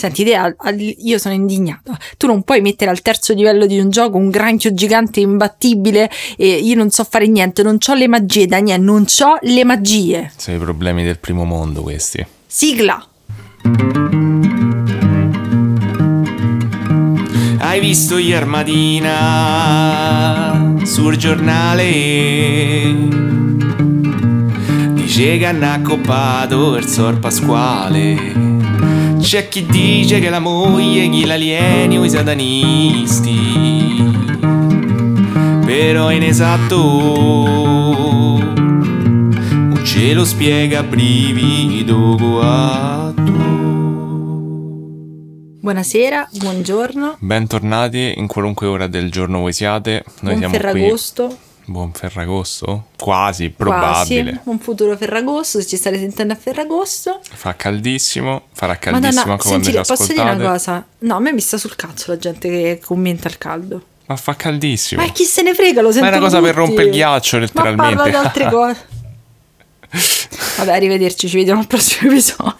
[0.00, 1.94] Senti, al- io sono indignata.
[2.16, 6.54] Tu non puoi mettere al terzo livello di un gioco un granchio gigante imbattibile e
[6.54, 10.32] io non so fare niente, non ho le magie, Daniele, non ho le magie.
[10.34, 12.24] Sono i problemi del primo mondo questi.
[12.46, 13.06] Sigla.
[17.58, 19.18] Hai visto ieri mattina
[20.84, 21.84] sul giornale?
[24.94, 28.59] Dice che hanno accoppato il Sor Pasquale.
[29.20, 33.36] C'è chi dice che la moglie chi l'alieni o i satanisti.
[35.64, 36.76] Però è inesatto.
[39.52, 43.20] Non ce lo spiega brivido guatto.
[45.60, 47.16] Buonasera, buongiorno.
[47.20, 50.02] Bentornati in qualunque ora del giorno voi siate.
[50.20, 51.26] Noi buon siamo Ferragosto.
[51.26, 51.36] qui.
[51.66, 52.86] Buon Ferragosto?
[52.96, 54.22] Quasi, probabile.
[54.32, 57.20] Quasi, un futuro Ferragosto, se ci state sentendo a Ferragosto.
[57.22, 60.52] Fa caldissimo, farà caldissimo anche quando senti, ci posso dire una ascoltate.
[60.58, 60.86] cosa?
[61.00, 63.82] No, a me mi sta sul cazzo la gente che commenta il caldo.
[64.06, 65.00] Ma fa caldissimo.
[65.00, 66.66] Ma chi se ne frega, lo Ma è sento una cosa per tutti.
[66.66, 67.94] rompere il ghiaccio, Ma letteralmente.
[67.96, 68.86] parla di altre cose.
[69.92, 72.54] Vabbè, arrivederci, ci vediamo al prossimo episodio.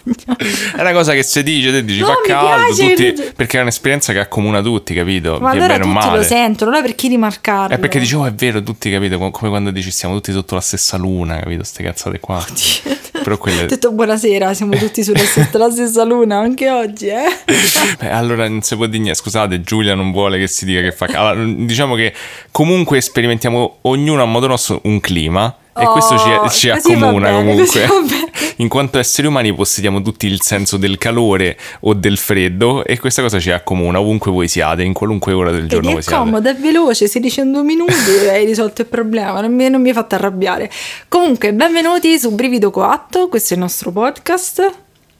[0.75, 3.61] È una cosa che se dice, te dici No, fa caldo, piace, tutti- perché è
[3.61, 5.37] un'esperienza che accomuna tutti, capito?
[5.39, 6.17] Ma allora tutti male.
[6.17, 7.75] lo sentono, non è per chi rimarcarlo.
[7.75, 10.55] È perché dici, oh è vero, tutti capito, com- come quando dici stiamo tutti sotto
[10.55, 11.63] la stessa luna, capito?
[11.63, 12.43] Ste cazzate qua.
[13.23, 13.65] Però Ho quelle...
[13.67, 17.23] detto buonasera, siamo tutti sulla stessa, la stessa luna anche oggi, eh?
[17.99, 19.19] Beh, allora non si può dire niente.
[19.19, 21.41] Scusate, Giulia non vuole che si dica che fa caldo.
[21.41, 22.13] Allora, diciamo che
[22.51, 25.55] comunque sperimentiamo ognuno a modo nostro un clima.
[25.73, 27.89] E Oh, questo ci, ci così va accomuna bene, comunque.
[28.57, 33.21] In quanto esseri umani possediamo tutti il senso del calore o del freddo e questa
[33.21, 36.23] cosa ci accomuna ovunque voi siate, in qualunque ora del giorno Vedi, voi è siate.
[36.23, 37.93] comodo, è veloce, si dice in due minuti
[38.29, 40.69] hai risolto il problema, non mi, non mi hai fatto arrabbiare.
[41.07, 44.71] Comunque, benvenuti su Brivido Coatto, questo è il nostro podcast.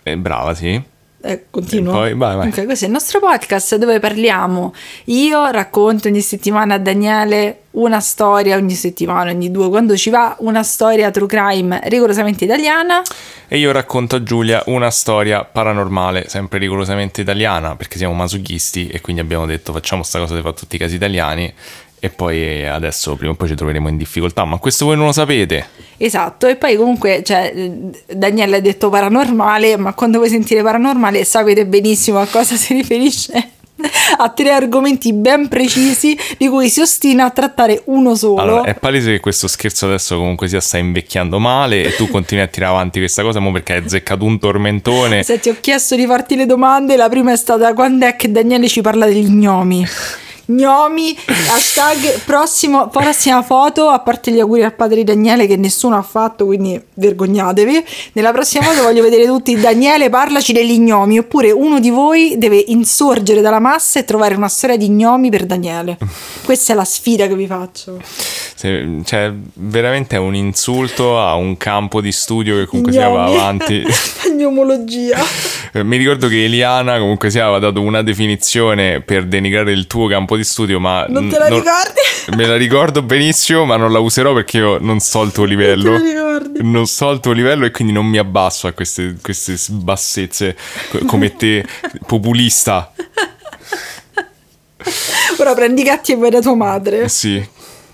[0.04, 0.82] Eh, brava, sì.
[1.24, 1.94] Eh, continuo.
[1.94, 2.48] Poi, vai, vai.
[2.48, 4.74] Ok, questo è il nostro podcast dove parliamo.
[5.06, 10.36] Io racconto ogni settimana a Daniele una storia, ogni settimana, ogni due, quando ci va,
[10.40, 13.02] una storia true crime rigorosamente italiana.
[13.48, 19.00] E io racconto a Giulia una storia paranormale, sempre rigorosamente italiana, perché siamo masochisti e
[19.02, 21.54] quindi abbiamo detto facciamo sta cosa di fare tutti i casi italiani
[22.03, 25.12] e poi adesso prima o poi ci troveremo in difficoltà, ma questo voi non lo
[25.12, 25.67] sapete.
[25.97, 27.53] Esatto, e poi comunque, cioè,
[28.12, 33.50] Daniele ha detto paranormale, ma quando voi sentite paranormale sapete benissimo a cosa si riferisce.
[34.17, 38.41] A tre argomenti ben precisi di cui si ostina a trattare uno solo.
[38.41, 42.44] Allora, è palese che questo scherzo adesso comunque sia sta invecchiando male e tu continui
[42.44, 45.23] a tirare avanti questa cosa mo perché hai azzeccato un tormentone.
[45.23, 48.31] Se ti ho chiesto di farti le domande, la prima è stata quando è che
[48.31, 49.88] Daniele ci parla degli gnomi.
[50.51, 51.16] Gnomi,
[51.50, 56.01] hashtag prossimo, prossima foto, a parte gli auguri al padre di Daniele che nessuno ha
[56.01, 57.85] fatto, quindi vergognatevi.
[58.13, 62.63] Nella prossima foto voglio vedere tutti Daniele parlaci degli gnomi, oppure uno di voi deve
[62.67, 65.97] insorgere dalla massa e trovare una storia di gnomi per Daniele.
[66.44, 68.00] Questa è la sfida che vi faccio.
[68.03, 73.23] Se- cioè, veramente è un insulto a un campo di studio che comunque sia va
[73.25, 73.83] avanti.
[74.41, 75.18] Gnomologia.
[75.72, 80.07] Eh, Mi ricordo che Eliana comunque sia aveva dato una definizione per denigrare il tuo
[80.07, 82.00] campo di studio, ma Non te la non- ricordi?
[82.38, 85.51] Me la ricordo benissimo, ma non la userò perché io non so il tuo Non
[85.56, 85.84] livello.
[85.97, 86.59] te la ricordi?
[86.63, 90.56] Non so il tuo livello e quindi non mi abbasso a queste, queste bassezze
[90.90, 91.66] co- come te,
[92.06, 92.91] populista.
[95.40, 97.07] Ora prendi i gatti e vai da tua madre.
[97.09, 97.44] Sì.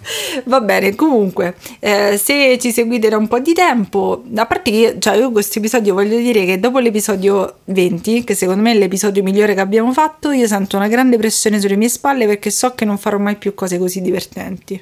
[0.45, 4.95] Va bene, comunque, eh, se ci seguite da un po' di tempo, a parte che
[4.99, 9.23] cioè, io questo episodio voglio dire che dopo l'episodio 20, che secondo me è l'episodio
[9.23, 12.85] migliore che abbiamo fatto, io sento una grande pressione sulle mie spalle perché so che
[12.85, 14.81] non farò mai più cose così divertenti.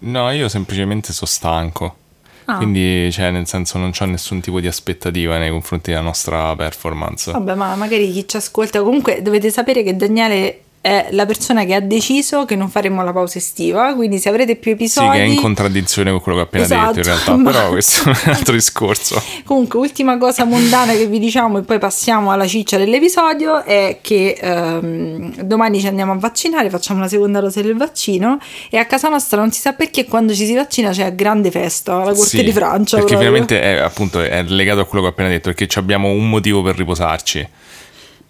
[0.00, 1.96] No, io semplicemente sono stanco.
[2.44, 2.56] Ah.
[2.56, 7.30] Quindi, cioè, nel senso, non ho nessun tipo di aspettativa nei confronti della nostra performance.
[7.30, 11.74] Vabbè, ma magari chi ci ascolta, comunque dovete sapere che Daniele è la persona che
[11.74, 15.10] ha deciso che non faremo la pausa estiva, quindi se avrete più Sì, episodi...
[15.16, 17.36] che è in contraddizione con quello che ho appena Esatto, detto, in realtà.
[17.36, 19.22] ma- Però questo è un altro discorso.
[19.44, 24.36] Comunque, ultima cosa mondana che vi diciamo e poi passiamo alla ciccia dell'episodio è che
[24.40, 28.38] ehm, domani ci andiamo a vaccinare, facciamo la seconda dose del vaccino
[28.68, 31.98] e a casa nostra non si sa perché quando ci si vaccina c'è grande festa,
[31.98, 32.96] la corte Sì, di Francia.
[32.96, 33.18] Perché proprio.
[33.18, 36.60] finalmente è, appunto, è legato a quello che ho appena detto, perché abbiamo un motivo
[36.62, 37.48] per riposarci.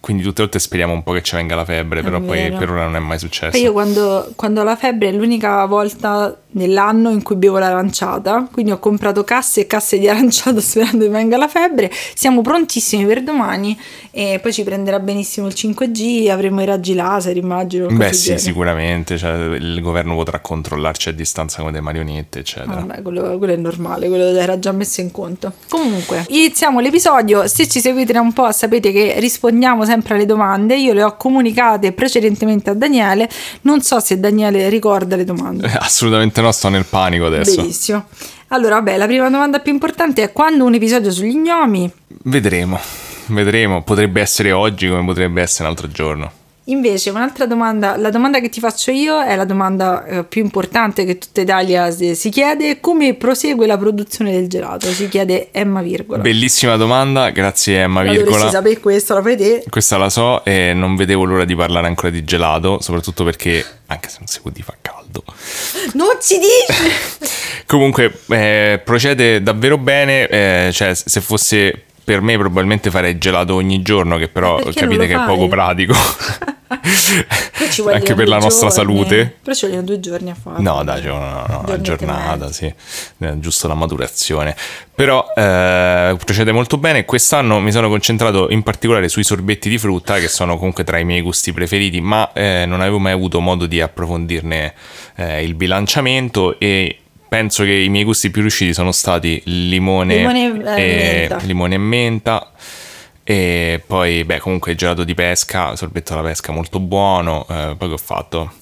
[0.03, 2.37] Quindi tutte le volte speriamo un po' che ci venga la febbre, È però poi
[2.39, 2.57] vero.
[2.57, 3.51] per ora non è mai successo.
[3.51, 8.47] Poi io quando, quando ho la febbre è l'unica volta nell'anno in cui bevo l'aranciata,
[8.51, 11.91] quindi ho comprato casse e casse di aranciata sperando che venga la febbre.
[12.13, 13.77] Siamo prontissimi per domani
[14.11, 17.87] e poi ci prenderà benissimo il 5G, avremo i raggi laser, immagino.
[17.87, 18.41] Beh sì, genere.
[18.41, 22.77] sicuramente, cioè, il governo potrà controllarci a distanza come delle marionette, eccetera.
[22.77, 25.53] Ah, Vabbè, quello, quello è normale, quello era già messo in conto.
[25.69, 27.47] Comunque, iniziamo l'episodio.
[27.47, 30.77] Se ci seguite da un po', sapete che rispondiamo sempre alle domande.
[30.77, 33.29] Io le ho comunicate precedentemente a Daniele.
[33.61, 35.67] Non so se Daniele ricorda le domande.
[35.79, 37.61] Assolutamente no, sto nel panico adesso.
[37.61, 38.05] Benissimo.
[38.49, 41.91] Allora, vabbè, la prima domanda più importante è quando un episodio sugli gnomi.
[42.25, 42.79] Vedremo,
[43.27, 43.81] vedremo.
[43.81, 46.31] Potrebbe essere oggi come potrebbe essere un altro giorno.
[46.67, 51.03] Invece, un'altra domanda, la domanda che ti faccio io è la domanda eh, più importante
[51.03, 54.87] che tutta Italia si, si chiede: come prosegue la produzione del gelato?
[54.87, 56.21] Si chiede Emma Virgola.
[56.21, 58.29] Bellissima domanda, grazie Emma La Virgola.
[58.29, 59.65] dovresti sapere questo, lo fai te.
[59.69, 64.07] Questa la so e non vedevo l'ora di parlare ancora di gelato, soprattutto perché, anche
[64.07, 65.02] se non si può di fa caldo.
[65.93, 67.31] Non si dice!
[67.65, 73.81] Comunque, eh, procede davvero bene, eh, cioè se fosse per me probabilmente farei gelato ogni
[73.81, 75.49] giorno, che però capite che lo è poco fai?
[75.49, 75.93] pratico.
[77.91, 78.73] Anche per la nostra giorni.
[78.73, 79.37] salute.
[79.41, 80.61] Però ci vogliono due giorni a fare.
[80.61, 82.65] No, dai, c'è una, una- una giornata, sì,
[83.19, 84.55] eh, giusto la maturazione.
[84.95, 87.05] Però eh, procede molto bene.
[87.05, 91.05] Quest'anno mi sono concentrato in particolare sui sorbetti di frutta, che sono comunque tra i
[91.05, 94.73] miei gusti preferiti, ma eh, non avevo mai avuto modo di approfondirne
[95.15, 96.97] eh, il bilanciamento e
[97.33, 100.43] penso che i miei gusti più riusciti sono stati limone, Limone
[100.75, 101.37] e e, menta.
[101.45, 102.51] limone e menta.
[103.23, 107.47] E poi, beh, comunque gelato di pesca, sorbetto alla pesca molto buono.
[107.49, 108.53] eh, poi che ho fatto?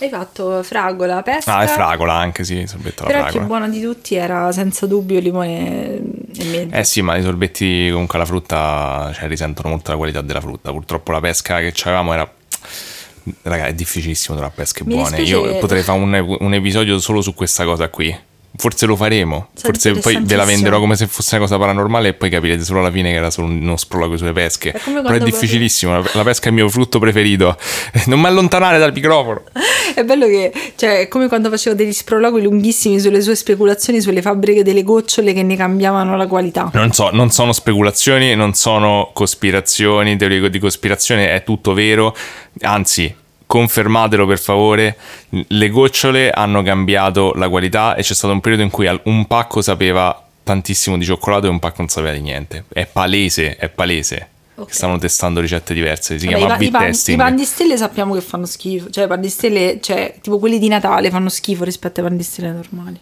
[0.00, 1.56] Hai fatto fragola, pesca.
[1.56, 3.58] Ah, è fragola anche, sì, sorbetto alla Però il più fragola.
[3.58, 6.76] buono di tutti era senza dubbio limone e menta.
[6.76, 10.70] Eh sì, ma i sorbetti comunque alla frutta cioè, risentono molto la qualità della frutta.
[10.70, 12.32] Purtroppo la pesca che avevamo era.
[13.42, 15.16] Raga, è difficilissimo trovare pesche Mi buone.
[15.16, 18.16] dispiace- Io potrei fare un, un episodio solo su questa cosa qui.
[18.56, 19.50] Forse lo faremo.
[19.54, 22.80] Forse poi ve la venderò come se fosse una cosa paranormale e poi capirete solo
[22.80, 24.72] alla fine che era solo uno sprologo sulle pesche.
[24.72, 25.92] È Però è difficilissimo.
[25.92, 27.56] La, la pesca è il mio frutto preferito.
[28.08, 29.42] Non mi allontanare dal microfono.
[29.94, 34.22] È bello che, cioè, è come quando facevo degli sprologhi lunghissimi sulle sue speculazioni sulle
[34.22, 36.70] fabbriche delle gocciole che ne cambiavano la qualità.
[36.74, 42.14] Non so, non sono speculazioni, non sono cospirazioni, teorie di cospirazione, è tutto vero.
[42.60, 43.12] Anzi,
[43.48, 44.96] confermatelo per favore.
[45.30, 49.62] Le gocciole hanno cambiato la qualità e c'è stato un periodo in cui un pacco
[49.62, 52.66] sapeva tantissimo di cioccolato e un pacco non sapeva di niente.
[52.68, 54.28] È palese, è palese.
[54.54, 54.68] Ok.
[54.68, 56.18] Che stavano testando ricette diverse.
[56.18, 58.90] Si Vabbè, chiama i, i, pan, i pan di stelle sappiamo che fanno schifo.
[58.90, 62.16] Cioè, i pan di stelle, cioè, tipo quelli di Natale fanno schifo rispetto ai pan
[62.16, 63.00] di stelle normali.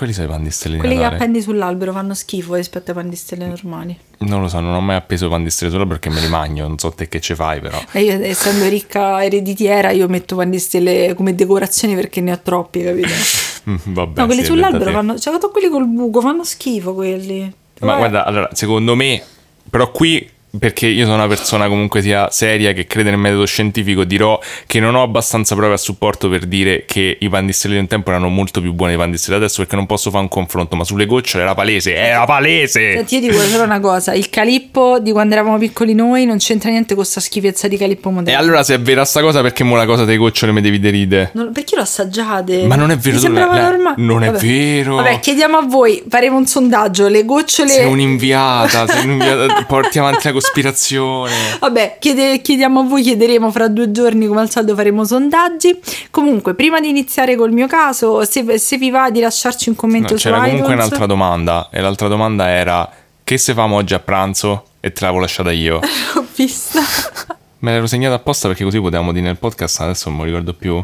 [0.00, 2.96] Quelli sono i pan di stelle di Quelli che appendi sull'albero fanno schifo rispetto ai
[2.96, 3.94] pan di stelle normali.
[4.20, 6.66] Non lo so, non ho mai appeso pan di stelle solo perché me li mangio.
[6.66, 7.78] Non so te che ci fai, però.
[7.92, 12.40] E io, essendo ricca ereditiera, io metto pan di stelle come decorazione perché ne ho
[12.42, 13.08] troppi, capito?
[13.68, 15.18] Mm, Vabbè, no, quelli sull'albero fanno.
[15.18, 17.52] Cioè, quelli col buco, fanno schifo quelli.
[17.80, 19.22] Ma guarda, allora, secondo me,
[19.68, 20.26] però qui,
[20.58, 24.80] perché io sono una persona comunque sia seria, che crede nel metodo scientifico, dirò che
[24.80, 28.28] non ho abbastanza prove a supporto per dire che i pan di un tempo erano
[28.28, 30.84] molto più buoni dei pan di stelle adesso, perché non posso fare un confronto, ma
[30.84, 32.94] sulle gocciole era palese, era palese!
[32.96, 36.70] Senti, io dico solo una cosa: il calippo di quando eravamo piccoli noi non c'entra
[36.70, 38.40] niente con sta schifezza di calippo E moderno.
[38.40, 41.30] allora se è vera sta cosa, perché mo la cosa delle gocciole mi devi deride?
[41.34, 42.66] Non- perché l'ho assaggiate?
[42.66, 43.94] Ma non è vero, Mi sembrava tu- normale.
[43.98, 44.46] non è Vabbè.
[44.46, 44.94] vero.
[44.96, 47.08] Vabbè, chiediamo a voi, faremo un sondaggio.
[47.08, 47.68] Le gocciole.
[47.68, 51.32] Sei un'inviata, sei un'inviata, porti avanti la cospirazione.
[51.60, 55.78] Vabbè, chiede- chiediamo a voi, chiederemo fra due giorni come al solito faremo sondaggi.
[56.10, 60.12] Comunque, prima di iniziare col mio caso, se, se vi va di lasciarci un commento
[60.14, 60.76] No, su c'era comunque iTunes.
[60.86, 62.90] un'altra domanda, e l'altra domanda era
[63.22, 64.64] che se famo oggi a pranzo?
[64.80, 65.76] E te l'avevo lasciata io.
[66.16, 66.78] Ho visto.
[67.60, 70.82] Me l'ero segnata apposta perché così potevamo dire nel podcast, adesso non mi ricordo più.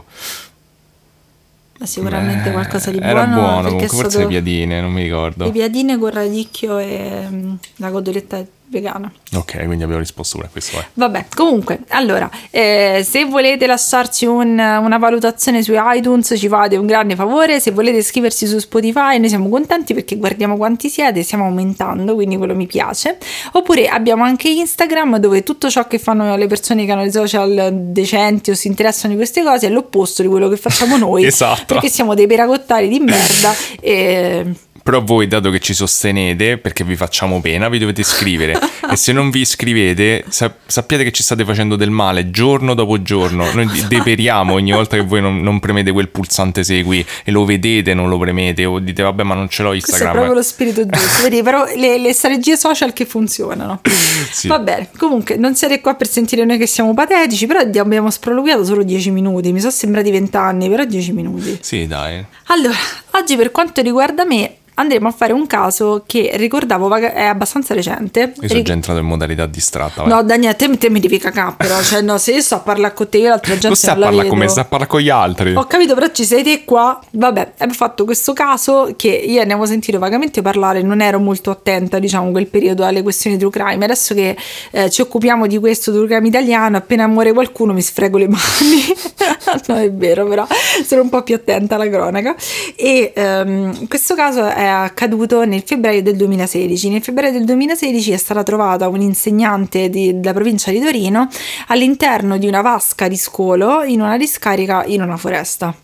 [1.79, 3.41] Ma sicuramente Eh, qualcosa di Era buono.
[3.41, 5.45] buono, perché comunque forse le piadine, non mi ricordo.
[5.45, 9.11] Le piadine con radicchio e mm, la cotoletta vegana.
[9.35, 10.79] Ok, quindi abbiamo risposto pure a questo.
[10.79, 10.85] eh.
[10.95, 16.87] Vabbè, comunque, allora, eh, se volete lasciarci un- una valutazione su iTunes ci fate un
[16.87, 21.45] grande favore, se volete iscriversi su Spotify noi siamo contenti perché guardiamo quanti siete, stiamo
[21.45, 23.19] aumentando, quindi quello mi piace.
[23.53, 27.71] Oppure abbiamo anche Instagram dove tutto ciò che fanno le persone che hanno i social
[27.73, 31.25] decenti o si interessano di queste cose è l'opposto di quello che facciamo noi.
[31.25, 31.65] Esatto.
[31.75, 34.55] Perché siamo dei peracottari di merda e...
[34.87, 38.57] Però voi, dato che ci sostenete, perché vi facciamo pena, vi dovete iscrivere.
[38.89, 43.03] e se non vi iscrivete, sap- sappiate che ci state facendo del male giorno dopo
[43.03, 43.51] giorno.
[43.53, 47.95] Noi deperiamo ogni volta che voi non, non premete quel pulsante segui e lo vedete,
[47.95, 50.15] non lo premete, o dite vabbè ma non ce l'ho Questo è Instagram.
[50.15, 51.23] proprio lo spirito giusto.
[51.23, 53.81] Vedi, però le, le strategie social che funzionano.
[54.31, 54.49] Sì.
[54.49, 58.65] Va bene, comunque non siete qua per sentire noi che siamo patetici, però abbiamo sproloquiato
[58.65, 59.53] solo 10 minuti.
[59.53, 61.59] Mi sono sembrati 20 anni, però 10 minuti.
[61.61, 62.25] Sì, dai.
[62.47, 62.77] Allora,
[63.13, 67.75] oggi per quanto riguarda me andremo a fare un caso che ricordavo vaga- è abbastanza
[67.75, 68.21] recente.
[68.21, 70.03] Io sono Ric- già entrato in modalità distratta.
[70.03, 70.11] vai.
[70.11, 72.95] No, Daniele, te, te mi devi cagare però, cioè no, se io sto a parlare
[72.95, 74.49] con te, io l'altra gente a non la vedo.
[74.49, 75.55] stai a parlare con gli altri.
[75.55, 77.01] Ho capito, però ci sei te qua.
[77.11, 81.51] Vabbè, abbiamo fatto questo caso che io ne avevo sentito vagamente parlare, non ero molto
[81.51, 83.85] attenta, diciamo, quel periodo alle questioni true crime.
[83.85, 84.37] Adesso che
[84.73, 88.95] eh, ci occupiamo di questo true crime italiano, appena muore qualcuno mi sfrego le mani.
[89.69, 90.47] no, è vero, però
[90.85, 92.35] sono un po' più attenta alla cronaca.
[92.77, 96.89] E ehm, questo caso è accaduto nel febbraio del 2016.
[96.91, 101.29] Nel febbraio del 2016 è stata trovata un'insegnante di- della provincia di Torino
[101.69, 105.75] all'interno di una vasca di scolo in una discarica in una foresta.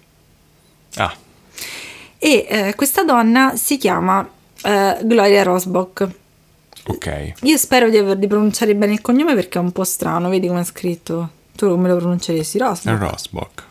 [0.97, 1.15] Ah,
[2.19, 4.29] E eh, questa donna si chiama
[4.63, 6.09] eh, Gloria Rosbach.
[6.87, 7.33] ok.
[7.43, 10.47] Io spero di aver di pronunciare bene il cognome perché è un po' strano, vedi
[10.49, 11.31] come è scritto.
[11.57, 12.59] Tu come lo pronunceresti?
[12.59, 12.99] Rosbach?
[12.99, 13.65] Rosbach.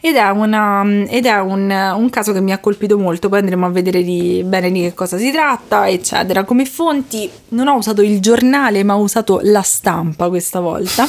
[0.00, 3.66] Ed è, una, ed è un, un caso che mi ha colpito molto, poi andremo
[3.66, 6.44] a vedere di, bene di che cosa si tratta, eccetera.
[6.44, 11.06] Come fonti non ho usato il giornale, ma ho usato la stampa questa volta.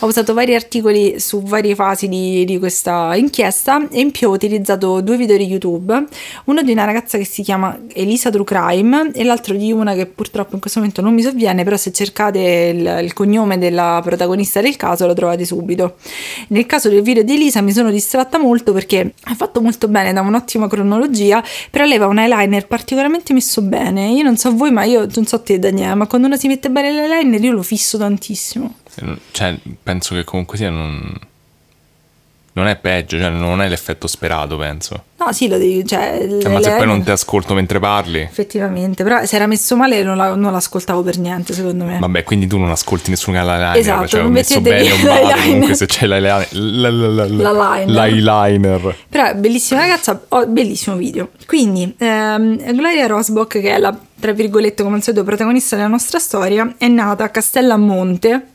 [0.00, 4.32] Ho usato vari articoli su varie fasi di, di questa inchiesta e in più ho
[4.32, 6.04] utilizzato due video di YouTube,
[6.44, 10.06] uno di una ragazza che si chiama Elisa True Crime e l'altro di una che
[10.06, 14.60] purtroppo in questo momento non mi sovviene, però se cercate il, il cognome della protagonista
[14.60, 15.96] del caso lo trovate subito.
[16.48, 20.12] Nel caso del video di Elisa mi sono distratta molto perché ha fatto molto bene
[20.12, 24.10] da un'ottima cronologia, però lei aveva un eyeliner particolarmente messo bene.
[24.10, 26.70] Io non so voi, ma io non so te Daniele, ma quando uno si mette
[26.70, 28.76] bene l'eyeliner io lo fisso tantissimo.
[29.30, 31.18] Cioè, penso che comunque sia non...
[32.58, 35.04] Non è peggio, cioè non è l'effetto sperato, penso.
[35.18, 38.20] No, sì, lo devi, cioè, Cioè, ma se poi non ti ascolto mentre parli...
[38.20, 41.98] Effettivamente, però se era messo male non, la- non l'ascoltavo per niente, secondo me.
[41.98, 45.42] Vabbè, quindi tu non ascolti nessun eyeliner, Esatto, cioè non messo bene un l'eyeliner.
[45.42, 46.48] comunque se c'è l'eyeliner.
[49.08, 51.30] Però bellissima ragazza, ho bellissimo video.
[51.46, 56.18] Quindi, ehm, Gloria Rosbach, che è la, tra virgolette, come al solito, protagonista della nostra
[56.18, 58.46] storia, è nata a Castellamonte,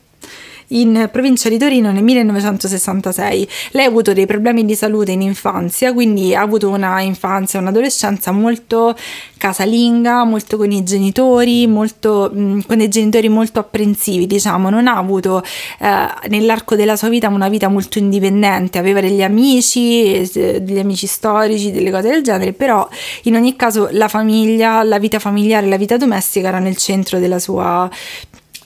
[0.68, 3.48] in provincia di Torino nel 1966.
[3.72, 8.32] Lei ha avuto dei problemi di salute in infanzia, quindi ha avuto una infanzia, un'adolescenza
[8.32, 8.96] molto
[9.44, 14.96] casalinga, molto con i genitori, molto, mh, con dei genitori molto apprensivi, diciamo, non ha
[14.96, 15.42] avuto
[15.80, 21.06] eh, nell'arco della sua vita una vita molto indipendente, aveva degli amici, eh, degli amici
[21.06, 22.88] storici, delle cose del genere, però
[23.24, 27.38] in ogni caso la famiglia, la vita familiare, la vita domestica era nel centro della
[27.38, 27.90] sua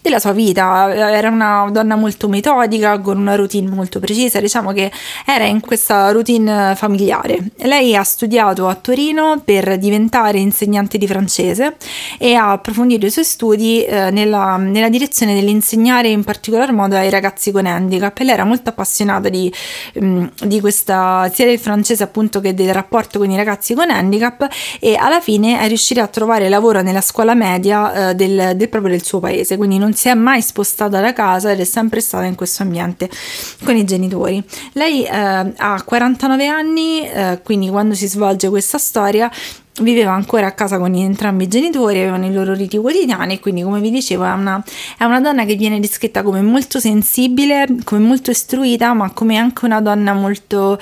[0.00, 4.90] della sua vita, era una donna molto metodica, con una routine molto precisa, diciamo che
[5.26, 7.38] era in questa routine familiare.
[7.58, 11.76] Lei ha studiato a Torino per diventare insegnante di francese
[12.18, 17.10] e ha approfondito i suoi studi eh, nella, nella direzione dell'insegnare in particolar modo ai
[17.10, 18.18] ragazzi con handicap.
[18.18, 19.52] E lei era molto appassionata di,
[20.02, 24.48] mm, di questa, sia del francese appunto che del rapporto con i ragazzi con handicap
[24.80, 28.92] e alla fine è riuscita a trovare lavoro nella scuola media eh, del, del proprio
[28.92, 32.25] del suo paese, quindi non si è mai spostata da casa ed è sempre stata
[32.25, 33.09] in questo ambiente
[33.64, 34.42] con i genitori.
[34.73, 39.30] Lei eh, ha 49 anni, eh, quindi quando si svolge questa storia
[39.80, 43.80] viveva ancora a casa con entrambi i genitori, avevano i loro riti quotidiani quindi come
[43.80, 44.62] vi dicevo è una,
[44.97, 49.64] è una donna che viene descritta come molto sensibile, come molto istruita, ma come anche
[49.64, 50.78] una donna molto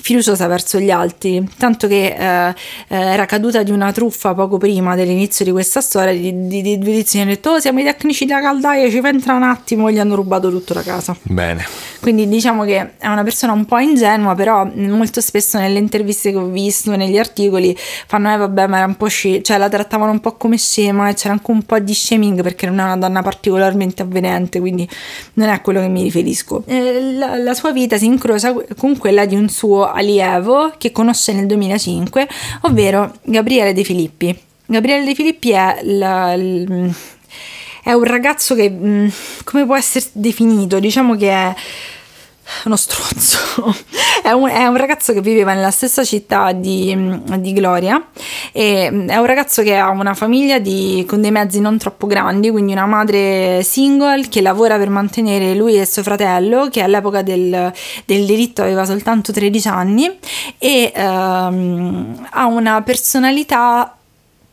[0.00, 2.54] fiduciosa verso gli altri, tanto che eh,
[2.88, 6.78] eh, era caduta di una truffa poco prima dell'inizio di questa storia di, di, di
[6.78, 9.88] due tizi hanno detto oh, siamo i tecnici della caldaia, ci fa entrare un attimo
[9.88, 11.16] e gli hanno rubato tutta la casa.
[11.22, 11.64] Bene.
[12.00, 16.36] Quindi diciamo che è una persona un po' ingenua, però molto spesso nelle interviste che
[16.36, 17.76] ho visto, negli articoli,
[18.06, 21.08] fanno eh vabbè ma era un po' sci- cioè la trattavano un po' come scema
[21.08, 24.88] e c'era anche un po' di shaming perché non è una donna particolarmente avvenente, quindi
[25.34, 26.62] non è a quello che mi riferisco.
[26.66, 31.32] Eh, la, la sua vita si incrocia con quella di un suo allievo che conosce
[31.32, 32.28] nel 2005,
[32.62, 34.38] ovvero Gabriele De Filippi.
[34.66, 36.94] Gabriele De Filippi è la- il-
[37.82, 39.12] è un ragazzo che mh,
[39.44, 40.78] come può essere definito?
[40.78, 41.54] Diciamo che è
[42.64, 43.38] uno stronzo.
[44.22, 46.96] è, un, è un ragazzo che viveva nella stessa città di,
[47.38, 48.02] di Gloria.
[48.52, 52.72] È un ragazzo che ha una famiglia di- con dei mezzi non troppo grandi, quindi
[52.72, 57.72] una madre single che lavora per mantenere lui e suo fratello, che all'epoca del,
[58.04, 60.18] del delitto aveva soltanto 13 anni,
[60.58, 63.94] e ehm, ha una personalità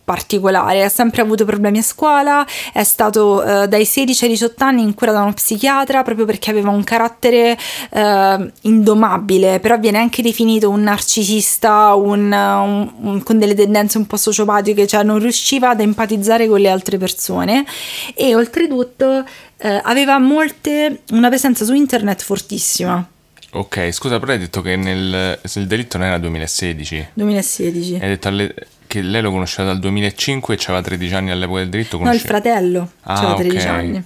[0.07, 4.81] particolare, ha sempre avuto problemi a scuola, è stato eh, dai 16 ai 18 anni
[4.81, 7.57] in cura da uno psichiatra proprio perché aveva un carattere
[7.89, 14.07] eh, indomabile, però viene anche definito un narcisista, un, un, un, con delle tendenze un
[14.07, 17.65] po' sociopatiche, cioè non riusciva ad empatizzare con le altre persone
[18.15, 19.25] e oltretutto
[19.57, 23.05] eh, aveva molte, una presenza su internet fortissima.
[23.51, 27.09] Ok, scusa, però hai detto che nel, il delitto non era 2016.
[27.13, 27.95] 2016.
[27.95, 28.53] Hai detto alle,
[28.87, 31.97] che lei lo conosceva dal 2005 e aveva 13 anni all'epoca del delitto?
[31.97, 32.17] Conosce...
[32.17, 33.77] No, il fratello ah, aveva 13 okay.
[33.77, 34.03] anni.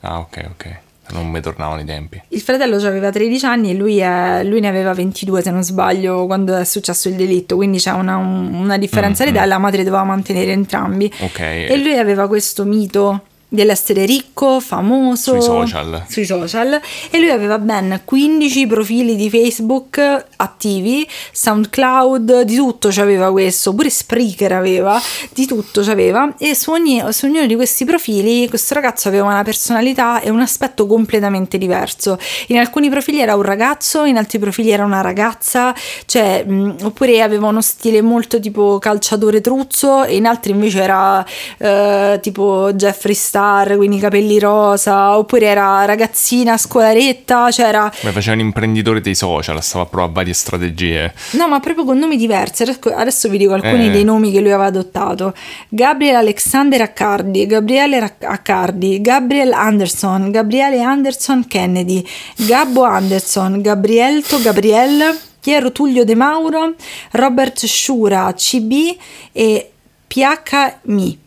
[0.00, 0.78] Ah, ok, ok.
[1.10, 2.20] Non mi tornavano i tempi.
[2.28, 6.26] Il fratello aveva 13 anni e lui, è, lui, ne aveva 22 se non sbaglio
[6.26, 9.32] quando è successo il delitto, quindi c'è una, una differenza mm-hmm.
[9.32, 11.12] di età la madre doveva mantenere entrambi.
[11.20, 11.40] Ok.
[11.40, 13.22] E lui aveva questo mito
[13.54, 16.04] dell'essere ricco, famoso sui social.
[16.08, 23.30] sui social e lui aveva ben 15 profili di Facebook attivi, SoundCloud, di tutto c'aveva
[23.30, 25.00] questo, pure Spreaker aveva,
[25.32, 29.42] di tutto c'aveva e su, ogni, su ognuno di questi profili questo ragazzo aveva una
[29.44, 32.18] personalità e un aspetto completamente diverso.
[32.48, 35.74] In alcuni profili era un ragazzo, in altri profili era una ragazza,
[36.06, 41.24] cioè, mh, oppure aveva uno stile molto tipo calciatore truzzo e in altri invece era
[41.58, 47.90] eh, tipo Jeffrey Star star, quindi capelli rosa, oppure era ragazzina scolaretta, c'era...
[47.92, 51.12] Cioè Beh, faceva un imprenditore dei social, stava a provare varie strategie.
[51.32, 52.62] No, ma proprio con nomi diversi.
[52.62, 53.90] Adesso vi dico alcuni eh.
[53.90, 55.34] dei nomi che lui aveva adottato.
[55.68, 62.04] Gabriel Alexander Accardi, Gabriele Accardi, Gabriel Anderson, Gabriele Anderson Kennedy,
[62.36, 66.74] Gabbo Anderson, Gabrielto Gabriel, Piero Tullio De Mauro,
[67.12, 68.96] Robert Sciura, CB
[69.32, 69.70] e
[70.06, 71.18] PHMI.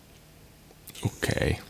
[1.00, 1.66] Ok.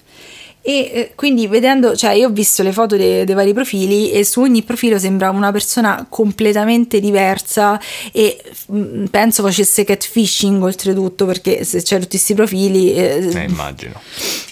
[0.69, 4.23] E eh, quindi vedendo, cioè io ho visto le foto dei, dei, vari profili e
[4.23, 7.81] su ogni profilo sembrava una persona completamente diversa
[8.13, 8.39] e
[8.71, 12.93] mm, penso facesse catfishing oltretutto perché se c'erano tutti questi profili...
[12.93, 13.99] Eh, eh, immagino.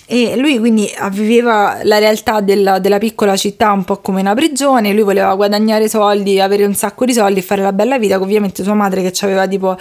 [0.09, 4.93] E lui quindi viveva la realtà della, della, piccola città un po' come una prigione,
[4.93, 8.63] lui voleva guadagnare soldi, avere un sacco di soldi e fare la bella vita, ovviamente
[8.63, 9.77] sua madre che aveva tipo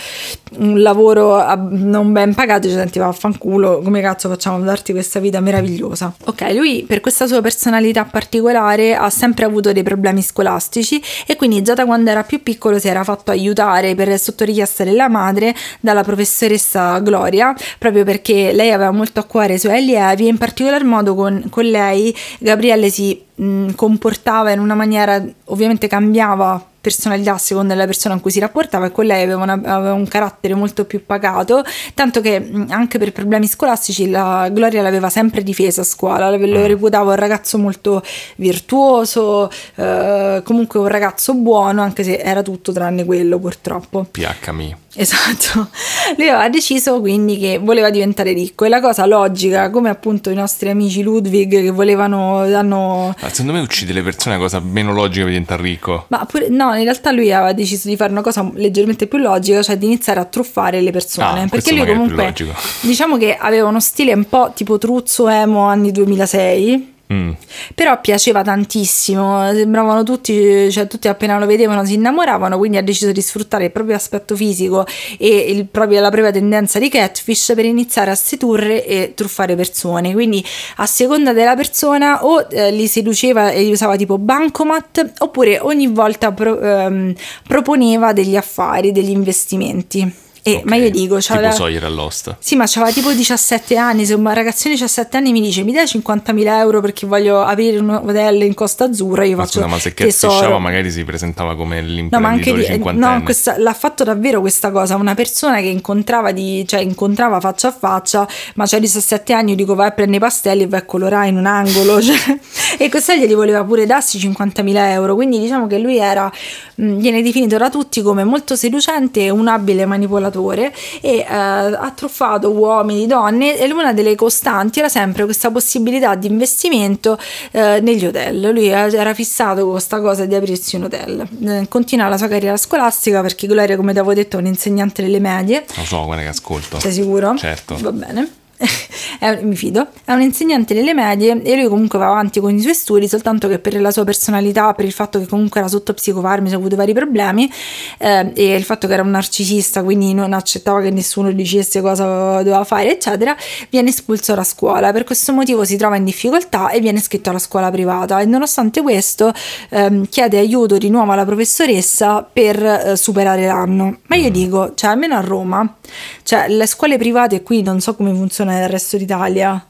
[0.58, 5.39] un lavoro non ben pagato ci sentiva affanculo, come cazzo facciamo a darti questa vita
[5.41, 6.12] meravigliosa.
[6.25, 11.62] Ok, lui per questa sua personalità particolare ha sempre avuto dei problemi scolastici e quindi
[11.62, 15.53] già da quando era più piccolo si era fatto aiutare per sotto richiesta della madre
[15.79, 20.30] dalla professoressa Gloria, proprio perché lei aveva molto a cuore i suoi allievi brevi e
[20.30, 26.70] in particolar modo con, con lei Gabriele si mh, comportava in una maniera, ovviamente cambiava
[26.86, 29.94] personalità a seconda della persona con cui si rapportava e con lei aveva, una, aveva,
[29.94, 31.64] un carattere molto più pacato,
[31.96, 36.66] tanto che anche per problemi scolastici la Gloria l'aveva sempre difesa a scuola, lo mm.
[36.66, 38.04] reputava un ragazzo molto
[38.36, 44.06] virtuoso, eh, comunque un ragazzo buono, anche se era tutto tranne quello purtroppo.
[44.12, 44.84] PHMI.
[44.98, 45.70] Esatto,
[46.16, 50.36] lui aveva deciso quindi che voleva diventare ricco e la cosa logica, come appunto i
[50.36, 53.14] nostri amici Ludwig che volevano, hanno...
[53.20, 56.05] Ma secondo me uccide le persone è una cosa meno logica per diventare ricco.
[56.08, 59.62] Ma pure, no, in realtà lui aveva deciso di fare una cosa leggermente più logica,
[59.62, 61.44] cioè di iniziare a truffare le persone.
[61.44, 62.34] Ah, perché lui comunque,
[62.81, 67.31] diciamo che aveva uno stile un po' tipo truzzo emo anni 2006 Mm.
[67.75, 73.11] Però piaceva tantissimo, sembravano tutti, cioè tutti appena lo vedevano si innamoravano, quindi ha deciso
[73.11, 74.85] di sfruttare il proprio aspetto fisico
[75.20, 80.13] e il proprio, la propria tendenza di catfish per iniziare a sedurre e truffare persone.
[80.13, 80.44] Quindi
[80.77, 85.87] a seconda della persona o eh, li seduceva e li usava tipo bancomat oppure ogni
[85.87, 87.13] volta pro, ehm,
[87.48, 90.24] proponeva degli affari, degli investimenti.
[90.48, 90.64] E, okay.
[90.66, 91.50] Ma io dico, c'aveva...
[91.50, 92.38] Tipo Sawyer all'osta.
[92.40, 95.74] Sì, ma c'aveva tipo 17 anni, se un ragazzino di 17 anni mi dice mi
[95.74, 99.68] dai 50.000 euro perché voglio aprire un hotel in Costa Azzurra, io ma faccio scusa,
[99.72, 104.03] ma se catfishava magari si presentava come l'imprenditore no, ma anche No, questa, l'ha fatto
[104.03, 108.77] davvero questa cosa, una persona che incontrava, di, cioè incontrava faccia a faccia, ma c'ha
[108.77, 111.48] 17 anni, io dico vai a prendere i pastelli e vai a colorare in un
[111.48, 112.38] angolo, cioè,
[112.77, 116.31] e questa gli voleva pure darsi 50.000 euro, quindi diciamo che lui era,
[116.75, 121.92] viene definito da tutti come molto seducente e un abile manipolatore lavoratore e eh, ha
[121.96, 127.18] truffato uomini, donne e una delle costanti era sempre questa possibilità di investimento
[127.52, 128.52] eh, negli hotel.
[128.52, 131.28] Lui era fissato con questa cosa di aprirsi un hotel.
[131.46, 135.02] Eh, continua la sua carriera scolastica perché Gloria, come ti avevo detto, è un insegnante
[135.02, 135.66] delle medie.
[135.76, 136.80] Lo so, guarda che ascolto.
[136.80, 137.36] Sei sicuro?
[137.38, 137.78] Certo.
[137.80, 138.44] Va bene.
[139.20, 142.60] è, mi fido, è un insegnante delle medie e lui comunque va avanti con i
[142.60, 145.94] suoi studi, soltanto che per la sua personalità, per il fatto che comunque era sotto
[145.94, 147.51] psicofarmici, ha avuto vari problemi
[147.98, 152.38] eh, e il fatto che era un narcisista, quindi non accettava che nessuno dicesse cosa
[152.38, 153.36] doveva fare, eccetera,
[153.70, 154.92] viene espulso da scuola.
[154.92, 158.82] Per questo motivo si trova in difficoltà e viene iscritto alla scuola privata e nonostante
[158.82, 159.34] questo
[159.70, 164.00] ehm, chiede aiuto di nuovo alla professoressa per eh, superare l'anno.
[164.08, 165.75] Ma io dico, cioè almeno a Roma,
[166.24, 169.65] cioè le scuole private qui non so come funziona nel resto d'Italia.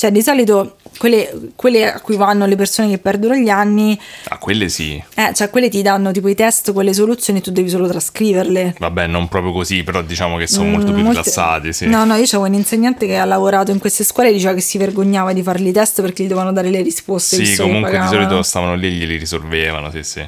[0.00, 4.00] Cioè, di solito quelle, quelle, a cui vanno le persone che perdono gli anni.
[4.28, 5.02] Ah, quelle sì.
[5.14, 7.86] Eh, cioè, quelle ti danno tipo i test con le soluzioni e tu devi solo
[7.86, 8.76] trascriverle.
[8.78, 11.20] Vabbè, non proprio così, però diciamo che sono mm, molto più molte...
[11.20, 11.86] rilassati, sì.
[11.86, 14.62] No, no, io c'avevo un insegnante che ha lavorato in queste scuole e diceva che
[14.62, 17.44] si vergognava di farli i test perché gli dovevano dare le risposte.
[17.44, 20.26] Sì, comunque di solito stavano lì e glieli risolvevano, sì, sì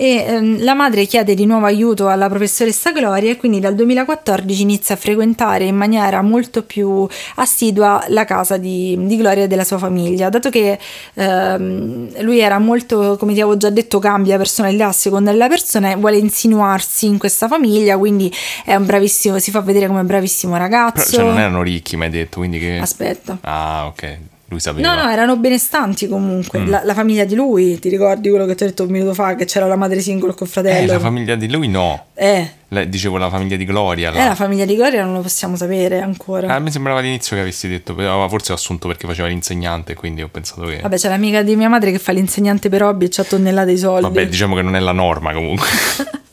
[0.00, 4.62] e ehm, la madre chiede di nuovo aiuto alla professoressa Gloria e quindi dal 2014
[4.62, 9.62] inizia a frequentare in maniera molto più assidua la casa di, di Gloria e della
[9.62, 10.78] sua famiglia, dato che
[11.12, 15.90] ehm, lui era molto, come ti avevo già detto, cambia personalità a seconda della persona
[15.90, 18.32] e vuole insinuarsi in questa famiglia, quindi
[18.64, 21.10] è un bravissimo, si fa vedere come un bravissimo ragazzo.
[21.10, 22.78] Però, cioè non erano ricchi, mi hai detto, quindi che...
[22.78, 23.36] Aspetta.
[23.42, 24.18] Ah, ok
[24.50, 24.94] lui sapeva.
[24.94, 26.58] No, no, erano benestanti comunque.
[26.58, 26.68] Mm.
[26.68, 29.36] La, la, famiglia di lui, ti ricordi quello che ti ho detto un minuto fa,
[29.36, 30.90] che c'era la madre single col fratello?
[30.90, 32.06] Eh, la famiglia di lui no.
[32.14, 32.50] Eh.
[32.66, 34.10] Le, dicevo la famiglia di Gloria.
[34.10, 34.24] Là.
[34.24, 36.48] Eh, la famiglia di Gloria non lo possiamo sapere ancora.
[36.48, 39.94] Eh, a me sembrava all'inizio che avessi detto, però forse ho assunto perché faceva l'insegnante,
[39.94, 40.80] quindi ho pensato che...
[40.80, 43.78] Vabbè, c'è l'amica di mia madre che fa l'insegnante per hobby e c'ha tonnellate di
[43.78, 44.02] soldi.
[44.02, 45.66] Vabbè, diciamo che non è la norma comunque.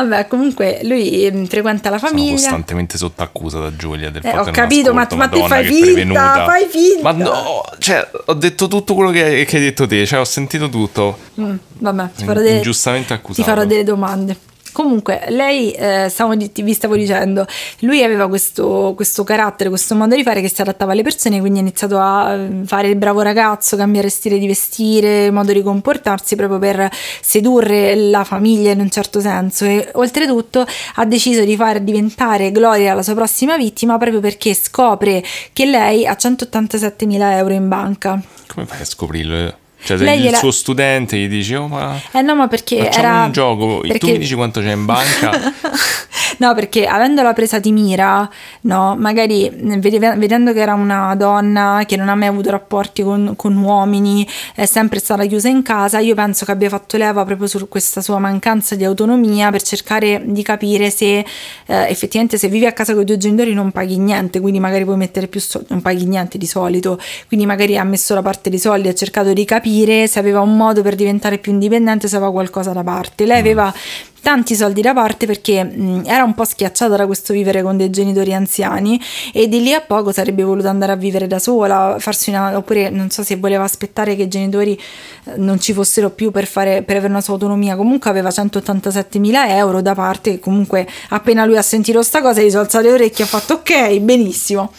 [0.00, 2.36] Vabbè, comunque lui ehm, frequenta la famiglia.
[2.36, 6.44] Sono costantemente sotto accusa da Giulia del eh, Ho capito, ma, ma te fai finta,
[6.44, 7.02] fai finta.
[7.02, 10.68] Ma no, cioè, ho detto tutto quello che, che hai detto te, cioè ho sentito
[10.70, 11.18] tutto.
[11.38, 13.42] Mm, vabbè, ti farò delle, ingiustamente accusato.
[13.42, 14.36] Ti farò delle domande.
[14.72, 17.46] Comunque, lei, eh, stavo, vi stavo dicendo,
[17.80, 21.58] lui aveva questo, questo, carattere, questo modo di fare che si adattava alle persone, quindi
[21.58, 26.36] ha iniziato a eh, fare il bravo ragazzo, cambiare stile di vestire, modo di comportarsi
[26.36, 26.88] proprio per
[27.20, 32.94] sedurre la famiglia in un certo senso e oltretutto ha deciso di far diventare Gloria
[32.94, 38.20] la sua prossima vittima proprio perché scopre che lei ha 187.000 euro in banca.
[38.46, 39.54] Come fai a scoprirlo?
[39.82, 40.36] Cioè, sei il gliela...
[40.36, 42.00] suo studente gli dici, oh, ma.
[42.12, 42.84] Eh no, ma perché.
[42.84, 43.24] Facciamo era...
[43.24, 43.98] un gioco, perché...
[43.98, 45.30] tu mi dici quanto c'è in banca.
[46.38, 48.28] no, perché avendola presa di mira,
[48.62, 53.56] no, magari vedendo che era una donna che non ha mai avuto rapporti con, con
[53.56, 57.68] uomini, è sempre stata chiusa in casa, io penso che abbia fatto leva proprio su
[57.68, 61.24] questa sua mancanza di autonomia per cercare di capire se eh,
[61.66, 64.96] effettivamente se vivi a casa con i tuoi genitori non paghi niente, quindi magari puoi
[64.96, 68.58] mettere più soldi, non paghi niente di solito, quindi magari ha messo da parte dei
[68.58, 72.32] soldi, ha cercato di capire se aveva un modo per diventare più indipendente, se aveva
[72.32, 73.26] qualcosa da parte.
[73.26, 73.72] Lei aveva
[74.20, 77.90] tanti soldi da parte perché mh, era un po' schiacciata da questo vivere con dei
[77.90, 79.00] genitori anziani
[79.32, 82.90] e di lì a poco sarebbe voluto andare a vivere da sola, farsi una, oppure
[82.90, 84.78] non so se voleva aspettare che i genitori
[85.24, 89.18] eh, non ci fossero più per, fare, per avere una sua autonomia, comunque aveva 187
[89.18, 92.92] mila euro da parte, comunque appena lui ha sentito sta cosa gli sono alzate le
[92.92, 94.72] orecchie e ha fatto ok, benissimo.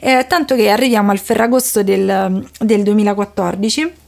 [0.00, 4.01] Eh, tanto che arriviamo al Ferragosto del, del 2014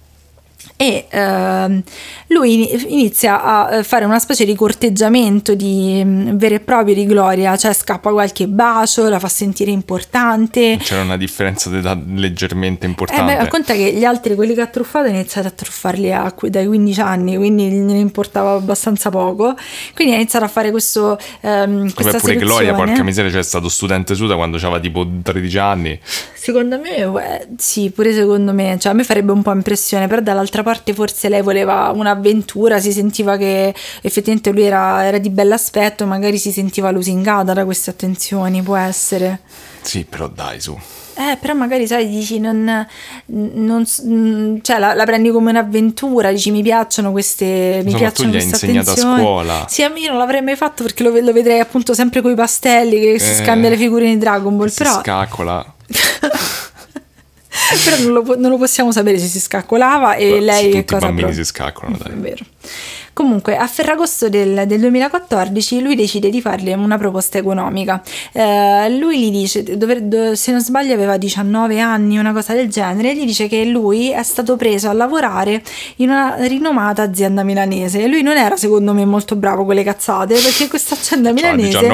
[0.76, 1.82] e uh,
[2.28, 7.06] lui inizia a eh, fare una specie di corteggiamento di, um, vero e proprio di
[7.06, 10.76] Gloria, cioè scappa qualche bacio, la fa sentire importante.
[10.82, 13.34] C'era una differenza d'età leggermente importante.
[13.34, 16.34] Eh beh, conta che gli altri, quelli che ha truffato, ha iniziato a truffarli a,
[16.48, 19.54] dai 15 anni, quindi ne importava abbastanza poco.
[19.94, 23.68] Quindi ha iniziato a fare questo, um, questa Vabbè, pure Gloria, porca miseria, c'è stato
[23.68, 26.00] studente su da quando aveva tipo 13 anni.
[26.34, 30.20] Secondo me, beh, sì, pure secondo me, cioè a me farebbe un po' impressione, però
[30.20, 36.06] dall'altra parte forse lei voleva un'avventura, si sentiva che effettivamente lui era, era di bell'aspetto,
[36.06, 39.40] magari si sentiva lusingata da queste attenzioni, può essere.
[39.82, 40.78] Sì, però dai, su.
[41.16, 42.86] Eh, però magari sai, dici, non,
[43.26, 48.36] non cioè la, la, prendi come un'avventura, dici mi piacciono queste, mi Insomma, piacciono tu
[48.36, 49.14] gli hai insegnato attenzioni.
[49.14, 49.66] a scuola.
[49.68, 52.34] Sì, a me non l'avrei mai fatto perché lo, lo vedrei appunto sempre con i
[52.34, 54.92] pastelli che eh, si scambia le figurine di Dragon Ball, però...
[54.92, 55.64] Si scaccola.
[57.84, 60.96] però non lo, non lo, possiamo sapere se si scaccolava e Beh, lei tutti cosa
[60.96, 61.36] i bambini pro...
[61.36, 62.12] si scaccolano dai.
[62.12, 62.44] è vero
[63.14, 68.02] Comunque, a Ferragosto del, del 2014 lui decide di fargli una proposta economica.
[68.32, 72.68] Eh, lui gli dice, dove, dove, se non sbaglio aveva 19 anni, una cosa del
[72.68, 75.62] genere, gli dice che lui è stato preso a lavorare
[75.96, 78.02] in una rinomata azienda milanese.
[78.02, 81.88] E lui non era, secondo me, molto bravo con le cazzate, perché questa azienda milanese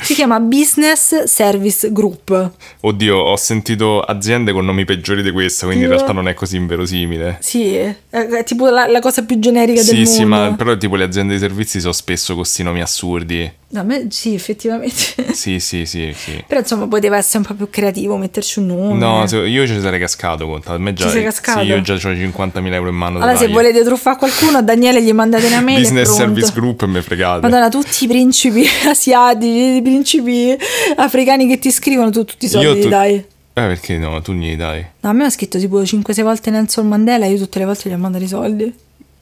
[0.00, 2.50] si chiama Business Service Group.
[2.80, 5.90] Oddio, ho sentito aziende con nomi peggiori di questa, quindi Io...
[5.90, 7.36] in realtà non è così inverosimile.
[7.38, 10.10] Sì, è, è tipo la, la cosa più generica sì, del mondo.
[10.10, 13.50] Sì, sì, ma però tipo le aziende di servizi sono spesso con questi nomi assurdi.
[13.74, 14.94] A me sì, effettivamente.
[15.36, 16.42] Sì, sì, sì, sì.
[16.46, 18.94] Però insomma poteva essere un po' più creativo, metterci un nome.
[18.98, 20.72] No, se- io ci sarei cascato, conta.
[20.72, 21.60] A me già, Ci sei cascato?
[21.60, 23.18] Sì, io già ho 50.000 euro in mano.
[23.18, 25.80] Allora, se volete truffare qualcuno, a Daniele gli mandate una mail.
[25.80, 26.10] Business.
[26.14, 27.40] Service Group e me fregate.
[27.42, 30.56] Madonna, tutti i principi asiatici, i principi
[30.96, 33.14] africani che ti scrivono, tu tutti i soldi li tu- dai.
[33.14, 34.20] Eh, perché no?
[34.22, 34.84] Tu glieli dai.
[35.00, 37.92] No, a me ha scritto tipo 5-6 volte Nelson Mandela, io tutte le volte gli
[37.92, 38.74] ho mandato i soldi.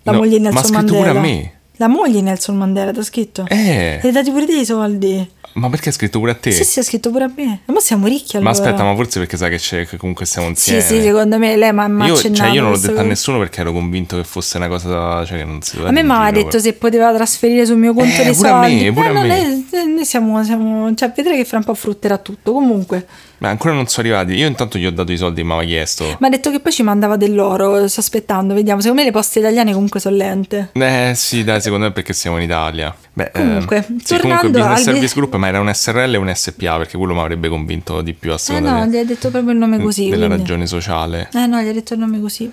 [0.04, 1.12] La No, moglie di ma ha Nelson scritto Mandela.
[1.12, 1.52] pure a me.
[1.78, 3.44] La moglie di Nelson Mandela, ti ha scritto?
[3.48, 5.28] Eh, E hai dati pure te i soldi.
[5.54, 6.52] ma perché ha scritto pure a te?
[6.52, 7.60] Sì, sì, ha scritto pure a me.
[7.66, 8.52] Ma siamo ricchi allora.
[8.52, 10.80] Ma aspetta, ma forse perché sa che, c'è, che comunque stiamo insieme.
[10.80, 13.06] Sì, sì, secondo me lei mi ha io, cioè, io non l'ho detto a cosa.
[13.08, 15.24] nessuno perché ero convinto che fosse una cosa.
[15.24, 18.20] Cioè, che non si A me mi aveva detto se poteva trasferire sul mio conto
[18.20, 18.92] Eh, dei pure a me, soldi.
[18.92, 19.64] pure Eh, a no, me.
[19.72, 20.94] Noi, noi siamo, siamo.
[20.94, 22.52] Cioè, vedrai che fra un po' frutterà tutto.
[22.52, 23.04] Comunque,
[23.38, 24.34] Ma ancora non sono arrivati.
[24.34, 26.04] Io intanto gli ho dato i soldi che mi aveva chiesto.
[26.20, 27.86] mi ha detto che poi ci mandava dell'oro.
[27.88, 28.80] Sto aspettando, vediamo.
[28.80, 30.70] Secondo me le poste italiane comunque sono lente.
[30.72, 32.94] Eh sì, dai, secondo me perché siamo in Italia.
[33.12, 36.16] Beh, Comunque, ehm, sì, tornando comunque Business al- Service Group, ma era un SRL e
[36.16, 38.96] un SPA perché quello mi avrebbe convinto di più a Eh seconda no, de- gli
[38.98, 40.08] hai detto proprio il nome così.
[40.08, 40.36] della quindi.
[40.42, 41.28] ragione sociale.
[41.32, 42.50] Eh no, gli ha detto il nome così.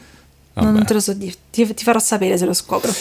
[0.54, 0.70] Vabbè.
[0.70, 2.92] non te lo so dire, ti, ti farò sapere se lo scopro.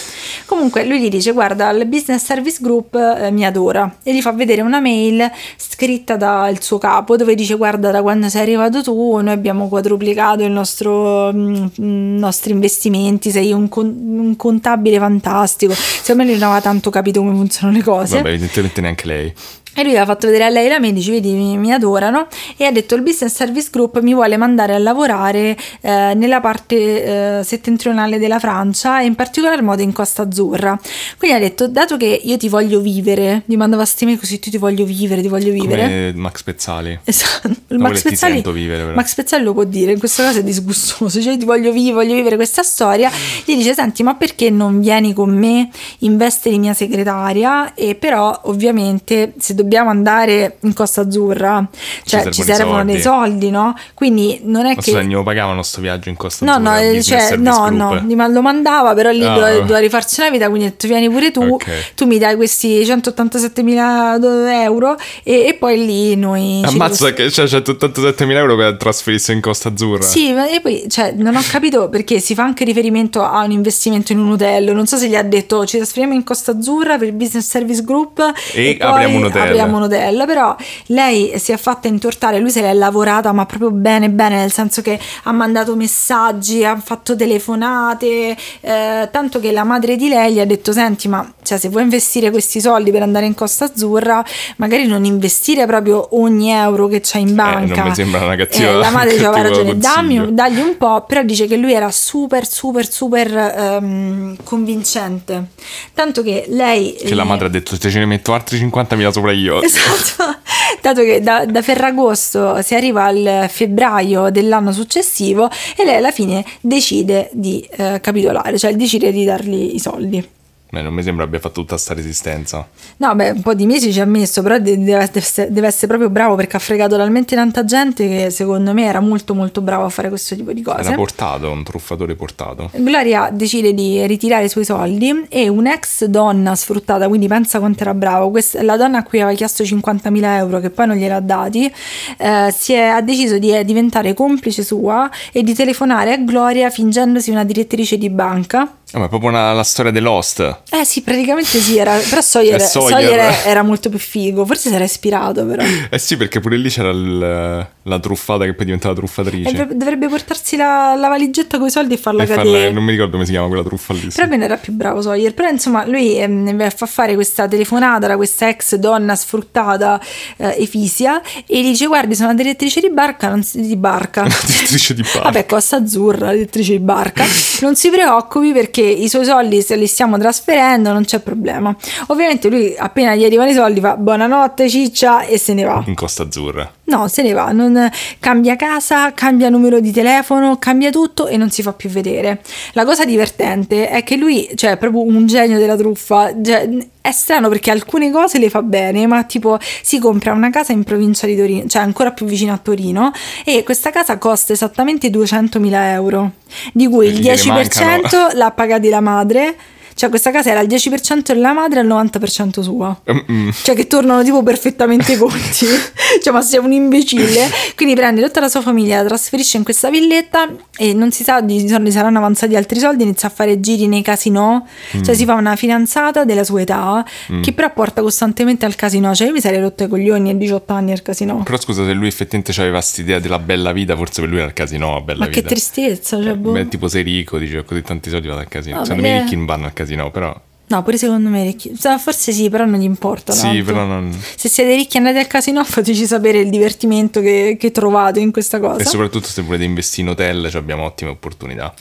[0.46, 4.30] Comunque lui gli dice guarda il Business Service Group eh, mi adora e gli fa
[4.32, 9.18] vedere una mail scritta dal suo capo dove dice guarda da quando sei arrivato tu
[9.18, 14.98] noi abbiamo quadruplicato il nostro, mm, mm, i nostri investimenti, sei un, con- un contabile
[14.98, 15.72] fantastico.
[15.74, 18.16] Secondo me lui non aveva tanto capito come funzionano le cose.
[18.16, 19.32] Vabbè, evidentemente neanche lei.
[19.74, 22.64] E lui ha fatto vedere a lei la mail, dice, vedi, mi, mi adorano, e
[22.64, 27.44] ha detto il Business Service Group mi vuole mandare a lavorare eh, nella parte eh,
[27.44, 30.78] settentrionale della Francia e in particolar modo in Costa Azzurra.
[31.18, 34.50] Quindi ha detto, dato che io ti voglio vivere, gli mandava sti mail così, tu
[34.50, 35.82] ti voglio vivere, ti voglio vivere.
[35.82, 36.98] Come Max Pezzali.
[37.10, 38.94] Esatto, il No, Max ti Pezzali, vivere, però.
[38.94, 42.14] Max Pezzali lo può dire, in questo caso è disgustoso, cioè ti voglio vivere, voglio
[42.14, 43.10] vivere questa storia,
[43.44, 47.94] gli dice senti ma perché non vieni con me in veste di mia segretaria e
[47.94, 51.66] però ovviamente se dobbiamo andare in Costa Azzurra
[52.04, 53.74] cioè servono ci servono dei soldi no?
[53.94, 55.06] Quindi non è Ma scusa, che...
[55.06, 56.70] glielo pagavano sto viaggio in Costa No, Azzurra?
[56.70, 58.02] no, eh, Business cioè, no, Group?
[58.02, 61.30] no, lo mandava, però lì Ah, doveva, doveva rifarsi una vita, quindi detto vieni pure
[61.30, 61.94] tu, Ok.
[61.94, 64.18] tu mi dai questi 187 mila
[64.62, 66.62] euro e, e poi lì noi...
[66.66, 70.02] ci Ammazza che c'è 187.000 euro per trasferirsi in Costa Azzurra.
[70.02, 73.50] Sì, ma e poi cioè, non ho capito perché si fa anche riferimento a un
[73.50, 74.72] investimento in un hotel.
[74.74, 77.82] Non so se gli ha detto ci trasferiamo in Costa Azzurra per il Business Service
[77.82, 78.18] Group
[78.54, 80.24] E poi apriamo un hotel." Apriamo un hotel.
[80.26, 84.52] Però lei si è fatta intortare, lui se l'è lavorata, ma proprio bene, bene, nel
[84.52, 90.34] senso che ha mandato messaggi, ha fatto telefonate, eh, tanto che la madre di lei
[90.34, 93.64] gli ha detto: Senti, ma cioè, se vuoi investire questi soldi per andare in Costa
[93.66, 94.24] Azzurra,
[94.56, 97.74] magari non investire proprio ogni euro che c'hai in banca.
[97.74, 100.76] Eh, non mi sembra una cattiva- Eh, la madre diceva ragione, dammi, consiglio." dagli un
[100.76, 105.48] po', però dice che lui era super, super, super ehm, convincente.
[105.94, 106.94] Tanto che lei...
[106.94, 109.60] Che la madre ha detto se ce ne metto altri 50.000 sopra io.
[109.70, 110.38] Esatto,
[110.80, 116.44] dato che da, da Ferragosto si arriva al febbraio dell'anno successivo e lei alla fine
[116.60, 120.38] decide di eh, capitolare, cioè decide di dargli i soldi.
[120.70, 122.66] Beh, non mi sembra abbia fatto tutta sta resistenza.
[122.98, 125.88] No, beh, un po' di mesi ci ha messo, però de- deve, essere, deve essere
[125.88, 129.84] proprio bravo perché ha fregato talmente tanta gente che secondo me era molto molto bravo
[129.84, 130.80] a fare questo tipo di cose.
[130.82, 132.70] Era portato, un truffatore portato.
[132.74, 137.92] Gloria decide di ritirare i suoi soldi e un'ex donna sfruttata, quindi pensa quanto era
[137.94, 141.72] bravo, questa- la donna a cui aveva chiesto 50.000 euro che poi non gliel'ha dati,
[142.18, 146.70] eh, si è, ha deciso di eh, diventare complice sua e di telefonare a Gloria
[146.70, 148.74] fingendosi una direttrice di banca.
[148.92, 150.62] Ah, ma è proprio una- la storia dell'host.
[150.70, 152.90] Eh sì, praticamente sì, era, però Sawyer, Sawyer.
[152.90, 155.62] Sawyer era- molto più figo, forse si era ispirato però.
[155.90, 159.48] Eh sì, perché pure lì c'era il- la truffata che poi diventava truffatrice.
[159.48, 162.72] E dov- dovrebbe portarsi la, la valigetta con i soldi e farla E farla- cadere.
[162.72, 164.00] non mi ricordo come si chiama quella truffa lì.
[164.00, 164.08] sì.
[164.16, 165.34] Però bene era più bravo Sawyer.
[165.34, 170.00] Però insomma lui ehm, fa fare questa telefonata da questa ex donna sfruttata
[170.36, 174.22] eh, Efisia e gli dice guardi sono una direttrice di barca, non si, di barca.
[174.46, 175.20] Direttrice di barca.
[175.22, 177.24] Vabbè, Costa Azzurra, direttrice di barca.
[177.60, 181.74] Non si preoccupi perché i suoi soldi se li stiamo trasferendo, non c'è problema.
[182.08, 185.82] Ovviamente lui appena gli arrivano i soldi fa buonanotte ciccia e se ne va.
[185.86, 186.70] In Costa Azzurra.
[186.90, 191.48] No, se ne va, non cambia casa, cambia numero di telefono, cambia tutto e non
[191.48, 192.42] si fa più vedere.
[192.72, 196.34] La cosa divertente è che lui, cioè, è proprio un genio della truffa.
[196.42, 196.68] Cioè,
[197.00, 200.82] è strano perché alcune cose le fa bene, ma tipo si compra una casa in
[200.82, 203.12] provincia di Torino, cioè ancora più vicino a Torino,
[203.44, 206.32] e questa casa costa esattamente 200.000 euro,
[206.72, 208.28] di cui il gliene 10% mancano.
[208.32, 209.56] l'ha pagati la madre.
[210.00, 212.98] Cioè questa casa era al 10% della madre e al 90% sua.
[213.12, 213.50] Mm-mm.
[213.52, 215.66] Cioè che tornano tipo perfettamente i conti.
[216.22, 217.50] cioè ma sei un imbecille.
[217.76, 221.42] Quindi prende tutta la sua famiglia, la trasferisce in questa villetta e non si sa
[221.42, 224.62] di soldi saranno avanzati altri soldi, inizia a fare giri nei casinò.
[225.02, 227.04] Cioè si fa una fidanzata della sua età
[227.42, 229.14] che però porta costantemente al casino.
[229.14, 231.42] Cioè io mi sarei rotto i coglioni a 18 anni al casino.
[231.42, 234.54] Però scusa, se lui effettivamente aveva quest'idea della bella vita, forse per lui era il
[234.54, 235.48] casino, la bella Ma che vita.
[235.48, 236.52] tristezza, cioè boh.
[236.52, 238.76] Beh, tipo sei ricco, dice, così tanti soldi vado al casino.
[238.76, 240.38] Vabbè, Secondo me i ricchi non vanno al casino, però...
[240.70, 241.72] No, pure secondo me ricchi.
[241.74, 243.32] Forse sì, però non gli importa.
[243.32, 243.64] Sì, tanto.
[243.64, 244.16] però non...
[244.36, 248.30] Se siete ricchi e andate al casino, fateci sapere il divertimento che, che trovate in
[248.30, 248.80] questa cosa.
[248.80, 251.74] E soprattutto se volete investire in hotel, cioè abbiamo ottime opportunità.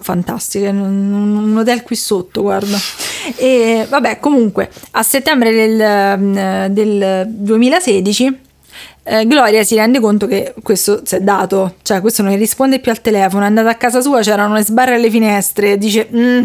[0.00, 2.76] fantastiche, un, un hotel qui sotto, guarda.
[3.36, 8.46] E vabbè, comunque, a settembre del, ehm, del 2016
[9.08, 12.78] eh, Gloria si rende conto che questo si è dato, cioè questo non gli risponde
[12.78, 16.44] più al telefono, è andata a casa sua, c'erano le sbarre alle finestre, dice, "Mm,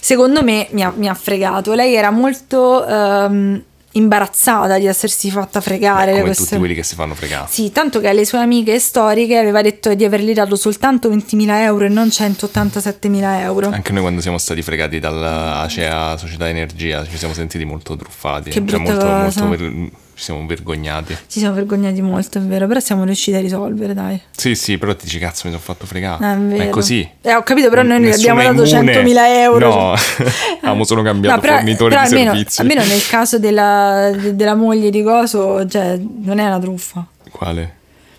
[0.00, 1.72] secondo me mi ha, mi ha fregato.
[1.72, 3.62] Lei era molto ehm,
[3.92, 6.12] imbarazzata di essersi fatta fregare.
[6.12, 7.46] Come queste- tutti quelli che si fanno fregare.
[7.48, 11.84] sì, tanto che alle sue amiche storiche aveva detto di avergli dato soltanto 20.000 euro
[11.84, 13.70] e non 187.000 euro.
[13.70, 18.50] Anche noi quando siamo stati fregati dalla ACEA Società Energia ci siamo sentiti molto truffati.
[18.50, 21.16] Che cioè molto, molto ci siamo vergognati.
[21.26, 24.20] Ci siamo vergognati molto, è vero, però siamo riusciti a risolvere, dai.
[24.30, 26.24] Sì, sì, però ti dici cazzo mi sono fatto fregare.
[26.24, 26.62] Eh, È vero.
[26.64, 27.08] È così.
[27.20, 29.02] Eh, ho capito, però noi ne abbiamo dato immune.
[29.02, 29.68] 100.000 euro.
[29.68, 29.92] No,
[30.62, 32.60] avevamo solo cambiato No, però- fornitore però di almeno, servizi.
[32.60, 37.06] almeno nel caso della, de- della moglie di Coso, cioè, non è una truffa.
[37.30, 37.74] Quale?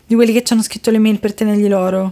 [0.06, 2.12] Di quelli che ci hanno scritto le mail per tenergli l'oro.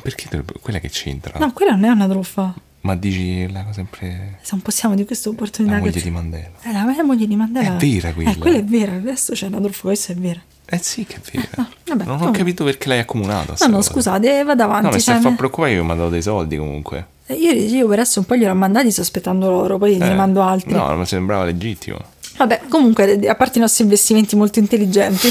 [0.00, 1.38] Perché dovrebbe- quella che c'entra?
[1.38, 2.54] No, quella non è una truffa.
[2.82, 6.50] Ma dici la cosa sempre Se non possiamo di questa opportunità la moglie di Mandela.
[6.62, 7.74] Eh, la la moglie di Mandela.
[7.74, 8.30] È vera quella.
[8.30, 10.40] Eh, quella è vera, adesso c'è una truffa, questa è vera.
[10.64, 11.46] Eh sì che è vero.
[11.56, 13.54] Ah, vabbè, non ho capito perché l'hai accumulata.
[13.54, 13.90] sta No, no, cosa.
[13.90, 14.82] scusate, vado avanti.
[14.84, 17.06] No, mi cioè, sta a far me- preoccupare io mi ha dato dei soldi comunque.
[17.26, 20.42] Eh, Io, io per adesso un po' gliel'ho mandati sospettando loro, poi ne Eh, mando
[20.42, 20.72] altri.
[20.72, 21.98] No, mi sembrava legittimo.
[22.36, 25.28] Vabbè, comunque, a parte i nostri investimenti molto intelligenti,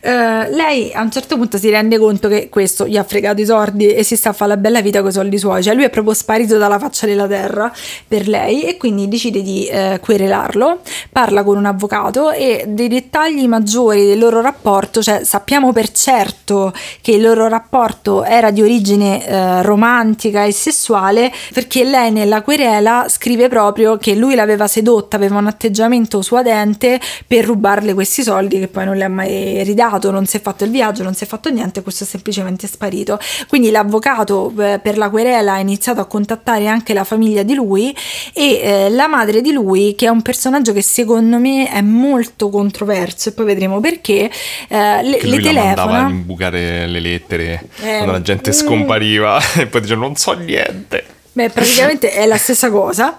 [0.00, 3.44] eh, lei a un certo punto si rende conto che questo gli ha fregato i
[3.44, 5.62] soldi e si sta a fare la bella vita con i soldi suoi.
[5.62, 7.72] Cioè, lui è proprio sparito dalla faccia della terra
[8.06, 10.80] per lei e quindi decide di eh, querelarlo.
[11.10, 16.72] Parla con un avvocato e dei dettagli maggiori del loro rapporto, cioè sappiamo per certo
[17.00, 23.06] che il loro rapporto era di origine eh, romantica e sessuale perché lei nella querela
[23.08, 28.68] scrive proprio che lui l'aveva sedotta, aveva un atteggiamento suadente per rubarle questi soldi che
[28.68, 31.26] poi non le ha mai ridato, non si è fatto il viaggio, non si è
[31.26, 33.18] fatto niente, questo è semplicemente sparito.
[33.48, 37.96] Quindi l'avvocato eh, per la querela ha iniziato a contattare anche la famiglia di lui
[38.34, 42.50] e eh, la madre di lui, che è un personaggio che secondo me è molto
[42.50, 44.30] controverso e poi vedremo perché,
[44.68, 46.04] eh, le, le telefona.
[46.04, 48.52] a imbucare le lettere Eh, quando la gente mm.
[48.52, 51.14] scompariva e poi diceva non so niente.
[51.36, 53.18] Beh, praticamente è la stessa cosa.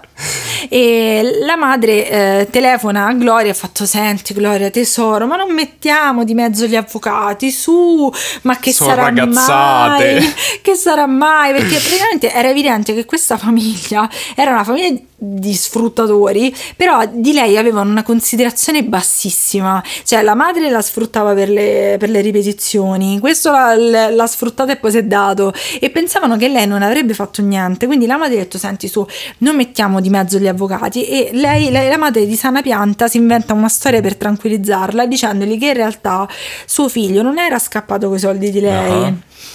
[0.68, 5.54] E la madre eh, telefona a Gloria e ha fatto: Senti, Gloria, tesoro, ma non
[5.54, 10.34] mettiamo di mezzo gli avvocati su, ma che Sono sarà ragazzate." mai?
[10.60, 11.52] Che sarà mai?
[11.52, 17.56] Perché praticamente era evidente che questa famiglia era una famiglia di sfruttatori, però di lei
[17.56, 19.82] avevano una considerazione bassissima.
[20.04, 24.76] Cioè, la madre la sfruttava per le, per le ripetizioni, questo l'ha, l'ha sfruttata e
[24.76, 25.52] poi si è dato.
[25.80, 27.86] E pensavano che lei non avrebbe fatto niente.
[27.86, 29.06] Quindi la madre ha detto: Senti, su,
[29.38, 31.04] non mettiamo di mezzo gli avvocati.
[31.06, 35.56] E lei, lei- la madre di sana pianta, si inventa una storia per tranquillizzarla, dicendogli
[35.58, 36.26] che in realtà
[36.66, 39.12] suo figlio non era scappato con i soldi di lei, Ah.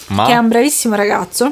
[0.08, 0.26] Ma?
[0.26, 1.52] che è un bravissimo ragazzo.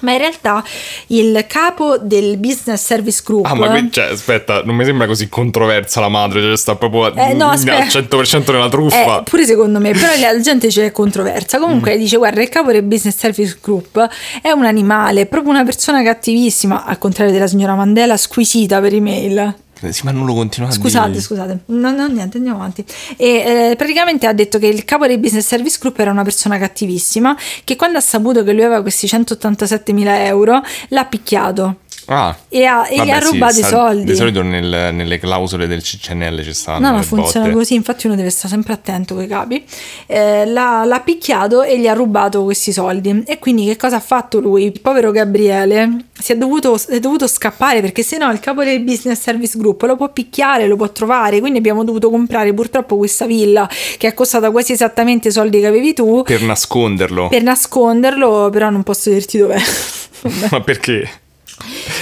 [0.00, 0.64] Ma in realtà
[1.08, 5.28] il capo del business service group Ah, ma qui, cioè, aspetta, non mi sembra così
[5.28, 8.16] controversa la madre, cioè sta proprio Eh, no, al aspetta.
[8.18, 9.20] 100% nella truffa.
[9.20, 11.58] Eh, pure secondo me, però la gente c'è controversa.
[11.58, 11.62] Mm.
[11.62, 14.08] Comunque dice: Guarda, il capo del Business Service Group
[14.42, 18.94] è un animale, è proprio una persona cattivissima, al contrario della signora Mandela, squisita per
[18.94, 19.54] email.
[19.88, 21.22] Sì, ma non lo continua Scusate, dire.
[21.22, 22.84] scusate, no, no, niente, andiamo avanti.
[23.16, 26.58] E eh, praticamente ha detto che il capo del Business Service Group era una persona
[26.58, 31.76] cattivissima, che quando ha saputo che lui aveva questi 187 mila euro, l'ha picchiato.
[32.12, 34.02] Ah, E, ha- e gli ha sì, rubato i sta- soldi.
[34.04, 37.56] Di solito nel- nelle clausole del CCNL ci stanno No, le funziona botte.
[37.58, 39.64] così, infatti uno deve stare sempre attento con i capi.
[40.06, 43.22] Eh, l'ha, l'ha picchiato e gli ha rubato questi soldi.
[43.26, 44.64] E quindi che cosa ha fatto lui?
[44.64, 48.80] Il povero Gabriele si è dovuto, è dovuto scappare perché se no il capo del
[48.80, 51.38] business service group lo può picchiare, lo può trovare.
[51.38, 53.68] Quindi abbiamo dovuto comprare purtroppo questa villa
[53.98, 57.28] che è costata quasi esattamente i soldi che avevi tu Per nasconderlo.
[57.28, 59.58] per nasconderlo, però non posso dirti dov'è.
[60.50, 61.08] Ma perché?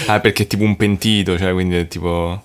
[0.07, 2.43] Ah, perché è tipo un pentito, cioè quindi è tipo...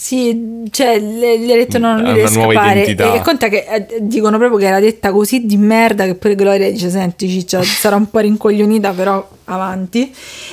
[0.00, 2.80] Sì, cioè le- gli ha detto no, non deve scappare.
[2.80, 3.12] identità.
[3.12, 6.70] E conta che eh, dicono proprio che era detta così di merda che pure Gloria
[6.70, 10.12] dice: Senti, ciccia, sarà un po' rincoglionita, però avanti.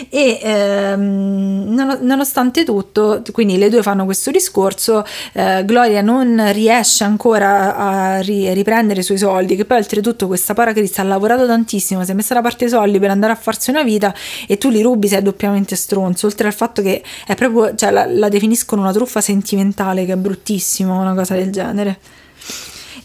[0.10, 7.03] E ehm, non- nonostante tutto quindi le due fanno questo discorso eh, Gloria non riesce
[7.03, 12.03] ancora a ri- riprendere i suoi soldi che poi oltretutto questa paracrista ha lavorato tantissimo
[12.03, 14.13] si è messa da parte i soldi per andare a farsi una vita
[14.47, 18.05] e tu li rubi sei doppiamente stronzo oltre al fatto che è proprio cioè la,
[18.05, 21.99] la definiscono una truffa sentimentale che è bruttissimo una cosa del genere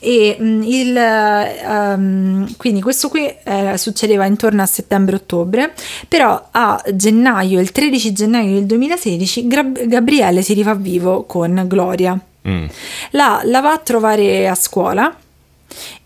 [0.05, 5.73] e mm, il, ehm, quindi questo qui eh, succedeva intorno a settembre-ottobre,
[6.09, 12.19] però a gennaio, il 13 gennaio del 2016, Gra- Gabriele si rifà vivo con Gloria.
[12.49, 12.65] Mm.
[13.11, 15.17] La, la va a trovare a scuola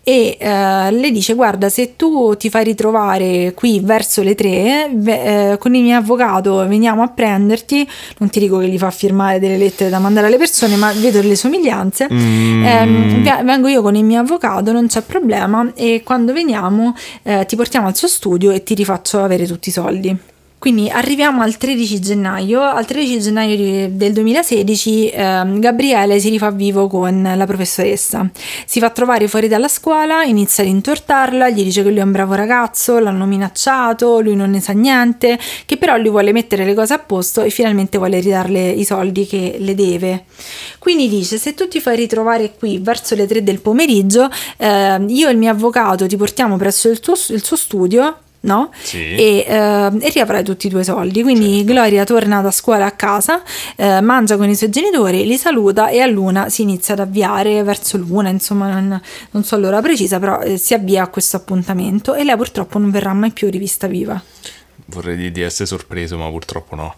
[0.07, 5.57] e eh, le dice guarda se tu ti fai ritrovare qui verso le tre eh,
[5.59, 7.85] con il mio avvocato veniamo a prenderti.
[8.19, 11.21] Non ti dico che gli fa firmare delle lettere da mandare alle persone ma vedo
[11.21, 12.07] le somiglianze.
[12.09, 13.21] Mm.
[13.21, 17.57] Ve- vengo io con il mio avvocato non c'è problema e quando veniamo eh, ti
[17.57, 20.17] portiamo al suo studio e ti rifaccio avere tutti i soldi
[20.59, 22.61] quindi arriviamo al 13 gennaio.
[22.61, 28.27] Al 13 gennaio di- del 2016 ehm, Gabriele si rifà vivo con la professoressa.
[28.65, 32.11] Si fa trovare fuori dalla scuola, inizia ad intortarla, gli dice che lui è un
[32.11, 36.73] bravo ragazzo, l'hanno minacciato, lui non ne sa niente, che però lui vuole mettere le
[36.73, 40.25] cose a posto e finalmente vuole ridarle i soldi che le deve.
[40.79, 44.27] Quindi dice: Se tu ti fai ritrovare qui verso le 3 del pomeriggio,
[44.57, 48.17] ehm, io e il mio avvocato ti portiamo presso il, tuo- il suo studio.
[48.47, 48.71] No?
[48.81, 49.15] Sì.
[49.15, 51.21] E, ehm, e riavrai tutti i tuoi soldi.
[51.21, 53.43] Quindi Gloria torna da scuola a casa,
[53.75, 57.61] eh, mangia con i suoi genitori, li saluta e a luna si inizia ad avviare
[57.63, 58.99] verso l'una, insomma non,
[59.31, 62.89] non so l'ora precisa, però eh, si avvia a questo appuntamento e lei purtroppo non
[62.89, 64.21] verrà mai più rivista viva.
[64.85, 66.95] Vorrei di essere sorpreso, ma purtroppo no.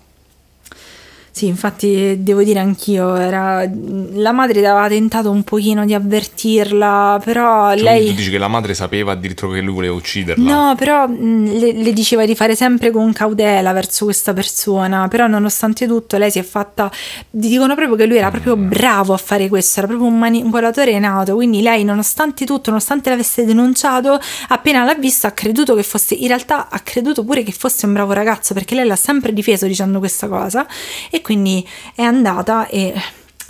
[1.31, 3.67] Sì, infatti devo dire anch'io, era...
[4.13, 8.07] la madre aveva tentato un pochino di avvertirla, però Cioè, lei...
[8.07, 10.43] Tu dici che la madre sapeva addirittura che lui voleva ucciderla.
[10.43, 15.27] No, però mh, le, le diceva di fare sempre con cautela verso questa persona, però
[15.27, 16.91] nonostante tutto lei si è fatta,
[17.29, 21.35] dicono proprio che lui era proprio bravo a fare questo, era proprio un manipolatore nato,
[21.35, 24.19] quindi lei nonostante tutto, nonostante l'avesse denunciato,
[24.49, 27.93] appena l'ha visto ha creduto che fosse, in realtà ha creduto pure che fosse un
[27.93, 30.67] bravo ragazzo, perché lei l'ha sempre difeso dicendo questa cosa
[31.09, 32.93] e quindi è andata e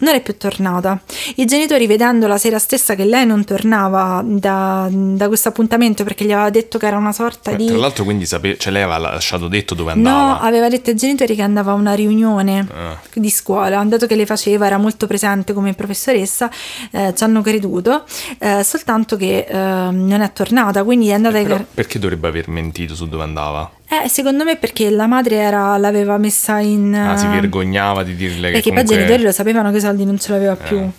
[0.01, 1.01] non è più tornata.
[1.35, 6.23] I genitori, vedendo la sera stessa che lei non tornava da, da questo appuntamento perché
[6.23, 7.65] gli aveva detto che era una sorta Eh, di.
[7.65, 10.39] Tra l'altro, quindi sape- cioè, lei aveva lasciato detto dove No, andava.
[10.39, 12.97] aveva detto ai genitori che andava a una riunione Ah.
[13.13, 16.49] di scuola, dato che le faceva, era molto presente come professoressa,
[16.91, 18.05] eh, ci hanno creduto,
[18.37, 22.29] eh, soltanto che eh, non è tornata, quindi è andata ai Però car- perché dovrebbe
[22.29, 23.69] aver mentito su dove andava?
[23.91, 26.93] Eh, secondo me perché la madre era, l'aveva messa in...
[26.93, 28.95] Ah, si eh, vergognava di dirle che perché poi i comunque...
[28.95, 30.77] genitori lo sapevano che i soldi non ce l'aveva più.
[30.77, 30.89] Eh.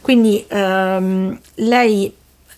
[0.00, 2.14] Quindi ehm, lei,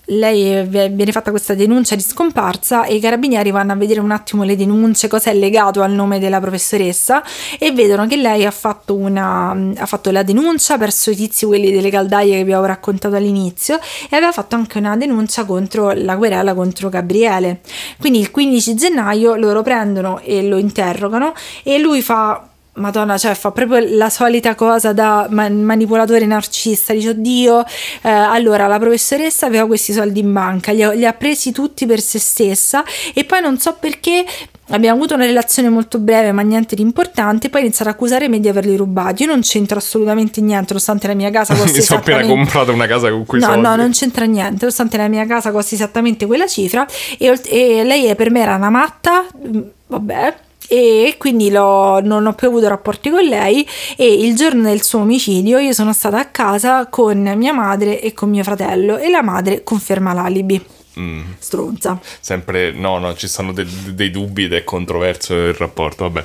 [0.09, 4.45] lei viene fatta questa denuncia di scomparsa e i carabinieri vanno a vedere un attimo
[4.45, 7.23] le denunce, cosa è legato al nome della professoressa
[7.59, 11.71] e vedono che lei ha fatto, una, ha fatto la denuncia verso i tizi, quelli
[11.71, 13.79] delle caldaie che vi avevo raccontato all'inizio
[14.09, 17.61] e aveva fatto anche una denuncia contro la querela contro Gabriele.
[17.99, 22.48] Quindi il 15 gennaio loro prendono e lo interrogano e lui fa
[22.79, 26.93] Madonna, cioè fa proprio la solita cosa da ma- manipolatore narcisista.
[26.93, 27.65] Dice, oddio,
[28.03, 31.87] eh, allora la professoressa aveva questi soldi in banca, li ha, li ha presi tutti
[31.87, 34.25] per se stessa e poi non so perché
[34.71, 38.29] abbiamo avuto una relazione molto breve ma niente di importante, poi ha iniziato ad accusare
[38.29, 39.23] me di averli rubati.
[39.23, 42.51] Io non c'entro assolutamente niente, nonostante la mia casa costi Mi sono appena esattamente...
[42.51, 43.63] comprato una casa con quei No, soldi.
[43.63, 46.87] no, non c'entra niente, nonostante la mia casa costi esattamente quella cifra
[47.19, 50.35] e, e lei è- per me era una matta, mm, vabbè,
[50.69, 53.67] e quindi non ho più avuto rapporti con lei
[53.97, 58.13] e il giorno del suo omicidio io sono stata a casa con mia madre e
[58.13, 60.65] con mio fratello e la madre conferma l'alibi.
[60.99, 61.99] Mm, Stronza.
[62.21, 62.73] sempre...
[62.73, 66.25] No, no, ci stanno de- dei dubbi ed è controverso il rapporto, vabbè.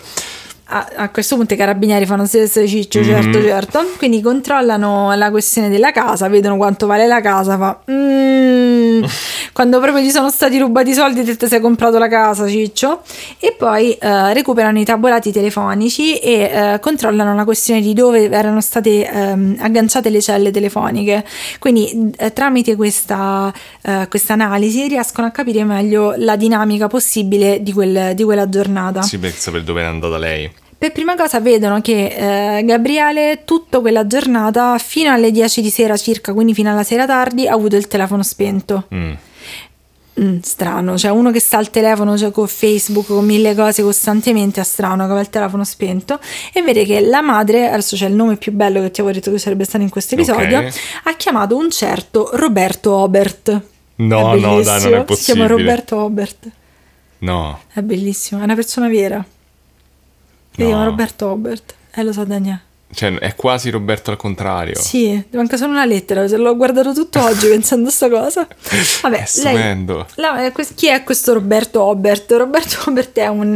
[0.76, 3.06] A, a questo punto i carabinieri fanno se ciccio, Mhm.
[3.06, 3.86] certo, certo.
[3.98, 7.80] Quindi controllano la questione della casa, vedono quanto vale la casa, fa...
[7.92, 9.04] "Mm".
[9.54, 13.02] Quando proprio gli sono stati rubati i soldi, te sei comprato la casa, ciccio.
[13.40, 18.62] E poi eh, recuperano i tabulati telefonici e eh, controllano la questione di dove erano
[18.62, 21.24] state ehm, agganciate le celle telefoniche.
[21.60, 23.54] Quindi eh, tramite questa,
[23.84, 29.04] eh, questa analisi riescono a capire meglio la dinamica possibile di, quel- di quella giornata.
[29.04, 30.52] Sì, per sapere dove è andata lei.
[30.84, 35.96] Per prima cosa vedono che eh, Gabriele tutta quella giornata fino alle 10 di sera
[35.96, 38.88] circa, quindi fino alla sera tardi, ha avuto il telefono spento.
[38.94, 39.14] Mm.
[40.20, 44.60] Mm, strano, cioè uno che sta al telefono cioè, con Facebook, con mille cose costantemente,
[44.60, 46.20] è strano che aveva il telefono spento
[46.52, 49.32] e vede che la madre, adesso c'è il nome più bello che ti avevo detto
[49.32, 50.80] che sarebbe stato in questo episodio, Ok.
[51.04, 53.62] ha chiamato un certo Roberto Obert.
[53.96, 55.48] No, no, dai, non è Si chiama possibile.
[55.48, 56.50] Roberto Obert.
[57.20, 57.62] No.
[57.72, 59.26] È bellissimo, è una persona vera.
[60.56, 61.74] Si chiama Roberto Obert.
[61.94, 62.62] Eh, lo sa Daniele.
[62.94, 64.76] Cioè, è quasi Roberto al contrario.
[64.76, 68.48] Sì, manca solo una lettera, l'ho guardato tutto oggi pensando a sta cosa.
[69.02, 70.06] Vabbè, È lei, stupendo.
[70.16, 72.32] la- eh, chi è questo Roberto Obert?
[72.34, 73.56] Roberto Obert è un,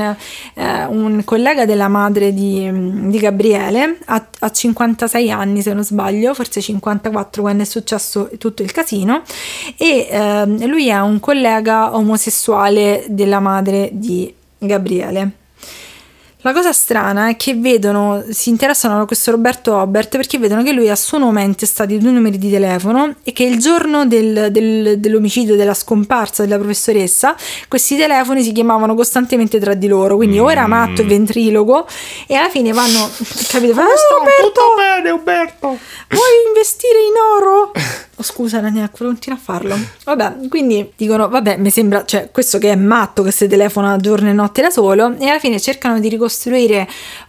[0.55, 2.67] eh, un collega della madre di,
[3.09, 8.63] di Gabriele, ha, ha 56 anni se non sbaglio, forse 54 quando è successo tutto
[8.63, 9.21] il casino,
[9.77, 15.31] e ehm, lui è un collega omosessuale della madre di Gabriele.
[16.41, 20.71] La cosa strana è che vedono, si interessano a questo Roberto Obert perché vedono che
[20.71, 24.99] lui ha suo nome intestati due numeri di telefono e che il giorno del- del-
[24.99, 27.35] dell'omicidio, della scomparsa della professoressa,
[27.67, 31.87] questi telefoni si chiamavano costantemente tra di loro, quindi o era matto e ventriloquo
[32.27, 33.09] e alla fine vanno,
[33.49, 33.73] capito?
[33.73, 35.67] Fanno, "Oh, Roberto, bene, Umberto.
[35.67, 37.71] vuoi investire in oro?
[38.19, 39.75] Oh, scusa Daniele, continua a farlo.
[40.05, 44.29] Vabbè, quindi dicono, vabbè, mi sembra, cioè, questo che è matto, che si telefona giorno
[44.29, 46.25] e notte da solo, e alla fine cercano di ricostruire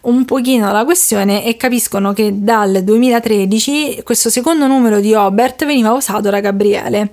[0.03, 5.93] un pochino la questione e capiscono che dal 2013 questo secondo numero di Obert veniva
[5.93, 7.11] usato da Gabriele.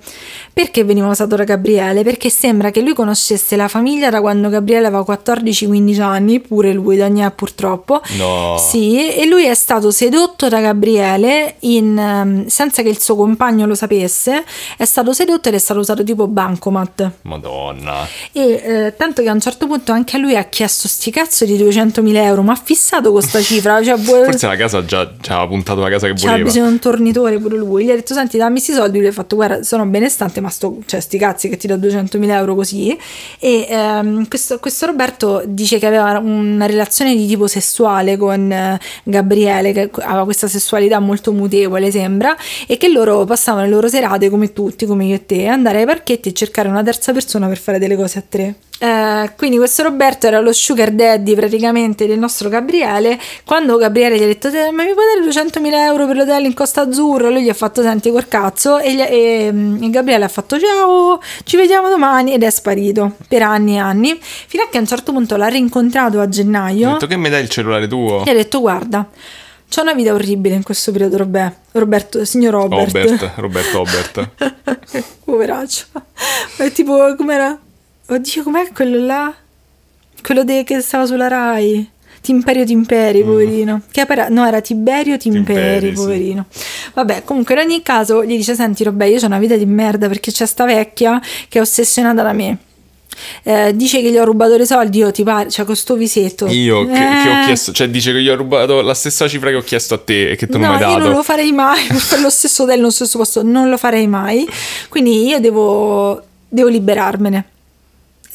[0.52, 2.02] Perché veniva usato da Gabriele?
[2.02, 6.96] Perché sembra che lui conoscesse la famiglia da quando Gabriele aveva 14-15 anni, pure lui,
[6.96, 8.00] Daniele purtroppo.
[8.16, 8.56] No.
[8.58, 13.66] Sì, e lui è stato sedotto da Gabriele in, ehm, senza che il suo compagno
[13.66, 14.44] lo sapesse,
[14.78, 17.10] è stato sedotto ed è stato usato tipo bancomat.
[17.22, 18.06] Madonna.
[18.32, 21.44] E eh, tanto che a un certo punto anche a lui ha chiesto sti cazzo
[21.44, 24.24] di 200.000 euro, ma ha fissato con sta cifra, cioè vuole...
[24.24, 26.44] Forse la casa già, già aveva puntato la casa che C'ha voleva.
[26.44, 27.84] bisogno di un tornitore pure lui.
[27.84, 28.98] Gli ha detto: Senti, dammi sti soldi.
[28.98, 32.28] Lui ha fatto: Guarda, sono benestante, ma sto, cioè, sti cazzi che ti do 200.000
[32.30, 32.96] euro così.
[33.38, 38.80] E ehm, questo, questo Roberto dice che aveva una relazione di tipo sessuale con eh,
[39.04, 44.30] Gabriele, che aveva questa sessualità molto mutevole, sembra, e che loro passavano le loro serate
[44.30, 47.58] come tutti, come io e te, andare ai parchetti e cercare una terza persona per
[47.58, 48.54] fare delle cose a tre.
[48.78, 54.22] Eh, quindi questo Roberto era lo sugar daddy praticamente del nostro Gabriele quando Gabriele gli
[54.22, 57.42] ha detto "Te- ma mi puoi dare 200.000 euro per l'hotel in Costa Azzurra lui
[57.44, 59.46] gli ha fatto senti col cazzo e, gli- e,
[59.80, 64.18] e Gabriele ha fatto ciao ci vediamo domani ed è sparito per anni e anni
[64.20, 67.30] fino a che a un certo punto l'ha rincontrato a Ha gennaio detto che mi
[67.30, 68.26] dai il cellulare tuo?
[68.26, 69.08] e ha detto guarda
[69.68, 74.28] c'ho una vita orribile in questo periodo Robè- Roberto signor Robert, Robert, Roberto Obert.
[75.24, 75.86] Poveraccio.
[76.58, 77.58] È tipo, com'era?
[78.08, 79.34] Oddio, com'è quello là?
[80.22, 81.90] Quello de- che stava sulla Rai.
[82.20, 83.82] Timperio Timperi, poverino.
[83.90, 85.92] Che era, no, era Tiberio Timperi, Timperi, sì.
[86.02, 86.46] poverino.
[86.94, 90.08] Vabbè, comunque in ogni caso gli dice, senti Robè, io ho una vita di merda
[90.08, 92.58] perché c'è sta vecchia che è ossessionata da me.
[93.44, 96.46] Eh, dice che gli ho rubato i soldi, io ti pare, cioè con sto visetto.
[96.48, 96.98] Io che, che
[97.28, 97.44] ho Eh.
[97.46, 100.30] chiesto, cioè dice che gli ho rubato la stessa cifra che ho chiesto a te
[100.30, 101.06] e che tu non no, mi hai io dato.
[101.08, 104.46] non lo farei mai per lo stesso hotel, nello stesso posto, non lo farei mai.
[104.88, 107.44] Quindi io devo, devo liberarmene.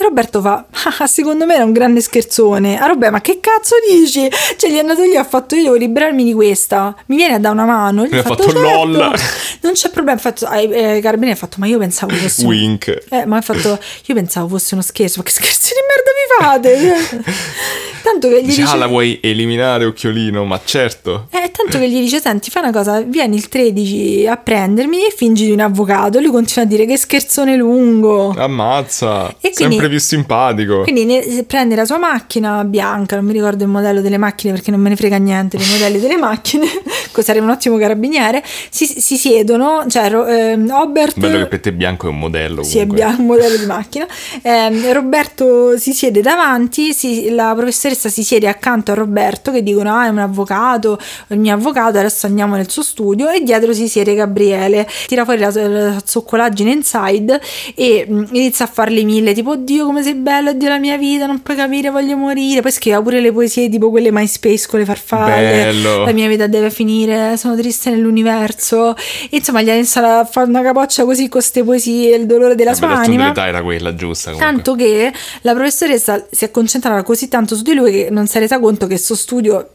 [0.01, 0.65] E Roberto fa,
[0.99, 2.79] "Ah, secondo me era un grande scherzone.
[2.79, 4.27] Ah, Robè, ma che cazzo dici?
[4.57, 6.95] Cioè, gli è andato lì e ha fatto, io devo liberarmi di questa.
[7.05, 8.05] Mi viene a dare una mano.
[8.05, 9.13] Gli Mi ha fatto LOL.
[9.61, 10.17] Non c'è problema.
[10.17, 12.41] Ha fatto, eh, eh, Carabinieri ha fatto, ma io pensavo fosse...
[12.41, 13.03] un- Wink.
[13.09, 16.79] eh, ma ha fatto, io pensavo fosse uno scherzo, ma che scherzi di merda vi
[16.79, 17.29] fate?
[18.01, 18.73] Tanto che gli Dice, dice...
[18.73, 20.43] ah, la vuoi eliminare, occhiolino?
[20.43, 21.27] Ma certo.
[21.29, 25.13] Eh, tanto che gli dice: Senti, fai una cosa, vieni il 13 a prendermi e
[25.15, 26.19] fingi di un avvocato.
[26.19, 28.33] Lui continua a dire che scherzone lungo.
[28.35, 29.27] Ammazza.
[29.39, 30.83] E quindi- Sempre più simpatico.
[30.83, 34.71] Quindi ne- prende la sua macchina bianca, non mi ricordo il modello delle macchine perché
[34.71, 36.65] non me ne frega niente dei modelli delle macchine,
[37.21, 38.41] sarebbe un ottimo carabiniere.
[38.69, 41.19] Si, si siedono, cioè Ro- ehm, Robert.
[41.19, 42.63] Bello che per te bianco è un modello.
[42.63, 44.07] Sì, è bianco, un modello di macchina.
[44.41, 49.93] Ehm, Roberto si siede davanti, si- la professoressa si siede accanto a Roberto che dicono
[49.93, 53.89] ah è un avvocato, il mio avvocato, adesso andiamo nel suo studio e dietro si
[53.89, 57.41] siede Gabriele, tira fuori la, la zoccolaggine inside
[57.75, 61.25] e mm, inizia a farle mille, tipo oddio come sei bella, oddio la mia vita,
[61.25, 62.61] non puoi capire, voglio morire.
[62.61, 66.05] Poi scriveva pure le poesie tipo quelle MySpace con le farfalle, Bello.
[66.05, 68.95] la mia vita deve finire, sono triste nell'universo.
[68.95, 72.55] E, insomma, gli ha iniziato a fare una capoccia così con queste poesie, il dolore
[72.55, 73.29] della Vabbè, sua la anima.
[73.29, 74.31] età era quella giusta.
[74.31, 74.53] Comunque.
[74.53, 75.11] Tanto che
[75.41, 78.59] la professoressa si è concentrata così tanto su di lui che non si è resa
[78.59, 79.69] conto che il suo studio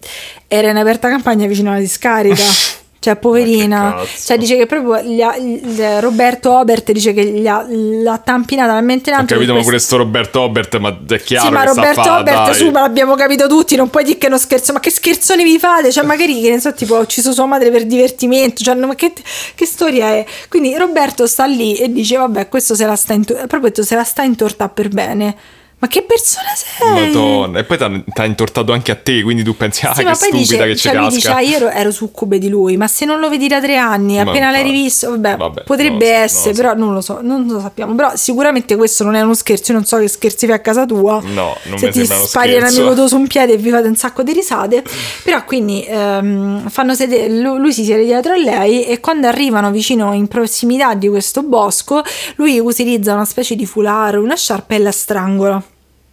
[0.49, 2.43] era in aperta campagna vicino alla discarica.
[3.07, 4.03] Cioè, poverina.
[4.25, 8.73] Cioè, dice che proprio gli ha- il- Roberto Obert dice che gli ha, l'ha tampinata
[8.73, 9.35] talmente Ho tanto.
[9.35, 12.19] capito, che ma questo- pure sto Roberto Obert, ma è chiaro sì, ma Roberto fa,
[12.19, 12.55] Obert, dai.
[12.55, 15.45] su, ma l'abbiamo capito tutti, non puoi dire che è uno scherzo, ma che scherzoni
[15.45, 15.93] vi fate?
[15.93, 19.13] Cioè, magari che ne so, tipo, ho ucciso sua madre per divertimento, cioè, ma che,
[19.55, 20.25] che storia è?
[20.49, 24.05] Quindi Roberto sta lì e dice, vabbè, questo se la sta in, proprio se la
[24.05, 25.37] sta in torta per bene.
[25.79, 27.07] Ma che persona sei?
[27.13, 27.59] Madonna.
[27.59, 30.37] E poi ti ha intortato anche a te, quindi tu pensi, ah, Sì, che stupida
[30.39, 31.09] dice, che ci cioè casca.
[31.15, 33.77] dice, ah, io ero, ero succube di lui, ma se non lo vedi da tre
[33.77, 36.63] anni, Ma appena l'hai rivisto, vabbè, Vabbè, potrebbe non essere, so.
[36.63, 37.95] però non lo so, non lo sappiamo.
[37.95, 40.87] Però sicuramente questo non è uno scherzo, io non so che scherzi fai a casa
[40.87, 41.21] tua.
[41.23, 42.81] No, non se mi ti sembra uno spari un scherzo.
[42.81, 44.83] amico tuo su un piede e vi fate un sacco di risate.
[45.25, 50.15] Però quindi ehm, fanno sedere, lui, si siede dietro a lei e quando arrivano vicino
[50.15, 52.03] in prossimità di questo bosco,
[52.37, 55.63] lui utilizza una specie di foulard, una sciarpa e la strangola.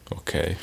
[0.09, 0.55] Ok.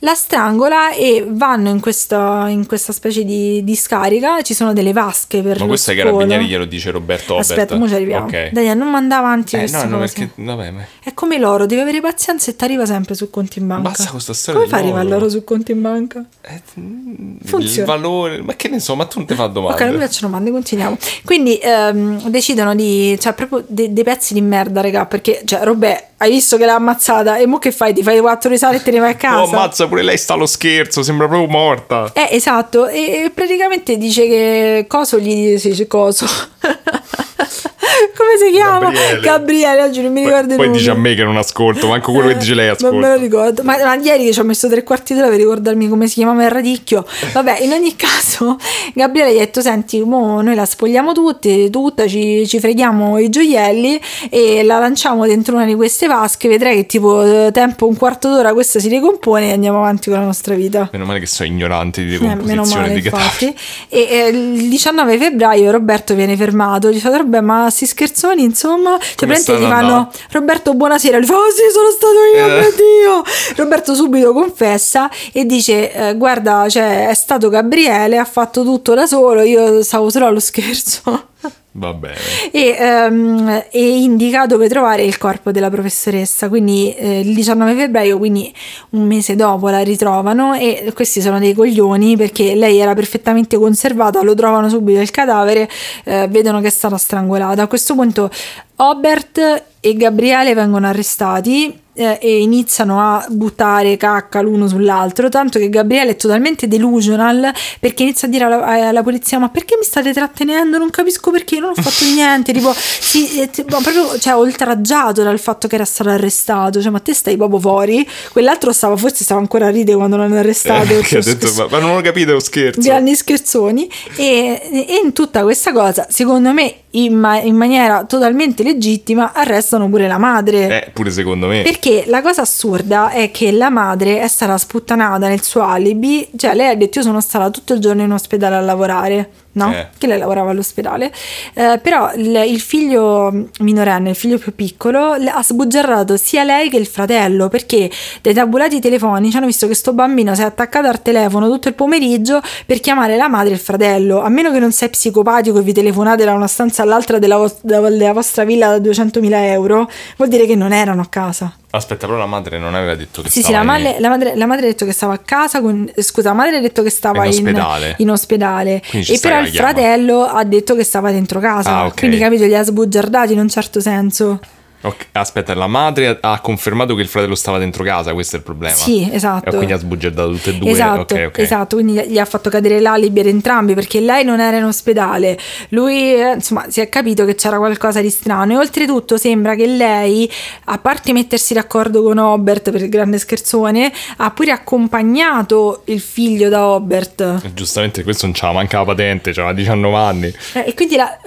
[0.00, 4.42] La strangola e vanno in questa, in questa specie di, di scarica.
[4.42, 6.16] Ci sono delle vasche per Ma questo ai scolo.
[6.16, 7.50] carabinieri glielo dice Roberto Obert.
[7.50, 8.26] Aspetta, ora ci arriviamo.
[8.26, 8.50] Ok.
[8.50, 10.30] Dai, non manda avanti Eh, no, no, perché...
[10.34, 10.84] Vabbè, ma...
[11.04, 13.90] È come l'oro, devi avere pazienza e ti arriva sempre sul conto in banca.
[13.90, 14.98] Basta con sta storia Come fa a dell'oro.
[15.00, 16.24] arrivare l'oro sul conto in banca?
[16.40, 17.86] Eh, Il Funziona.
[17.86, 18.42] valore...
[18.42, 19.74] Ma che ne so, ma tu non ti fa domande.
[19.76, 20.96] Ok, non mi piacciono domande, continuiamo.
[21.24, 23.16] Quindi ehm, decidono di.
[23.20, 25.06] cioè, proprio de- dei pezzi di merda, raga.
[25.06, 27.92] Perché, cioè, Robè, hai visto che l'ha ammazzata e mo che fai?
[27.92, 29.42] Ti fai quattro risate e te ne vai a casa?
[29.42, 32.10] Oh, ammazza, pure lei sta allo scherzo, sembra proprio morta.
[32.14, 36.26] Eh, esatto, e e praticamente dice che Coso gli dice, dice Coso.
[38.16, 38.78] Come si chiama?
[38.90, 39.20] Gabriele.
[39.20, 42.28] Gabriele, oggi non mi ricordo Poi, poi dice a me che non ascolto, manco quello
[42.28, 43.22] che dice lei Non me lo ascolta.
[43.22, 43.62] ricordo.
[43.62, 46.44] Ma, ma ieri che ci ho messo tre quarti d'ora per ricordarmi come si chiamava
[46.44, 47.04] il radicchio.
[47.32, 48.56] Vabbè, in ogni caso,
[48.94, 53.28] Gabriele gli ha detto: Senti, mo noi la spogliamo tutti, tutta, ci, ci freghiamo i
[53.28, 56.48] gioielli e la lanciamo dentro una di queste vasche.
[56.48, 60.18] Vedrai che tipo eh, tempo un quarto d'ora questa si ricompone e andiamo avanti con
[60.18, 60.88] la nostra vita.
[60.92, 63.54] Meno male che sono ignorante di Eh, decomposizione male, di infatti.
[63.88, 66.90] E eh, il 19 febbraio Roberto viene fermato.
[66.90, 68.98] Gli fa: Vabbè, ma scherzoni, insomma.
[68.98, 70.10] Cioè, praticamente gli fanno: andando?
[70.32, 71.18] Roberto, buonasera.
[71.18, 72.60] Gli fa: Oh, sì, sono stato io, Eh.
[72.60, 73.22] mio Dio.
[73.56, 79.06] Roberto subito confessa e dice: eh, Guarda, cioè, è stato Gabriele, ha fatto tutto da
[79.06, 79.42] solo.
[79.42, 81.28] Io stavo solo allo scherzo.
[81.72, 82.16] Va bene.
[82.52, 86.48] e, ehm, e indica dove trovare il corpo della professoressa.
[86.48, 88.52] Quindi eh, il 19 febbraio, quindi
[88.90, 94.22] un mese dopo, la ritrovano e questi sono dei coglioni perché lei era perfettamente conservata,
[94.22, 95.68] lo trovano subito il cadavere,
[96.04, 97.62] eh, vedono che è stata strangolata.
[97.62, 98.30] A questo punto
[98.76, 105.68] Obert e Gabriele vengono arrestati eh, e iniziano a buttare cacca l'uno sull'altro, tanto che
[105.68, 110.12] Gabriele è totalmente delusional perché inizia a dire alla, alla polizia ma perché mi state
[110.12, 110.78] trattenendo?
[110.78, 115.38] Non capisco perché, non ho fatto niente, tipo, sì, eh, tipo, proprio cioè, oltraggiato dal
[115.38, 118.06] fatto che era stato arrestato, cioè ma te stai proprio fuori?
[118.32, 120.92] Quell'altro stava, forse stava ancora a ridere quando l'hanno arrestato.
[120.98, 122.80] Eh, detto, ma, ma non ho capito lo scherzo.
[122.80, 128.62] grandi scherzoni e, e in tutta questa cosa secondo me in, ma- in maniera totalmente
[128.62, 131.62] legittima arrestano pure la madre Eh, pure secondo me.
[131.62, 136.54] perché la cosa assurda è che la madre è stata sputtanata nel suo alibi, cioè
[136.54, 139.72] lei ha detto io sono stata tutto il giorno in ospedale a lavorare, no?
[139.72, 139.88] Eh.
[139.98, 141.12] Che lei lavorava all'ospedale,
[141.54, 146.76] Eh, però il, il figlio minorenne, il figlio più piccolo, ha sbugiardato sia lei che
[146.76, 147.90] il fratello perché
[148.22, 151.74] dai tabulati telefonici hanno visto che sto bambino si è attaccato al telefono tutto il
[151.74, 155.62] pomeriggio per chiamare la madre e il fratello, a meno che non sei psicopatico e
[155.62, 160.28] vi telefonate da una stanza all'altra della, vos- della vostra villa da 200.000 euro, vuol
[160.28, 161.54] dire che non erano a casa.
[161.70, 164.08] Aspetta, però la madre non aveva detto che Sì, sì, stava la in- madre, la,
[164.08, 166.82] madre, la madre ha detto che stava a casa, con, scusa, la madre ha detto
[166.82, 167.94] che stava In in, ospedale.
[167.98, 168.82] in ospedale.
[168.88, 171.70] Quindi ci e però che il fratello ha detto che stava dentro casa.
[171.70, 171.98] Ah, ok.
[171.98, 174.40] Quindi capito, li ha sbugiardati in un certo senso.
[174.86, 178.44] Ok, Aspetta, la madre ha- confermato che il fratello stava dentro casa, questo è il
[178.44, 178.74] problema.
[178.74, 179.48] Sì, esatto.
[179.48, 180.70] E quindi ha sbugiardato tutte e due.
[180.70, 181.38] Esatto, ok, ok.
[181.38, 185.36] esatto, quindi gli ha fatto cadere l'alibi ad entrambi perché lei non era in ospedale,
[185.70, 189.66] lui eh, insomma si è capito che c'era qualcosa di strano e oltretutto sembra che
[189.66, 190.30] lei,
[190.66, 196.48] a parte mettersi d'accordo con Obert per il grande scherzone, ha pure accompagnato il figlio
[196.48, 200.34] da Obert E Giustamente questo non c'ha manca la patente, c'aveva 19 anni.
[200.52, 201.18] Eh, e quindi la...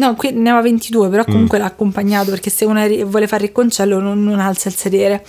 [0.00, 1.10] No, qui ne aveva 22, Mm.
[1.10, 4.74] però comunque l'ha accompagnato perché se uno vuole fare il concello non, non alza il
[4.74, 5.22] sedere.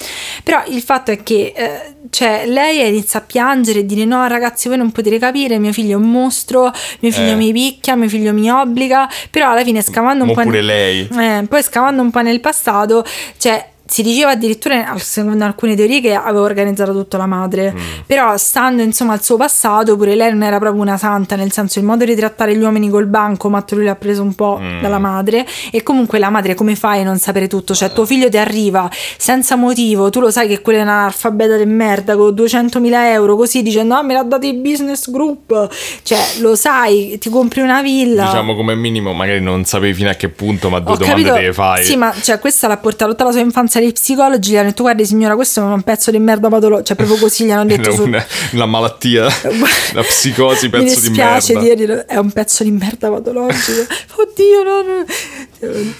[0.44, 4.70] Però il fatto è che eh, cioè, lei inizia a piangere e dire no ragazzi
[4.70, 7.36] voi non potete capire, mio figlio è un mostro, mio figlio Eh.
[7.36, 10.42] mi picchia, mio figlio mi obbliga, però alla fine scavando un Mo po'...
[10.44, 11.10] pure nel- lei.
[11.12, 13.04] Eh, poi scavando un po' nel passato,
[13.38, 13.70] cioè...
[13.92, 17.74] Si diceva addirittura, secondo alcune teorie, che aveva organizzato tutto la madre.
[17.74, 18.00] Mm.
[18.06, 21.80] Però, stando insomma al suo passato, pure lei non era proprio una santa, nel senso
[21.80, 24.82] il modo di trattare gli uomini col banco, ma lui l'ha preso un po' Mm.
[24.82, 25.46] dalla madre.
[25.72, 27.76] E comunque la madre, come fai a non sapere tutto?
[27.76, 31.66] Cioè, tuo figlio ti arriva senza motivo, tu lo sai che quella è un'analfabeta di
[31.66, 35.70] merda con 200.000 euro, così dicendo, ah, me l'ha dato il business group.
[36.04, 38.24] Cioè, lo sai, ti compri una villa.
[38.26, 41.36] Diciamo come minimo, magari non sapevi fino a che punto, ma due Ho domande capito,
[41.36, 41.84] te le fai.
[41.84, 44.52] Sì, ma cioè, questa l'ha portata tutta la sua infanzia dei psicologi.
[44.52, 46.88] Gli hanno detto: Guardi, signora, questo è un pezzo di merda patologico.
[46.88, 47.92] Cioè, proprio così gli hanno detto.
[47.92, 49.24] Su- una, una malattia,
[49.94, 51.68] la psicosi, Mi pezzo di dispiace merda.
[51.70, 53.82] dirglielo, è un pezzo di merda patologico.
[54.16, 55.06] oddio, no, no.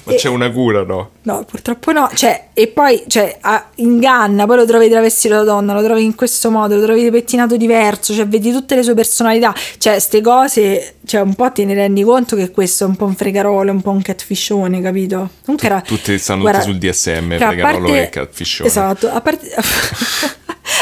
[0.06, 1.12] Ma c'è una cura, no?
[1.24, 2.10] No, purtroppo no.
[2.14, 6.16] Cioè, e poi cioè, ah, inganna, poi lo trovi travestito da donna, lo trovi in
[6.16, 9.54] questo modo, lo trovi pettinato diverso, cioè vedi tutte le sue personalità.
[9.78, 13.06] Cioè, ste cose, cioè, un po' te ne rendi conto che questo è un po'
[13.06, 15.30] un fregarolo, un po' un catfishone, capito?
[15.46, 18.70] Comunque era, Tutti stanno guarda, sul DSM, però a fregarolo parte- e catfishone.
[18.70, 19.50] Esatto, a parte...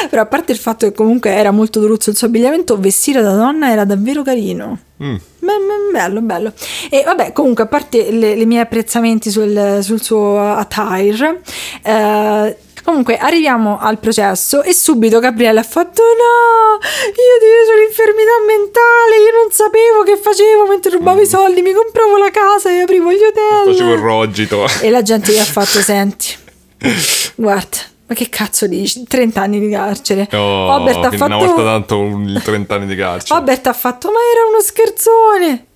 [0.09, 3.35] Però a parte il fatto che comunque era molto druzzo il suo abbigliamento, vestire da
[3.35, 4.77] donna era davvero carino.
[5.03, 5.15] Mm.
[5.15, 6.53] Be- be- Bello, bello.
[6.89, 11.41] E vabbè, comunque, a parte le, le mie apprezzamenti sul, sul suo attire,
[11.83, 19.23] eh, comunque arriviamo al processo e subito Gabriele ha fatto no, io sono infermità mentale,
[19.25, 23.11] io non sapevo che facevo mentre rubavo i soldi, mi compravo la casa e aprivo
[23.11, 23.73] gli hotel.
[23.73, 24.65] Facevo il rogito.
[24.81, 26.35] E la gente gli ha fatto, senti,
[27.35, 27.77] guarda,
[28.07, 29.03] ma che cazzo dici?
[29.03, 30.27] 30 anni di carcere.
[30.33, 31.63] Oh, Robert ha quindi una volta fatto...
[31.63, 33.39] tanto un 30 anni di carcere.
[33.39, 35.67] Robert ha fatto, ma era uno scherzone.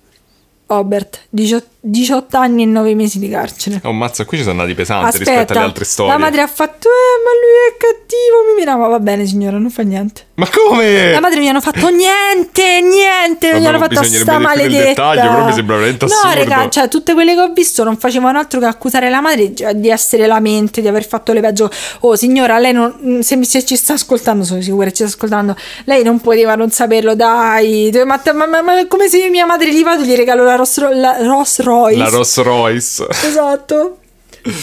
[0.76, 3.80] Robert, 18, 18 anni e 9 mesi di carcere.
[3.84, 6.12] Oh, mazza, qui ci sono andati pesanti rispetto alle altre storie.
[6.12, 9.70] la madre ha fatto, eh, ma lui è cattivo, mi mirava, va bene signora, non
[9.70, 10.22] fa niente.
[10.34, 11.12] Ma come?
[11.12, 14.84] La madre non gli hanno fatto niente, niente, non gli hanno fatto sta maledetta.
[14.84, 16.48] dettaglio, però mi sembra veramente No, assurdo.
[16.50, 19.74] raga, cioè tutte quelle che ho visto non facevano altro che accusare la madre cioè,
[19.74, 21.70] di essere la mente, di aver fatto le peggio.
[22.00, 24.96] Oh, signora, lei non mm, se, mi- se ci sta ascoltando, sono sicura che ci
[25.06, 25.54] sta ascoltando.
[25.84, 27.90] Lei non poteva non saperlo, dai.
[28.04, 30.96] Ma, ma, ma, ma come se mia madre gli vado e gli regalo la Rolls,
[31.00, 31.98] la Rolls Royce.
[31.98, 33.06] La Rolls Royce.
[33.08, 33.98] Esatto.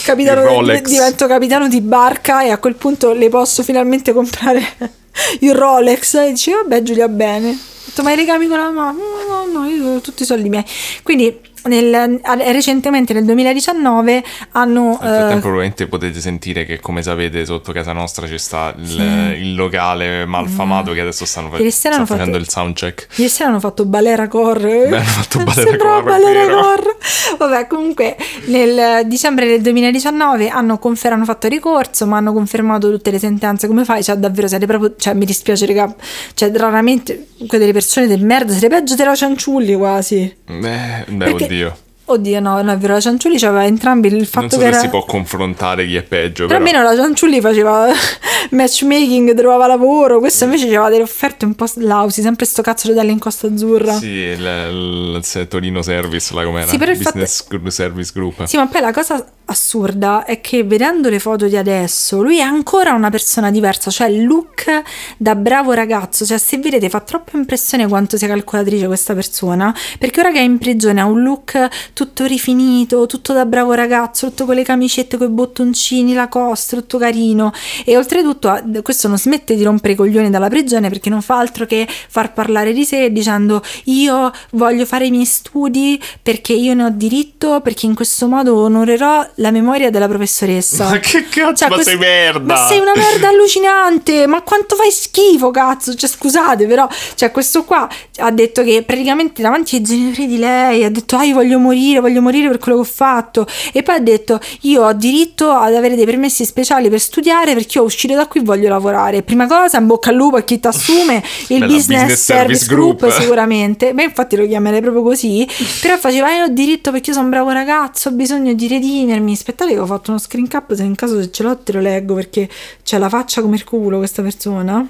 [0.03, 0.87] Capitano Rolex.
[0.87, 4.61] divento capitano di barca e a quel punto le posso finalmente comprare
[5.39, 6.13] il Rolex.
[6.15, 7.49] E dice, vabbè Giulia, bene.
[7.49, 8.91] Ho detto, ma i legami con la mamma?
[8.91, 10.63] No, no, no, io ho tutti i soldi miei.
[11.03, 12.19] Quindi nel-
[12.51, 14.89] recentemente nel 2019 hanno...
[14.89, 19.35] Nel frattempo eh, probabilmente potete sentire che come sapete sotto casa nostra ci sta il,
[19.39, 23.07] il locale malfamato che adesso stanno, fa- stanno fatto- facendo il soundcheck.
[23.15, 24.87] Ieri sera hanno fatto Balera Core.
[24.87, 26.53] Beh, hanno fatto Balera Core, Balera.
[26.53, 26.95] Core.
[27.37, 33.11] Vabbè, comunque nel dicembre del 2019 hanno, confer- hanno fatto ricorso, ma hanno confermato tutte
[33.11, 33.67] le sentenze.
[33.67, 34.03] Come fai?
[34.03, 34.95] Cioè, davvero, siete proprio.
[34.97, 35.93] Cioè, mi dispiace, raga.
[36.33, 40.19] Cioè, raramente quelle persone del merda siete peggio della Cianciulli quasi.
[40.21, 41.90] Eh, beh, Perché- oddio.
[42.11, 42.93] Oddio, no, non è vero.
[42.93, 44.79] La Cianciulli aveva entrambi il fatto Non so che se era.
[44.79, 46.57] si può confrontare chi è peggio, però.
[46.57, 47.87] almeno la Cianciulli faceva
[48.51, 50.19] matchmaking, trovava lavoro.
[50.19, 53.93] Questo invece aveva delle offerte un po' lausi, sempre sto cazzo di in Costa Azzurra.
[53.93, 56.67] Sì, il, il, Torino Service, là com'era?
[56.67, 58.45] Sì, però il Business Group- Service Group.
[58.45, 62.43] Sì, ma poi la cosa assurda è che vedendo le foto di adesso, lui è
[62.43, 64.81] ancora una persona diversa, cioè il look
[65.17, 70.21] da bravo ragazzo, cioè se vedete fa troppa impressione quanto sia calcolatrice questa persona, perché
[70.21, 71.67] ora che è in prigione ha un look
[72.01, 76.75] tutto rifinito, tutto da bravo ragazzo, tutto con le camicette, con i bottoncini, la costa,
[76.75, 77.51] tutto carino
[77.85, 81.37] e oltretutto ha- questo non smette di rompere i coglioni dalla prigione perché non fa
[81.37, 86.73] altro che far parlare di sé dicendo io voglio fare i miei studi perché io
[86.73, 90.89] ne ho diritto, perché in questo modo onorerò la memoria della professoressa.
[90.89, 92.53] Ma che cazzo, Cioè, ma questo- sei merda!
[92.55, 94.25] Ma sei una merda allucinante!
[94.25, 95.93] Ma quanto fai schifo, cazzo!
[95.93, 97.87] Cioè, scusate, però, cioè, questo qua
[98.17, 101.80] ha detto che praticamente davanti ai genitori di lei ha detto: Ah, io voglio morire,
[102.01, 103.47] voglio morire per quello che ho fatto.
[103.73, 107.77] E poi ha detto: Io ho diritto ad avere dei permessi speciali per studiare perché
[107.77, 109.23] io uscito da qui voglio lavorare.
[109.23, 112.99] Prima cosa, in bocca al lupo a chi ti assume il business, business service, group,
[112.99, 113.13] group.
[113.19, 113.93] sicuramente.
[113.93, 115.47] Beh, infatti lo chiamerei proprio così.
[115.81, 118.67] Però faceva: "Ah, Io ho diritto perché io sono un bravo ragazzo, ho bisogno di
[118.67, 119.33] redimermi.
[119.33, 120.73] Aspettate, che ho fatto uno screen cap.
[120.73, 122.49] Se in caso se ce l'ho, te lo leggo perché
[122.83, 124.85] c'è la faccia come il culo questa persona.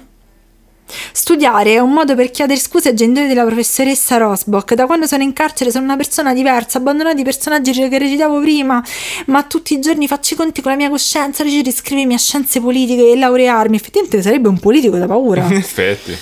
[1.12, 4.74] Studiare è un modo per chiedere scuse ai genitori della professoressa Rosbach.
[4.74, 8.82] Da quando sono in carcere sono una persona diversa, abbandonati i personaggi che recitavo prima,
[9.26, 12.18] ma tutti i giorni faccio i conti con la mia coscienza, riesco a iscrivermi a
[12.18, 13.76] scienze politiche e laurearmi.
[13.76, 15.44] Effettivamente sarebbe un politico da paura.
[15.50, 16.16] In effetti.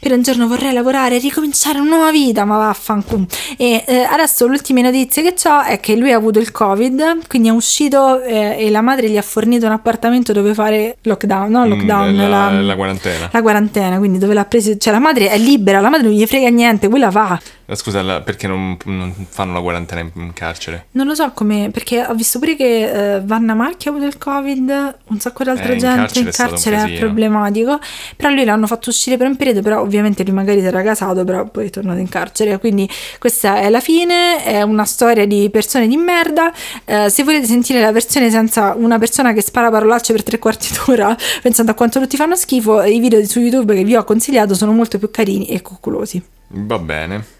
[0.00, 3.26] Per un giorno vorrei lavorare e ricominciare una nuova vita, ma vaffanculo.
[3.56, 7.48] E eh, adesso l'ultima notizia che ho è che lui ha avuto il Covid, quindi
[7.48, 11.66] è uscito eh, e la madre gli ha fornito un appartamento dove fare lockdown, no
[11.66, 13.28] lockdown, Mm, la, la, la quarantena.
[13.32, 16.24] la quarantena, quindi dove l'ha preso, cioè la madre è libera, la madre non gli
[16.26, 17.38] frega niente, quella va.
[17.70, 20.86] Eh, Scusa, la- perché non, non fanno la quarantena in, in carcere?
[20.92, 24.16] Non lo so come, perché ho visto pure che eh, Vanna Macchia ha avuto il
[24.16, 26.80] Covid, un sacco di altra Eh, in gente carcere in è stato un carcere è
[26.80, 26.98] casino.
[27.00, 27.78] problematico,
[28.16, 31.24] però lui l'hanno fatto uscire per un periodo, però ovviamente lui magari si era casato,
[31.24, 32.88] però poi è tornato in carcere, quindi
[33.18, 36.50] questa è la fine, è una storia di persone di merda,
[36.86, 40.68] Eh, se volete sentire la versione senza una persona che spara parolacce per tre quarti
[40.72, 44.54] d'ora, pensando a quanto tutti fanno schifo, i video su YouTube che vi ho consigliato
[44.54, 46.22] sono molto più carini e coccolosi.
[46.48, 47.36] Va bene.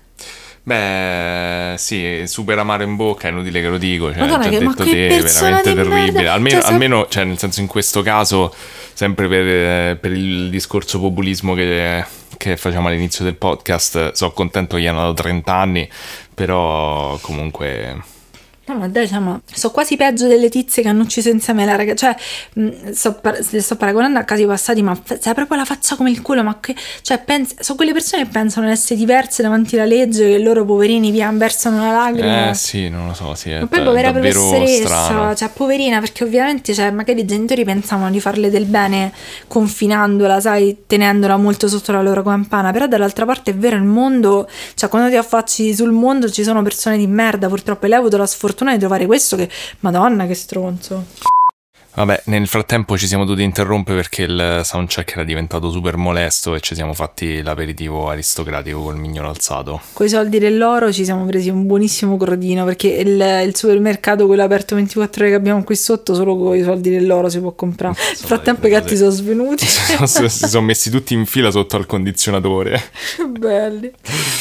[0.68, 4.58] Beh, sì, super amaro in bocca, è inutile che lo dico, cioè, Madonna, già che-
[4.58, 6.12] detto te, persona veramente terribile.
[6.12, 6.32] merda.
[6.34, 8.54] Almeno, Cioè, almeno, cioè, nel senso in questo caso,
[8.92, 12.04] sempre per, eh, per il discorso populismo che,
[12.36, 15.88] che facciamo all'inizio del podcast, sono contento che gli hanno dato 30 anni,
[16.34, 17.96] però comunque
[18.68, 22.14] No, ma dai, diciamo, so quasi peggio delle tizie che hanno ucciso insieme la ragazza.
[22.14, 25.96] Cioè, mh, sto, par- sto paragonando a casi passati, ma f- c'è proprio la faccia
[25.96, 26.42] come il culo.
[26.42, 30.28] Ma che, cioè, pens- sono quelle persone che pensano di essere diverse davanti alla legge,
[30.28, 32.50] che loro poverini via versano una lacrima.
[32.50, 35.34] Eh sì, non lo so, sì, è Ma poi povera professoressa, strano.
[35.34, 39.12] cioè poverina, perché ovviamente cioè, magari i genitori pensavano di farle del bene
[39.48, 44.48] confinandola, sai, tenendola molto sotto la loro campana, però dall'altra parte è vero, il mondo,
[44.74, 48.00] cioè quando ti affacci sul mondo ci sono persone di merda, purtroppo e lei ha
[48.00, 49.48] avuto la sfortuna di trovare questo che,
[49.80, 51.37] madonna che stronzo.
[51.98, 56.60] Vabbè, nel frattempo ci siamo dovuti interrompere perché il soundcheck era diventato super molesto e
[56.60, 59.80] ci siamo fatti l'aperitivo aristocratico col mignolo alzato.
[59.94, 64.44] Con i soldi dell'oro ci siamo presi un buonissimo crodino perché il, il supermercato, quello
[64.44, 67.96] aperto 24 ore che abbiamo qui sotto, solo con i soldi dell'oro si può comprare.
[67.98, 69.66] Nel frattempo i gatti sono svenuti.
[70.06, 72.80] si sono messi tutti in fila sotto al condizionatore.
[73.26, 73.90] Belli.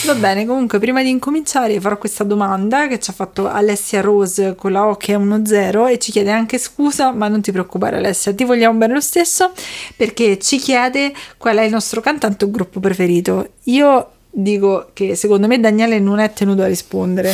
[0.05, 4.53] Va bene, comunque prima di incominciare farò questa domanda che ci ha fatto Alessia Rose
[4.53, 7.97] con la O che è 1-0 e ci chiede anche scusa, ma non ti preoccupare
[7.97, 9.51] Alessia, ti vogliamo bene lo stesso
[9.95, 13.51] perché ci chiede qual è il nostro cantante o gruppo preferito.
[13.63, 17.33] Io dico che secondo me Daniele non è tenuto a rispondere.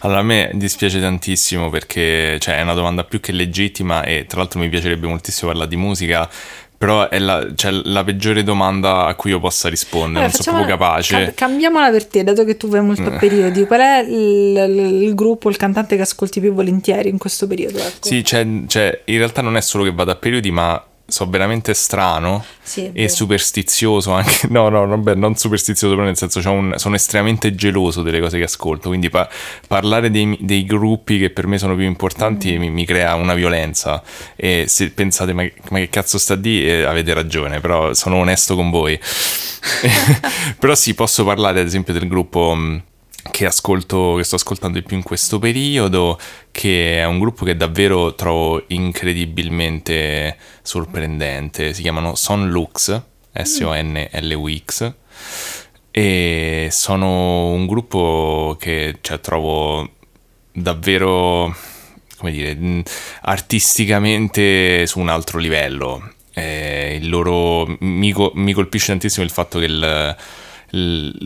[0.00, 4.38] Allora, a me dispiace tantissimo perché cioè, è una domanda più che legittima e tra
[4.38, 6.28] l'altro mi piacerebbe moltissimo parlare di musica,
[6.84, 10.56] però è la, cioè, la peggiore domanda a cui io possa rispondere, Allora, non sono
[10.58, 11.24] proprio capace.
[11.26, 13.64] ca- cambiamola per te, dato che tu vai molto a periodi.
[13.66, 17.78] Qual è il, il- il gruppo, il cantante che ascolti più volentieri in questo periodo?
[17.78, 18.06] Ecco.
[18.06, 21.74] Sì, cioè, cioè, in realtà non è solo che vado a periodi, ma so veramente
[21.74, 24.46] strano Sì, e superstizioso anche.
[24.54, 28.44] No, no, beh, non superstizioso, però nel senso un- sono estremamente geloso delle cose che
[28.44, 28.88] ascolto.
[28.88, 29.28] Quindi pa-
[29.68, 32.60] parlare dei, dei gruppi che per me sono più importanti Mm.
[32.60, 34.02] mi, mi crea una violenza.
[34.36, 36.66] E se pensate, ma, ma che cazzo sta di?
[36.66, 38.98] Eh, avete ragione, però sono onesto con voi.
[40.58, 42.56] però sì, posso parlare ad esempio del gruppo.
[43.30, 46.18] Che, ascolto, che sto ascoltando di più in questo periodo,
[46.52, 51.72] che è un gruppo che davvero trovo incredibilmente sorprendente.
[51.72, 53.00] Si chiamano Son Lux,
[53.32, 54.92] S-O-N-L-U-X,
[55.90, 59.88] e sono un gruppo che cioè, trovo
[60.52, 61.56] davvero,
[62.18, 62.82] come dire, mh,
[63.22, 66.12] artisticamente su un altro livello.
[66.34, 70.16] Eh, loro, mi, mi colpisce tantissimo il fatto che il-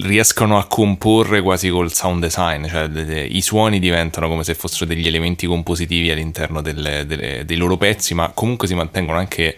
[0.03, 4.55] riescono a comporre quasi col sound design, cioè de- de- i suoni diventano come se
[4.55, 9.57] fossero degli elementi compositivi all'interno delle- delle- dei loro pezzi, ma comunque si mantengono anche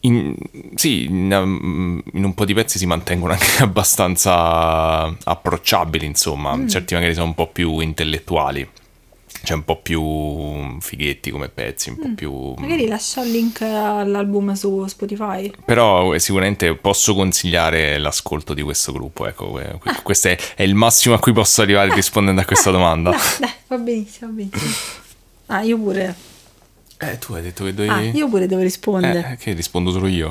[0.00, 0.36] in,
[0.76, 6.94] sì, in, um, in un po' di pezzi si mantengono anche abbastanza approcciabili, insomma, certi
[6.94, 8.68] magari sono un po' più intellettuali,
[9.46, 12.54] cioè un po' più fighetti come pezzi, un po' più...
[12.58, 15.52] Magari lascia il link all'album su Spotify.
[15.64, 20.74] Però eh, sicuramente posso consigliare l'ascolto di questo gruppo, ecco, que- questo è, è il
[20.74, 23.10] massimo a cui posso arrivare rispondendo a questa domanda.
[23.38, 24.72] Dai, va benissimo, va benissimo.
[25.46, 26.14] Ah, io pure.
[26.98, 27.94] Eh, tu hai detto che dovevi...
[27.94, 29.30] Ah, io pure devo rispondere.
[29.32, 30.26] Eh, che rispondo solo io.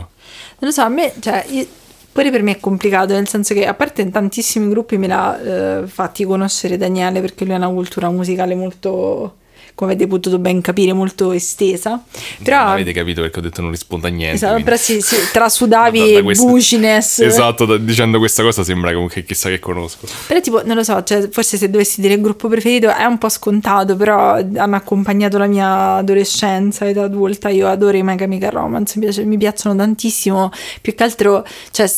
[0.59, 1.67] Non lo so, a me, cioè, io-
[2.15, 5.81] pure per me è complicato, nel senso che a parte in tantissimi gruppi me l'ha
[5.81, 9.35] eh, fatti conoscere Daniele perché lui ha una cultura musicale molto,
[9.75, 12.01] come avete potuto ben capire, molto estesa.
[12.41, 14.35] Però, Non avete capito perché ho detto non rispondo a niente.
[14.35, 17.19] esatto, quindi- però sì, sì, trasudavi Da- da questo- buciness.
[17.35, 20.07] Esatto, da- dicendo questa cosa sembra comunque chissà che conosco.
[20.27, 23.17] Però tipo, non lo so, cioè, forse se dovessi dire il gruppo preferito è un
[23.17, 28.51] po' scontato, però hanno accompagnato la mia adolescenza, età adulta, io adoro i Mega Chemical
[28.51, 30.51] Romance, mi, piace- mi piacciono tantissimo,
[30.81, 31.91] più che altro, cioè,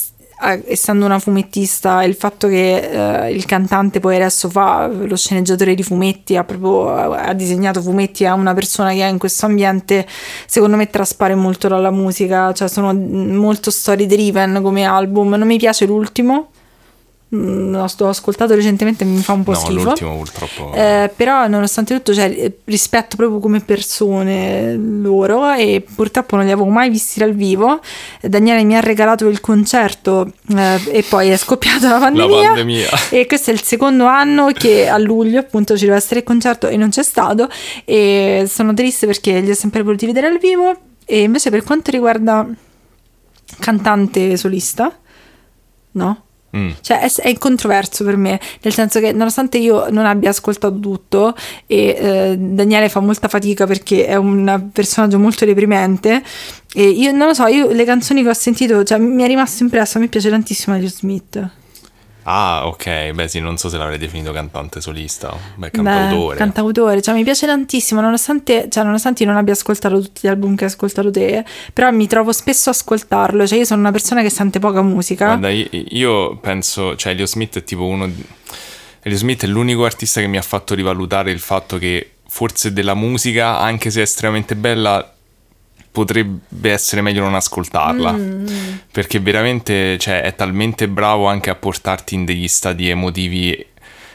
[0.66, 5.84] essendo una fumettista, il fatto che eh, il cantante poi adesso fa lo sceneggiatore di
[5.84, 10.06] fumetti, ha proprio ha disegnato fumetti a una persona che è in questo ambiente,
[10.46, 15.58] secondo me traspare molto dalla musica, cioè sono molto story driven come album, non mi
[15.58, 16.50] piace l'ultimo.
[17.36, 19.84] Mm, L'ho l'ho ascoltato recentemente mi fa un po' No, schifo.
[19.84, 20.74] l'ultimo purtroppo.
[20.74, 26.70] Eh, però nonostante tutto cioè, rispetto proprio come persone loro e purtroppo non li avevo
[26.70, 27.82] mai visti dal vivo
[28.22, 32.90] Daniele mi ha regalato il concerto eh, e poi è scoppiata la pandemia, pandemia.
[33.10, 36.70] e questo è il secondo anno che a luglio appunto ci deve essere il concerto
[36.70, 37.50] e non c'è stato
[37.84, 40.74] e sono triste perché li ho sempre voluti vedere al vivo
[41.04, 42.48] e invece per quanto riguarda
[43.60, 44.98] cantante solista
[45.92, 46.22] no?
[46.56, 46.70] Mm.
[46.80, 51.36] Cioè è, è controverso per me, nel senso che nonostante io non abbia ascoltato tutto
[51.66, 56.24] e eh, Daniele fa molta fatica perché è un personaggio molto deprimente
[56.74, 59.64] e io non lo so, io le canzoni che ho sentito, cioè mi è rimasto
[59.64, 61.50] impresso, a me piace tantissimo Aerosmith.
[62.30, 66.36] Ah, ok, beh sì, non so se l'avrei definito cantante solista, beh, Beh, cantautore.
[66.38, 70.66] cantautore, cioè mi piace tantissimo, nonostante, cioè, nonostante non abbia ascoltato tutti gli album che
[70.66, 74.30] hai ascoltato te, però mi trovo spesso a ascoltarlo, cioè io sono una persona che
[74.30, 75.26] sente poca musica.
[75.28, 78.12] Guarda, io, io penso, cioè Elio Smith è tipo uno...
[79.04, 82.94] Elio Smith è l'unico artista che mi ha fatto rivalutare il fatto che forse della
[82.94, 85.14] musica, anche se è estremamente bella,
[85.98, 88.12] potrebbe essere meglio non ascoltarla.
[88.12, 88.46] Mm.
[88.92, 93.66] Perché veramente cioè, è talmente bravo anche a portarti in degli stati emotivi,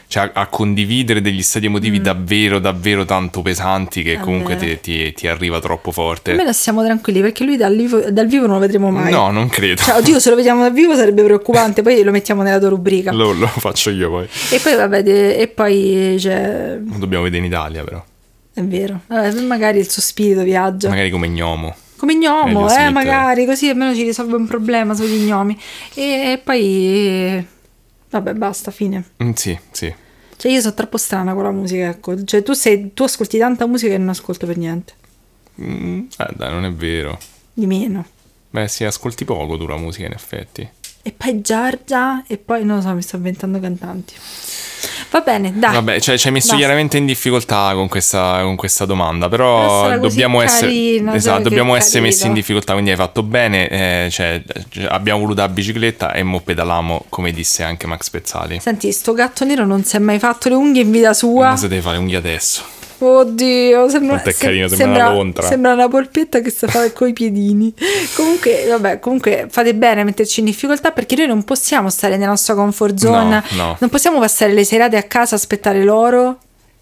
[0.07, 4.19] cioè a, a condividere degli stati emotivi davvero, davvero tanto pesanti che Mm.
[4.19, 6.31] È comunque ti, ti- ti arriva troppo forte.
[6.31, 9.11] Almeno stiamo tranquilli perché lui dal vivo, dal vivo non lo vedremo mai.
[9.11, 9.81] No, non credo.
[9.81, 13.11] Cioè, oddio, se lo vediamo dal vivo sarebbe preoccupante, poi lo mettiamo nella tua rubrica.
[13.11, 14.27] Lo, lo faccio io poi.
[14.51, 18.03] E poi, vabbè, de- e poi, cioè, dobbiamo vedere in Italia però.
[18.53, 20.89] È vero, Vabbè, magari il suo spirito viaggia.
[20.89, 21.75] Magari come gnomo.
[21.97, 25.57] Come gnomo, eh, magari, così almeno ci risolve un problema sugli gnomi.
[25.93, 27.45] E poi,
[28.09, 29.03] vabbè, basta, fine.
[29.23, 29.93] Mm, sì, sì.
[30.35, 32.23] Cioè, io sono troppo strana con la musica, ecco.
[32.23, 34.93] Cioè, tu, sei, tu ascolti tanta musica che non ascolto per niente.
[35.61, 37.17] Mm, eh, dai, non è vero.
[37.53, 38.05] Di meno.
[38.49, 40.69] Beh, sì, ascolti poco tu la musica in effetti.
[41.01, 44.13] E poi Giorgia, e poi, non lo so, mi sto inventando cantanti.
[45.13, 45.73] Va bene, dai.
[45.73, 46.63] Vabbè, cioè, ci hai messo Basta.
[46.63, 51.75] chiaramente in difficoltà con questa, con questa domanda, Però così dobbiamo essere, carino, esatto, dobbiamo
[51.75, 56.13] essere messi in difficoltà, quindi hai fatto bene, eh, cioè, eh, abbiamo voluto la bicicletta
[56.13, 58.59] e mo pedalamo, come disse anche Max Pezzali.
[58.59, 61.49] Senti, sto gatto nero non si è mai fatto le unghie in vita sua.
[61.49, 62.63] Ma se devi fare le unghie adesso.
[63.05, 65.47] Oddio, sembra, Quanto è se- carino, sembra una lontra.
[65.47, 67.73] sembra una polpetta che sta fare coi piedini.
[68.15, 72.29] Comunque, vabbè, comunque fate bene a metterci in difficoltà perché noi non possiamo stare nella
[72.31, 73.43] nostra comfort zone.
[73.51, 73.77] No, no.
[73.79, 76.37] Non possiamo passare le serate a casa a aspettare loro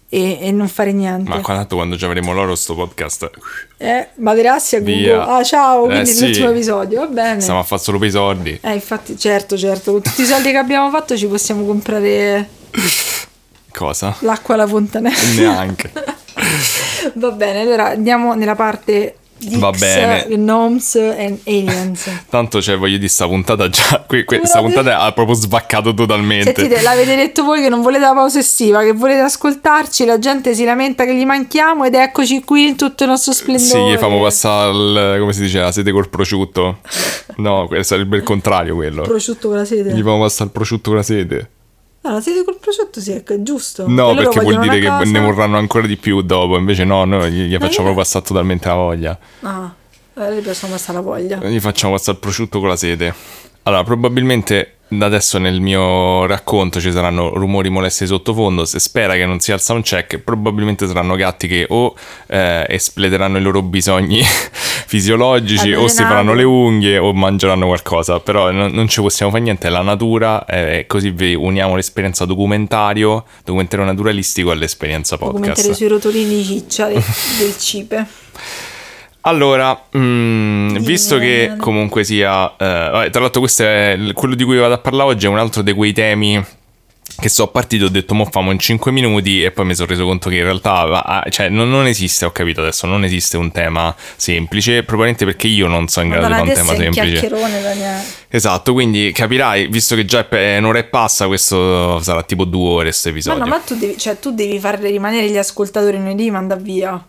[0.08, 1.28] e, e non fare niente.
[1.30, 3.30] Ma qua tanto quando ci avremo loro sto podcast,
[3.78, 4.94] Eh, Materassi a Google.
[4.96, 5.26] Via.
[5.26, 6.24] Ah, ciao, Eh, quindi sì.
[6.26, 7.40] l'ultimo episodio, va bene.
[7.40, 8.58] stiamo a fare solo per i soldi.
[8.62, 12.48] Eh, infatti, certo, certo, con tutti i soldi che abbiamo fatto ci possiamo comprare
[13.74, 14.14] Cosa?
[14.20, 15.16] l'acqua alla fontanella.
[15.36, 15.92] Neanche.
[17.14, 20.26] Va bene, allora andiamo nella parte di Va bene.
[20.36, 22.08] Gnomes and Aliens.
[22.30, 24.04] Tanto, cioè, voglio dire, sta puntata già.
[24.06, 24.74] que- que- Come sta la vedi?
[24.76, 26.54] puntata ha proprio spaccato totalmente.
[26.54, 30.54] Sentite, l'avete detto voi che non volete la pausa estiva, che volete ascoltarci, la gente
[30.54, 33.68] si lamenta che gli manchiamo ed eccoci qui in tutto il nostro splendore.
[33.68, 36.78] Sì, gli famo passare il, come si dice, la sede col prosciutto.
[37.34, 39.02] No, sarebbe il contrario quello.
[39.02, 39.92] prosciutto con la sede.
[39.94, 41.50] Gli famo passare il prosciutto con la sede.
[42.02, 43.84] No, la sede col prosciutto sì, è giusto.
[43.88, 46.56] No, perché vuol dire che cosa- ne vorranno ancora di più dopo.
[46.56, 49.18] Invece no, noi gli, gli facciamo proprio passare totalmente la voglia.
[49.42, 49.72] Ah,
[50.14, 51.36] a lei piacciono passare la voglia.
[51.38, 53.14] Gli facciamo passare il prosciutto con la sede.
[53.62, 58.64] Allora, probabilmente adesso nel mio racconto ci saranno rumori molesti sottofondo.
[58.64, 61.94] Se spera che non sia il soundcheck, probabilmente saranno gatti che o
[62.26, 64.22] eh, espleteranno i loro bisogni
[64.86, 68.20] fisiologici o si faranno le unghie o mangeranno qualcosa.
[68.20, 70.44] Però non, non ci possiamo fare niente, è la natura.
[70.46, 75.72] eh, così vi uniamo l'esperienza documentario, documentario naturalistico all'esperienza podcast.
[75.72, 77.02] sui rotolini ciccia del,
[77.38, 78.06] del cipe.
[79.22, 82.50] Allora, mm, Dimmi, visto che comunque sia...
[82.56, 85.38] eh, vabbè, tra l'altro questo è quello di cui vado a parlare oggi è un
[85.38, 86.44] altro di quei temi
[87.18, 90.04] che so partito, ho detto mo famo in 5 minuti e poi mi sono reso
[90.04, 93.52] conto che in realtà ah, cioè, non, non esiste, ho capito adesso, non esiste un
[93.52, 97.28] tema semplice, probabilmente perché io non sono in grado di fare un te tema semplice.
[97.28, 98.02] Daniele.
[98.28, 102.84] Esatto, quindi capirai, visto che già è un'ora e passa, questo sarà tipo due ore
[102.84, 103.44] questo Ma episodio.
[103.44, 106.60] no, ma tu devi, cioè, tu devi farle rimanere gli ascoltatori, non li devi mandare
[106.60, 107.06] via.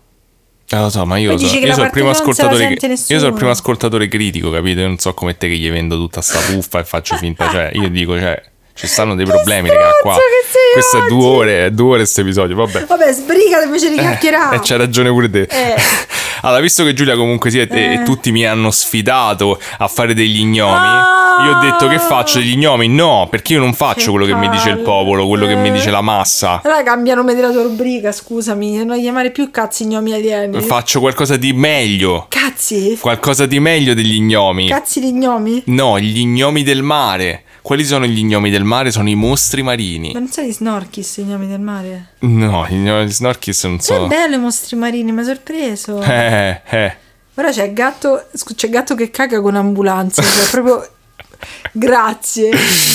[0.70, 2.57] Eh, lo so, ma io, so- che io sono il primo ascoltatore.
[2.57, 4.80] sente Io sono il primo ascoltatore critico, capito?
[4.80, 7.49] Io non so come te che gli vendo tutta sta puffa e faccio finta.
[7.49, 8.41] Cioè, io dico, cioè,
[8.74, 9.91] ci stanno dei problemi, raga.
[10.01, 10.16] Qua.
[10.16, 11.09] che Questo è oggi!
[11.09, 12.55] due ore, è due ore questo episodio.
[12.55, 12.86] Vabbè.
[12.86, 14.55] Vabbè, sbrigate invece di chiacchierare.
[14.55, 15.41] E c'hai ragione pure te.
[15.41, 15.76] Eh.
[16.45, 20.43] Allora, visto che Giulia comunque sia e, e tutti mi hanno sfidato a fare degli
[20.45, 21.45] gnomi, Ah!
[21.45, 22.89] io ho detto che faccio degli gnomi?
[22.89, 24.83] No, perché io non faccio Che quello che mi dice il palle.
[24.85, 25.71] popolo, quello che mi Eh.
[25.71, 26.61] dice la massa.
[26.63, 30.59] Allora cambia nome della tua rubrica, scusami, non chiamare più cazzi gnomi alieni.
[30.61, 32.25] Faccio qualcosa di meglio.
[32.27, 32.97] Cazzi?
[32.99, 34.67] Qualcosa di meglio degli gnomi.
[34.67, 35.63] Cazzi di gnomi?
[35.67, 37.43] No, gli gnomi del mare.
[37.64, 38.91] Quali sono gli gnomi del mare?
[38.91, 40.11] Sono i mostri marini.
[40.11, 42.07] Ma non sai di Snorkis, i gnomi del mare?
[42.20, 44.07] No, gli gnomi di Snorkis non È so.
[44.07, 46.01] bello i mostri marini, mi ha sorpreso.
[46.03, 46.95] Eh, eh.
[47.36, 50.88] Ora c'è gatto, c'è gatto che caga con ambulanza, cioè proprio...
[51.72, 52.51] Grazie,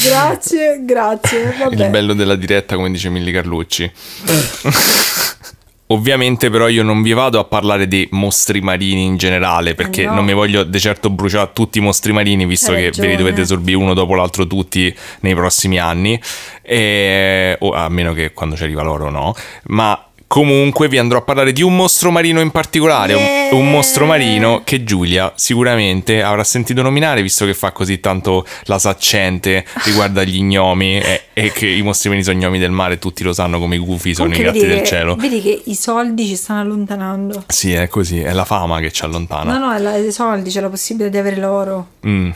[0.08, 1.40] grazie, grazie.
[1.40, 1.90] Il Vabbè.
[1.90, 3.90] bello della diretta, come dice Milli Carlucci.
[5.90, 10.06] Ovviamente però io non vi vado a parlare di mostri marini in generale perché Eh
[10.06, 10.16] no.
[10.16, 13.16] non mi voglio di certo bruciare tutti i mostri marini visto Hai che ve li
[13.16, 16.20] dovete sorbire uno dopo l'altro tutti nei prossimi anni,
[16.62, 19.34] e- o a meno che quando ci arriva l'oro no,
[19.68, 23.54] ma Comunque vi andrò a parlare di un mostro marino in particolare, un- Yeah.
[23.54, 28.78] un, mostro marino che Giulia sicuramente avrà sentito nominare visto che fa così tanto la
[28.78, 33.22] saccente riguardo agli gnomi e, e che i mostri marini sono gnomi del mare, tutti
[33.22, 35.14] lo sanno come i gufi sono Comunque i gatti del che- cielo.
[35.16, 37.44] Vedi che i soldi ci stanno allontanando.
[37.48, 39.56] Sì, è così, è la fama che ci allontana.
[39.56, 41.88] No, no, è la- i soldi, c'è la possibilità di avere l'oro.
[42.06, 42.30] Mm.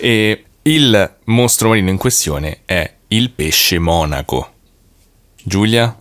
[0.00, 4.48] E il mostro marino in questione è il pesce monaco.
[5.44, 5.96] Giulia?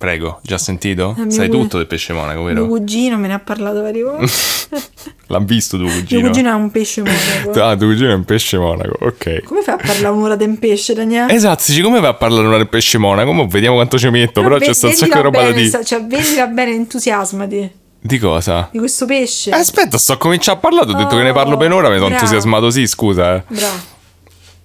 [0.00, 1.14] Prego, già sentito?
[1.18, 2.66] Eh, mio Sai cu- tutto del pesce monaco, Mio vero?
[2.68, 4.32] cugino me ne ha parlato varie volte.
[5.28, 6.26] L'ha visto tuo Mio cugino?
[6.26, 7.62] cugino è un pesce monaco.
[7.62, 9.42] Ah, tuo cugino è un pesce monaco, ok.
[9.42, 11.30] Come fai a parlare un'ora un pesce, Daniele?
[11.34, 13.32] Esatto, come va a parlare una del pesce monaco?
[13.32, 15.84] Mo vediamo quanto ci metto, però, c'è sta un sacco di vendila roba da dire.
[15.84, 17.70] Cioè, vendila bene, entusiasmati
[18.00, 18.70] Di cosa?
[18.72, 19.50] di questo pesce.
[19.50, 21.98] Eh, Aspetta, sto cominciando a parlare, ho detto che ne parlo Oh, per ora, mi
[21.98, 23.34] sono entusiasmato, sì, scusa.
[23.36, 23.42] eh.
[23.48, 23.76] Bravo.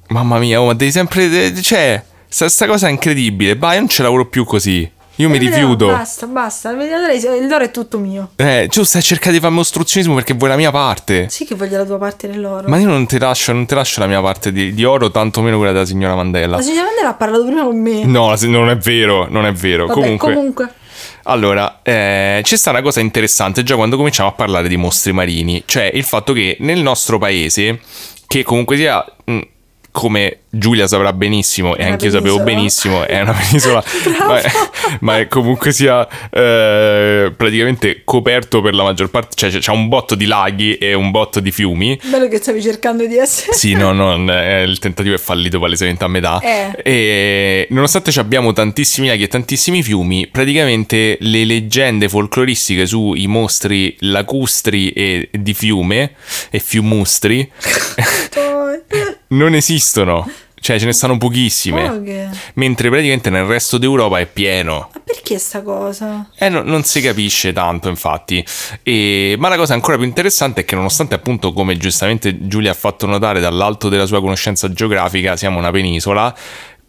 [0.07, 1.61] Mamma mia, oh, ma devi sempre...
[1.61, 3.57] Cioè, sta, cosa è incredibile.
[3.57, 4.89] Vai, non ce lavoro più così.
[5.17, 5.87] Io mi Eh, no, rifiuto.
[5.87, 6.71] Basta, basta.
[6.71, 8.31] Il l'oro è tutto mio.
[8.35, 11.27] Eh, tu stai cercando di farmi ostruzionismo perché vuoi la mia parte.
[11.29, 12.67] Sì che voglio la tua parte dell'oro.
[12.67, 15.57] Ma io non ti lascio, non ti lascio la mia parte di, di oro, tantomeno
[15.57, 16.57] quella della signora Mandela.
[16.57, 18.03] La signora Mandela ha parlato prima con me.
[18.05, 19.85] No, non è vero, non è vero.
[19.85, 20.73] Vabbè, comunque, comunque.
[21.23, 25.63] allora, eh, c'è sta una cosa interessante già quando cominciamo a parlare di mostri marini,
[25.65, 27.79] cioè il fatto che nel nostro paese,
[28.27, 29.39] che comunque sia, mh,
[29.91, 33.83] come Giulia saprà benissimo e anche io sapevo benissimo, è una penisola,
[34.25, 34.51] ma, è,
[35.01, 39.89] ma è comunque sia eh, praticamente coperto per la maggior parte, cioè c'è- c'è un
[39.89, 41.99] botto di laghi e un botto di fiumi.
[42.05, 43.53] Bello che stavi cercando di essere.
[43.53, 46.39] Sì, no, no, eh, il tentativo è fallito palesemente a metà.
[46.39, 46.81] Eh.
[46.83, 53.95] E nonostante ci abbiamo tantissimi laghi e tantissimi fiumi, praticamente le leggende folcloristiche sui mostri
[53.99, 56.13] lacustri e di fiume
[56.49, 57.51] e fiumustri
[59.29, 60.29] non esistono.
[60.65, 61.87] Cioè, ce ne stanno pochissime.
[61.87, 62.27] Poche.
[62.55, 64.89] Mentre praticamente nel resto d'Europa è pieno.
[64.91, 66.27] Ma perché sta cosa?
[66.39, 68.43] Eh, no- non si capisce tanto, infatti.
[68.81, 72.73] E- ma la cosa ancora più interessante è che, nonostante, appunto, come giustamente Giulia ha
[72.73, 76.35] fatto notare dall'alto della sua conoscenza geografica, siamo una penisola.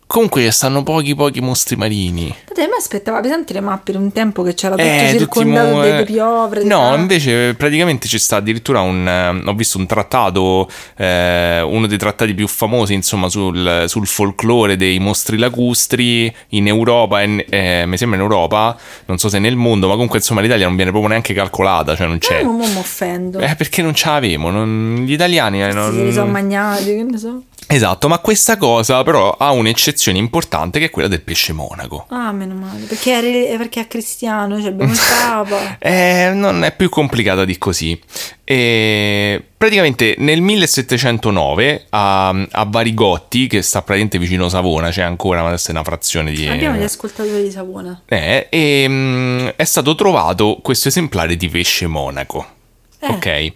[0.09, 2.33] Comunque stanno pochi, pochi mostri marini.
[2.55, 5.81] Te mi aspettava pesanti le mappe di un tempo che c'era tutto Eh, circondato mo-
[5.83, 6.63] delle eh, piovre.
[6.63, 6.95] di- No, ah.
[6.97, 9.07] invece praticamente ci sta addirittura un...
[9.07, 14.77] eh, ho visto un trattato, eh, uno dei trattati più famosi, insomma, sul, sul folklore
[14.77, 19.57] dei mostri lacustri in Europa, e- eh, mi sembra in Europa, non so se nel
[19.57, 22.39] mondo, ma comunque insomma l'Italia non viene proprio neanche calcolata, cioè non c'è.
[22.39, 23.41] Eh, mo mi offendo.
[23.41, 25.93] Eh, perché non ce l'avevamo, non- gli italiani eh, non...
[25.93, 27.43] Sì, li sono magnati, che ne so.
[27.69, 32.07] Esatto, ma questa cosa però ha un'eccezione importante che è quella del pesce monaco.
[32.09, 32.85] Ah, meno male.
[32.85, 35.79] Perché è, perché è cristiano, cioè abbiamo il papa.
[35.79, 37.99] Eh, non è più complicata di così.
[38.45, 45.49] E praticamente nel 1709 a, a Varigotti, che sta praticamente vicino Savona, c'è ancora, ma
[45.49, 46.47] adesso è una frazione di...
[46.47, 48.03] Abbiamo gli ascoltatori di Savona.
[48.07, 52.47] Eh, e, mm, è stato trovato questo esemplare di pesce monaco.
[53.01, 53.07] Eh.
[53.09, 53.53] Ok.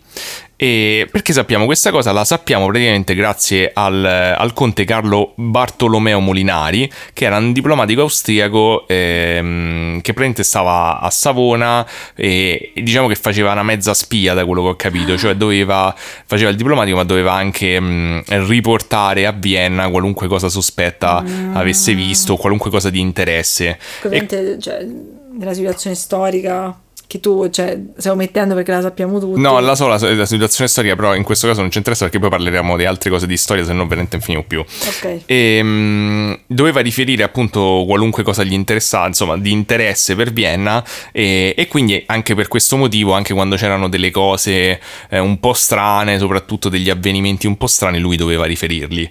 [0.62, 2.12] E perché sappiamo questa cosa?
[2.12, 8.86] La sappiamo praticamente grazie al, al conte Carlo Bartolomeo Molinari, che era un diplomatico austriaco
[8.86, 14.44] ehm, che praticamente stava a Savona e, e diciamo che faceva una mezza spia da
[14.44, 19.32] quello che ho capito, cioè doveva, faceva il diplomatico ma doveva anche mh, riportare a
[19.32, 23.66] Vienna qualunque cosa sospetta avesse visto, qualunque cosa di interesse.
[23.68, 24.86] E- Ovviamente, cioè,
[25.32, 26.78] nella situazione storica
[27.10, 29.40] che tu, cioè, stiamo mettendo perché la sappiamo tutti.
[29.40, 32.30] No, la so la, situazione storica, però in questo caso non ci interessa perché poi
[32.30, 34.60] parleremo di altre cose di storia, se no veramente non finiamo più.
[34.60, 35.22] Ok.
[35.26, 41.52] E, mm, doveva riferire appunto qualunque cosa gli interessava, insomma, di interesse per Vienna e,
[41.56, 46.16] e quindi anche per questo motivo, anche quando c'erano delle cose eh, un po' strane,
[46.16, 49.10] soprattutto degli avvenimenti un po' strani, lui doveva riferirli.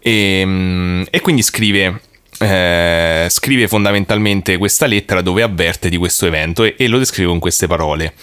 [0.00, 2.02] E, mm, e quindi scrive
[2.38, 7.38] eh, scrive fondamentalmente questa lettera dove avverte di questo evento e, e lo descrive con
[7.38, 8.14] queste parole.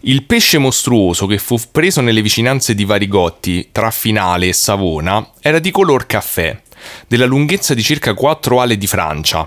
[0.00, 5.58] Il pesce mostruoso che fu preso nelle vicinanze di Varigotti tra Finale e Savona era
[5.58, 6.58] di color caffè,
[7.06, 9.46] della lunghezza di circa 4 ale di Francia,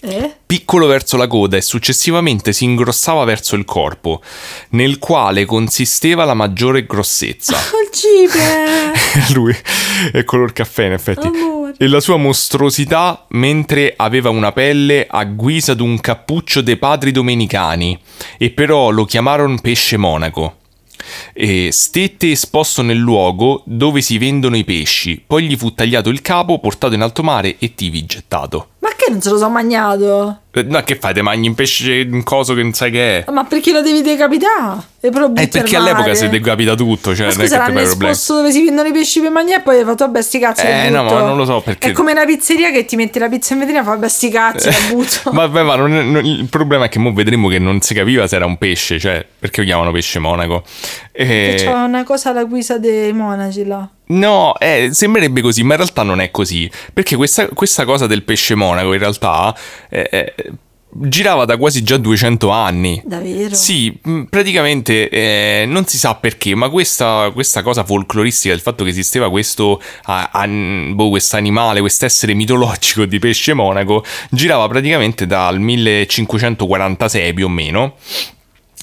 [0.00, 0.36] Eh?
[0.46, 4.22] piccolo verso la coda e successivamente si ingrossava verso il corpo,
[4.70, 7.58] nel quale consisteva la maggiore grossezza.
[7.90, 8.92] Cipe!
[9.34, 9.56] Lui
[10.12, 11.26] è color caffè in effetti.
[11.26, 11.57] Amore.
[11.80, 17.96] E la sua mostruosità mentre aveva una pelle a guisa d'un cappuccio dei padri domenicani,
[18.36, 20.56] e però lo chiamarono pesce monaco.
[21.32, 26.20] E stette esposto nel luogo dove si vendono i pesci, poi gli fu tagliato il
[26.20, 28.70] capo, portato in alto mare e tivi gettato.
[29.08, 30.38] Ma Io non se lo so magnato.
[30.52, 31.14] Eh, No, che fai?
[31.14, 33.30] Te mangi un pesce, un coso che non sai che è?
[33.30, 34.80] Ma perché lo devi decapitare?
[35.00, 37.78] E È perché al all'epoca si decapita tutto, cioè Ma non è scusa, che ti
[37.82, 40.66] esposto dove si vendono i pesci per mangiare e poi hai fatto vabbè sti cazzi
[40.66, 43.28] Eh, no, ma non lo so perché- È come una pizzeria che ti metti la
[43.28, 45.30] pizza in vetrina e fa vabbè sti cazzi la butto.
[45.30, 48.26] Vabbè, ma non è- non- il problema è che mo vedremo che non si capiva
[48.26, 50.64] se era un pesce, cioè perché lo chiamano pesce monaco.
[51.12, 53.88] Che Eh, c'ha una cosa alla guisa dei monaci là.
[54.08, 56.70] No, eh, sembrerebbe così, ma in realtà non è così.
[56.92, 59.54] Perché questa, questa cosa del pesce monaco in realtà
[59.90, 60.34] eh, eh,
[60.90, 63.02] girava da quasi già 200 anni.
[63.04, 63.54] Davvero?
[63.54, 68.84] Sì, mh, praticamente eh, non si sa perché, ma questa, questa cosa folcloristica del fatto
[68.84, 75.60] che esisteva questo an- boh, animale, questo essere mitologico di pesce monaco, girava praticamente dal
[75.60, 77.94] 1546 più o meno.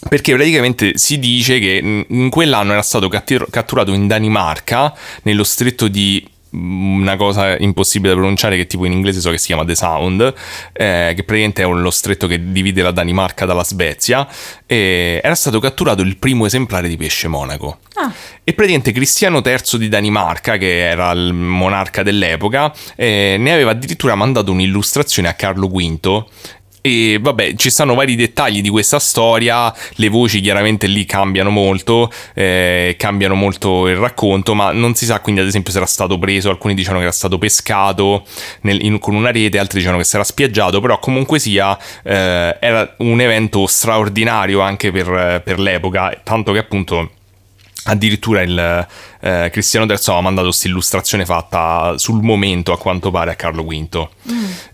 [0.08, 4.94] Perché praticamente si dice che in quell'anno era stato cattir- catturato in Danimarca,
[5.24, 9.38] nello stretto di mh, una cosa impossibile da pronunciare che tipo in inglese so che
[9.40, 10.22] si chiama The Sound,
[10.74, 14.28] eh, che praticamente è lo stretto che divide la Danimarca dalla Svezia,
[14.68, 17.80] e era stato catturato il primo esemplare di pesce monaco.
[17.96, 18.12] Ah,
[18.44, 24.14] E praticamente Cristiano III di Danimarca, che era il monarca dell'epoca, eh, ne aveva addirittura
[24.14, 26.26] mandato un'illustrazione a Carlo V.
[26.86, 32.12] E vabbè, ci stanno vari dettagli di questa storia, le voci chiaramente lì cambiano molto,
[32.36, 36.20] eh, cambiano molto il racconto, ma non si sa quindi ad esempio se era stato
[36.20, 38.24] preso, alcuni dicono che era stato pescato
[38.62, 42.56] nel- in- con una rete, altri dicono che si era spiaggiato, però comunque sia eh,
[42.60, 47.10] era un evento straordinario anche per, per l'epoca, tanto che appunto
[47.86, 48.88] addirittura il
[49.22, 53.64] eh, Cristiano III aveva mandato questa illustrazione fatta sul momento a quanto pare a Carlo
[53.64, 54.08] V.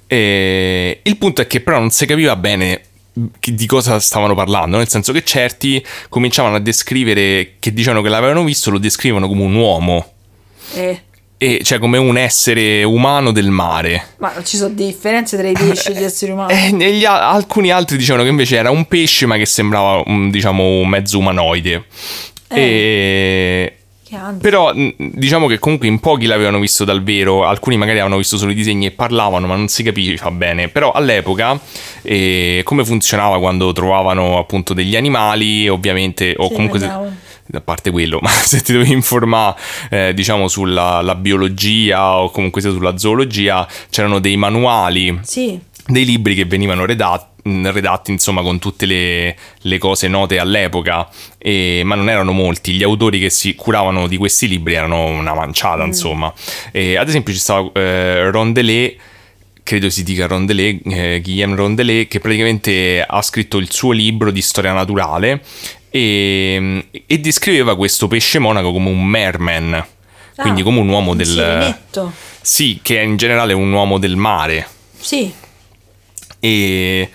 [0.08, 2.82] E il punto è che però non si capiva bene
[3.14, 8.44] di cosa stavano parlando, nel senso che certi cominciavano a descrivere, che dicevano che l'avevano
[8.44, 10.12] visto, lo descrivono come un uomo,
[10.74, 11.02] eh.
[11.38, 14.16] e cioè come un essere umano del mare.
[14.20, 16.54] Ma ci sono differenze tra i pesci e gli esseri umani.
[16.68, 20.30] E negli a- alcuni altri dicevano che invece era un pesce, ma che sembrava un,
[20.30, 21.86] diciamo un mezzo umanoide.
[22.60, 24.42] E Che ansia.
[24.42, 28.52] però diciamo che comunque in pochi l'avevano visto dal vero, alcuni magari avevano visto solo
[28.52, 30.68] i disegni e parlavano, ma non si capiva bene.
[30.70, 31.60] Però all'epoca
[32.02, 37.16] eh, come funzionava quando trovavano appunto degli animali, ovviamente, o Sì, comunque se- vediamo.
[37.54, 39.56] a parte quello, ma se ti dovevi informare
[39.90, 46.06] eh, diciamo sulla la biologia o comunque sia sulla zoologia, c'erano dei manuali Sì, dei
[46.06, 51.96] libri che venivano redatti, redatti insomma con tutte le, le cose note all'epoca, e- ma
[51.96, 52.74] non erano molti.
[52.74, 56.32] Gli autori che si curavano di questi libri erano una manciata, insomma.
[56.72, 58.96] E, ad esempio ci stava eh, Rondelet.
[59.64, 64.42] Credo si dica Rondelet, eh, Guillaume Rondelet, che praticamente ha scritto il suo libro di
[64.42, 65.44] storia naturale
[65.92, 69.86] e, e descriveva questo pesce monaco come un merman,
[70.36, 71.28] quindi Ah, come un uomo un del...
[71.28, 72.12] sirenetto.
[72.42, 74.68] Sì, che è in generale un uomo del mare
[74.98, 75.32] Sì,
[76.42, 77.10] e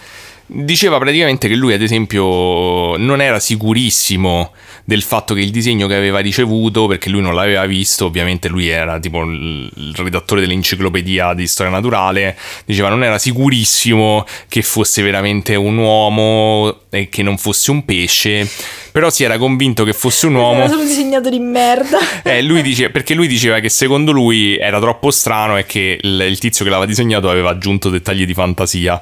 [0.47, 4.53] diceva praticamente che lui ad esempio non era sicurissimo
[4.85, 8.69] del fatto che il disegno che aveva ricevuto perché lui non l'aveva visto ovviamente lui
[8.69, 15.57] era tipo il redattore dell'enciclopedia di storia naturale diceva non era sicurissimo che fosse veramente
[15.57, 18.49] un uomo e che non fosse un pesce
[18.97, 21.99] però si era convinto che fosse un uomo era solo disegnato di merda.
[22.25, 26.25] eh, lui dice, perché lui diceva che secondo lui era troppo strano e che il,
[26.27, 28.99] il tizio che l'aveva disegnato aveva aggiunto dettagli di fantasia.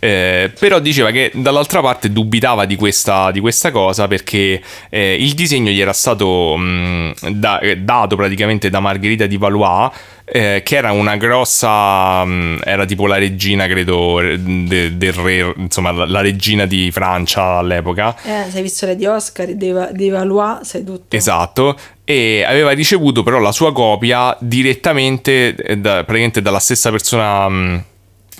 [0.00, 4.60] Eh, però diceva che dall'altra parte dubitava di questa, di questa cosa perché
[4.90, 9.90] eh, il disegno gli era stato mh, da- eh, dato praticamente da Margherita di Valois.
[10.32, 15.90] Eh, che era una grossa, mh, era tipo la regina, credo, de- del re, insomma,
[15.90, 18.14] la, la regina di Francia all'epoca.
[18.24, 21.16] Eh, sei visto le di Oscar, dei, dei Valois, sai tutto.
[21.16, 27.84] Esatto, e aveva ricevuto però la sua copia direttamente eh, da- praticamente dalla stessa persona.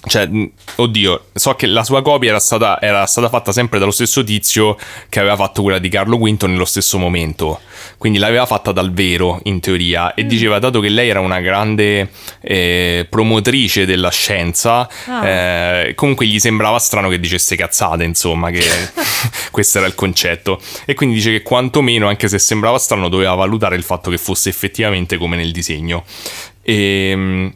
[0.09, 0.28] Cioè,
[0.76, 4.76] oddio, so che la sua copia era stata, era stata fatta sempre dallo stesso tizio
[5.09, 7.60] che aveva fatto quella di Carlo V nello stesso momento.
[7.97, 10.14] Quindi l'aveva fatta dal vero, in teoria.
[10.14, 12.10] E diceva, dato che lei era una grande
[12.40, 15.26] eh, promotrice della scienza, Ah.
[15.26, 18.62] eh, comunque gli sembrava strano che dicesse cazzate, insomma, che
[19.51, 20.60] questo era il concetto.
[20.85, 24.48] E quindi dice che quantomeno, anche se sembrava strano, doveva valutare il fatto che fosse
[24.48, 26.05] effettivamente come nel disegno.
[26.62, 27.52] E,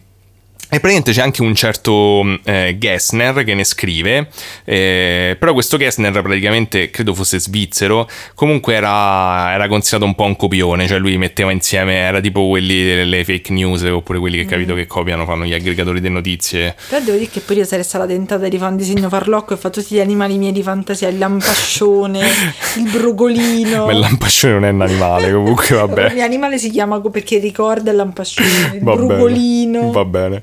[0.73, 4.28] e praticamente c'è anche un certo eh, Gessner che ne scrive,
[4.65, 10.35] eh, però questo Gessner praticamente credo fosse svizzero, comunque era, era considerato un po' un
[10.35, 14.73] copione, cioè lui metteva insieme, era tipo quelli delle fake news oppure quelli che capito
[14.73, 16.74] che copiano, fanno gli aggregatori di notizie.
[16.89, 19.59] Però devo dire che pure io sarei stata tentata di fare un disegno farlocco e
[19.59, 22.20] fa tutti gli animali miei di fantasia, il lampascione,
[22.81, 23.85] il brugolino.
[23.85, 26.15] Ma il lampascione non è un animale, comunque Il vabbè.
[26.15, 29.90] mio animale si chiama perché ricorda il lampascione, il Va bene, brugolino.
[29.90, 30.43] Va bene.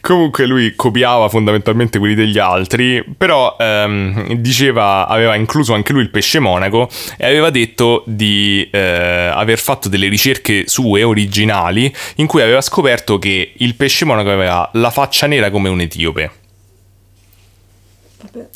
[0.00, 6.10] Comunque lui copiava fondamentalmente quelli degli altri, però ehm, diceva, aveva incluso anche lui il
[6.10, 12.42] pesce monaco e aveva detto di eh, aver fatto delle ricerche sue originali in cui
[12.42, 16.30] aveva scoperto che il pesce monaco aveva la faccia nera come un etiope.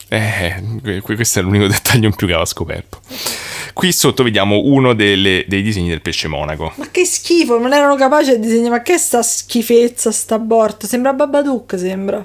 [0.09, 3.01] Eh, que- questo è l'unico dettaglio in più che aveva scoperto.
[3.75, 6.73] Qui sotto vediamo uno delle- dei disegni del pesce monaco.
[6.77, 8.71] Ma che schifo, non erano capaci a disegnare.
[8.71, 10.87] Ma che sta schifezza, sta aborto?
[10.87, 12.25] Sembra Babadook, sembra.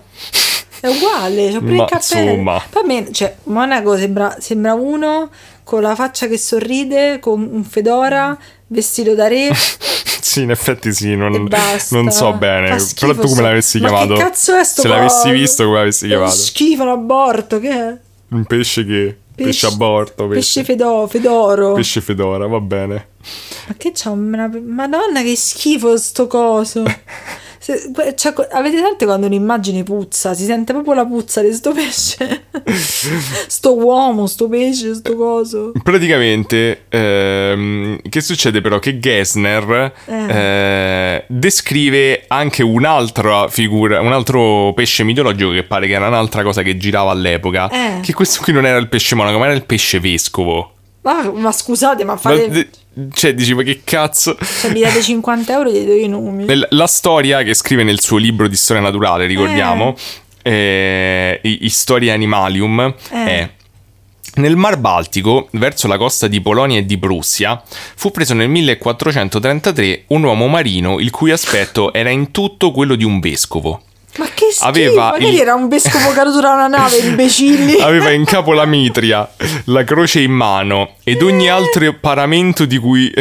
[0.79, 2.29] È uguale, c'ho pure Ma, il cappello.
[2.29, 2.63] insomma.
[2.69, 5.29] Poi me, cioè, Monaco sembra, sembra uno
[5.63, 9.49] con la faccia che sorride, con un fedora, vestito da re
[10.21, 11.47] Sì, in effetti sì, non,
[11.89, 12.67] non so bene.
[12.67, 14.13] Fa Però schifo tu come sto- l'avessi Ma chiamato?
[14.13, 15.33] che cazzo è sto Se l'avessi coso?
[15.33, 16.31] visto come l'avessi chiamato?
[16.35, 17.97] schifo, un aborto, che è?
[18.29, 19.17] Un pesce che...
[19.43, 21.73] Pesce, aborto, Pesce pesce, fedo, fedoro.
[21.73, 23.07] pesce fedora, va bene.
[23.67, 24.49] Ma che c'ha una...
[24.63, 26.83] Madonna che schifo sto coso.
[27.77, 30.33] Se- cioè, co- avete sentito quando un'immagine puzza?
[30.33, 32.45] Si sente proprio la puzza di sto pesce.
[33.47, 35.71] sto uomo, sto pesce, sto coso.
[35.83, 38.79] Praticamente, ehm, che succede però?
[38.79, 46.07] Che Gessner eh, descrive anche un'altra figura, un altro pesce mitologico che pare che era
[46.07, 47.69] un'altra cosa che girava all'epoca.
[47.69, 47.99] Eh.
[48.01, 50.73] Che questo qui non era il pesce monaco, ma era il pesce vescovo.
[51.01, 52.49] Ma, ma scusate, ma Ma fate...
[52.49, 52.69] de-
[53.13, 54.37] cioè, dici, ma che cazzo?
[54.61, 56.45] Cioè, mi date 50 euro e gli do i nomi.
[56.45, 59.95] Nel- La storia che scrive nel suo libro di storia naturale, ricordiamo,
[60.41, 63.25] eh, I- Historia Animalium, Eh.
[63.25, 63.49] è
[64.35, 67.61] nel Mar Baltico, verso la costa di Polonia e di Prussia,
[67.95, 73.03] fu preso nel 1433 un uomo marino il cui aspetto era in tutto quello di
[73.03, 73.81] un vescovo.
[74.19, 74.65] Ma che schifo!
[74.67, 77.79] Aveva Magari il- era un vescovo caduto da una nave, imbecilli.
[77.79, 79.27] Aveva in capo la mitria,
[79.65, 83.11] la croce in mano ed ogni altro paramento di cui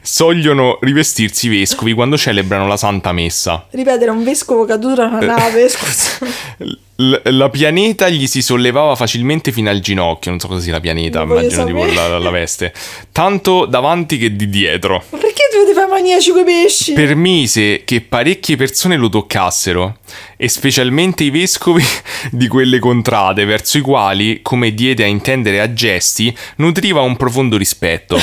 [0.00, 3.66] sogliono rivestirsi i vescovi quando celebrano la Santa Messa.
[3.70, 5.26] Ripetere, era un vescovo caduto da una Eh.
[5.26, 6.18] nave, scusa.
[6.96, 10.80] L- la pianeta gli si sollevava facilmente fino al ginocchio, non so cosa sia la
[10.80, 12.72] pianeta, voglio immagino tipo la, la- veste,
[13.10, 15.02] tanto davanti che di dietro.
[15.10, 16.92] Ma perché ti fai maniaci coi pesci?
[16.92, 19.96] Permise che parecchie persone lo toccassero,
[20.36, 21.82] e specialmente i vescovi
[22.30, 27.56] di quelle contrade, verso i quali, come diede a intendere a gesti, nutriva un profondo
[27.56, 28.16] rispetto.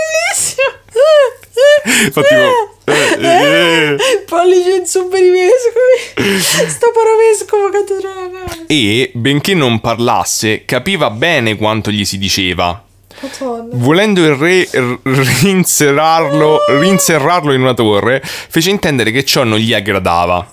[0.00, 2.12] bellissimo.
[2.12, 3.96] Fa tipo, eh, eh.
[4.26, 6.40] Pollice in su per i vescovi.
[6.40, 8.64] Sto poro vescovo caduto da una nave.
[8.66, 12.84] E, benché non parlasse, capiva bene quanto gli si diceva.
[13.20, 13.68] Madonna.
[13.72, 14.68] Volendo il re
[15.02, 20.50] rinserrarlo, rinserrarlo in una torre, fece intendere che ciò non gli aggradava.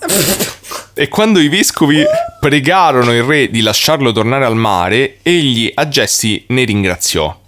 [0.94, 2.04] E quando i vescovi
[2.40, 7.46] pregarono il re di lasciarlo tornare al mare, egli a gesti ne ringraziò.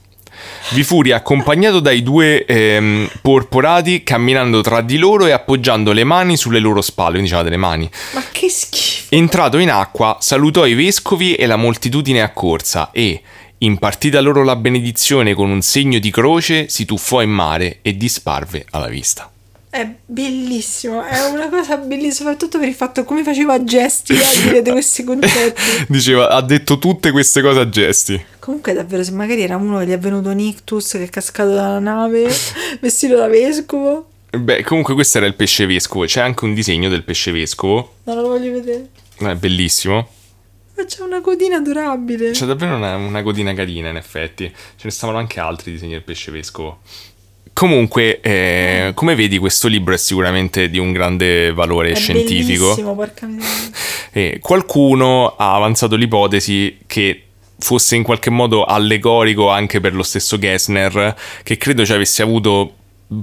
[0.71, 6.37] Vi fu riaccompagnato dai due ehm, porporati camminando tra di loro e appoggiando le mani
[6.37, 7.89] sulle loro spalle, quindi diceva delle mani.
[8.13, 9.15] Ma che schifo.
[9.15, 13.19] Entrato in acqua, salutò i vescovi e la moltitudine accorsa e,
[13.57, 18.67] impartita loro la benedizione con un segno di croce, si tuffò in mare e disparve
[18.69, 19.31] alla vista.
[19.69, 21.03] È bellissimo.
[21.03, 25.03] È una cosa bellissima, soprattutto per il fatto come faceva gesti a dire di questi
[25.03, 25.61] concetti.
[25.87, 28.19] Diceva, ha detto tutte queste cose a gesti.
[28.39, 31.53] Comunque, davvero, se magari era uno che gli è venuto un ictus che è cascato
[31.53, 32.27] dalla nave,
[32.81, 36.05] vestito da vescovo, Beh, comunque questo era il pesce vescovo.
[36.05, 37.95] C'è anche un disegno del pesce vescovo.
[38.03, 38.89] non lo voglio vedere.
[39.17, 40.07] È bellissimo.
[40.75, 42.31] Ma c'è una codina adorabile.
[42.31, 44.45] C'è davvero una, una codina carina, in effetti.
[44.45, 46.81] Ce ne stavano anche altri disegni del pesce vescovo.
[47.59, 52.63] Comunque, eh, come vedi, questo libro è sicuramente di un grande valore È scientifico.
[52.63, 53.77] bellissimo, porca miseria.
[54.13, 57.23] E qualcuno ha avanzato l'ipotesi che
[57.59, 61.13] fosse in qualche modo allegorico anche per lo stesso Gessner,
[61.43, 62.75] che credo ci avesse avuto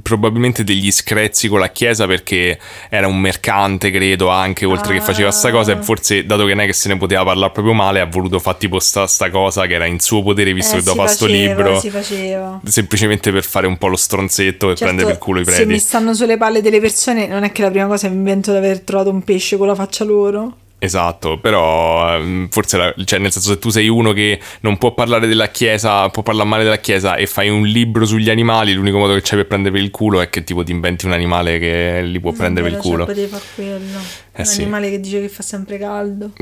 [0.02, 2.58] probabilmente degli screzzi con la chiesa perché
[2.88, 6.64] era un mercante credo anche oltre che faceva sta cosa e forse dato che non
[6.64, 9.66] è che se ne poteva parlare proprio male ha voluto fare tipo sta, sta cosa
[9.66, 11.90] che era in suo potere visto Eh, che dopo si fa sto faceva, libro Si
[11.90, 12.60] faceva.
[12.64, 15.66] semplicemente per fare un po' lo stronzetto e Certo, prendere per culo i Se preti
[15.70, 18.56] mi stanno sulle palle delle persone, non è che la prima cosa mi invento di
[18.56, 20.56] aver trovato un pesce con la faccia loro.
[20.78, 24.92] Esatto, però ehm, forse, la- cioè nel senso se tu sei uno che non può
[24.92, 28.98] parlare della chiesa, può parlare male della chiesa e fai un libro sugli animali, l'unico
[28.98, 31.58] modo che c'hai per prendere per il culo è che tipo ti inventi un animale
[31.58, 33.06] che li può prendere per il culo.
[33.06, 33.98] potevi fare quello.
[34.32, 34.60] Eh, un sì.
[34.62, 36.32] animale che dice che fa sempre caldo.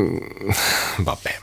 [0.99, 1.35] Vabbè.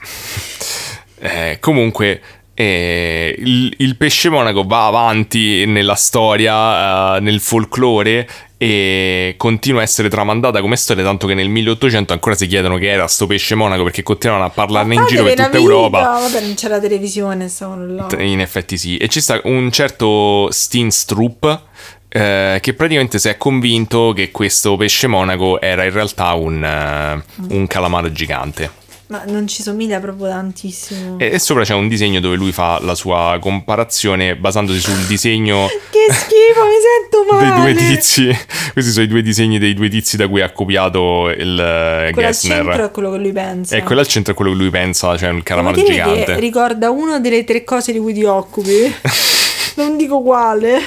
[1.24, 2.20] Eh, comunque,
[2.62, 8.28] eh, il, il pesce monaco va avanti nella storia, eh, nel folklore
[8.58, 12.92] e continua a essere tramandata come storia, tanto che nel 1800 ancora si chiedono che
[12.92, 15.98] era sto pesce monaco perché continuavano a parlarne in giro per tutta una Europa.
[15.98, 16.12] vita.
[16.20, 18.22] Vabbè, non c'era televisione, stavano là.
[18.22, 18.98] In effetti sì.
[18.98, 21.62] E ci sta un certo Steenstrup
[22.10, 27.24] eh, che praticamente si è convinto che questo pesce monaco era in realtà un, eh,
[27.50, 28.81] un calamaro gigante.
[29.12, 31.20] Ma non ci somiglia proprio tantissimo.
[31.20, 35.68] E, e sopra c'è un disegno dove lui fa la sua comparazione basandosi sul disegno
[35.92, 37.74] Che schifo, mi sento dei male.
[37.74, 38.28] due tizi.
[38.72, 42.28] Questi sono i due disegni dei due tizi da cui ha copiato il eh, Quello
[42.30, 42.88] al centro Gessner.
[42.88, 43.76] è quello che lui pensa.
[43.76, 46.24] E quello al centro è quello che lui pensa, cioè Vuoi calamaro gigante.
[46.34, 48.96] che ricorda una delle tre cose di cui ti occupi?
[49.76, 50.80] non dico quale.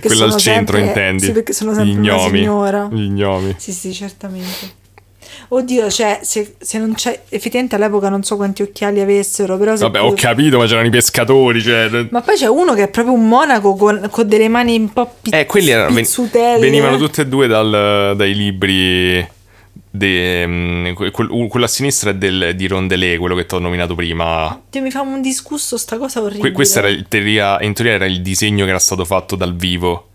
[0.00, 1.24] Quello al centro sempre- intendi?
[1.26, 2.38] Sì, perché sono sempre Gli una gnomi.
[2.38, 2.88] signora.
[2.90, 3.54] Gli gnomi.
[3.58, 4.76] Sì, sì, certamente.
[5.50, 7.22] Oddio, cioè, se, se non c'è...
[7.30, 9.74] Effettivamente all'epoca non so quanti occhiali avessero, però...
[9.76, 12.06] se Vabbè, tu- ho capito, ma c'erano i pescatori, cioè...
[12.10, 15.14] Ma poi c'è uno che è proprio un monaco con, con delle mani un po'
[15.22, 16.58] pizz- Eh, quelli erano, pizzutelle.
[16.60, 19.26] venivano tutti e due dal- dai libri.
[19.90, 23.94] de- mm, quel- quello a sinistra è del- di Rondelé, quello che ti ho nominato
[23.94, 24.60] prima.
[24.70, 26.40] Dio, mi fa un disgusto sta cosa orribile.
[26.40, 29.56] Que- questo era il teoria, in teoria era il disegno che era stato fatto dal
[29.56, 30.08] vivo.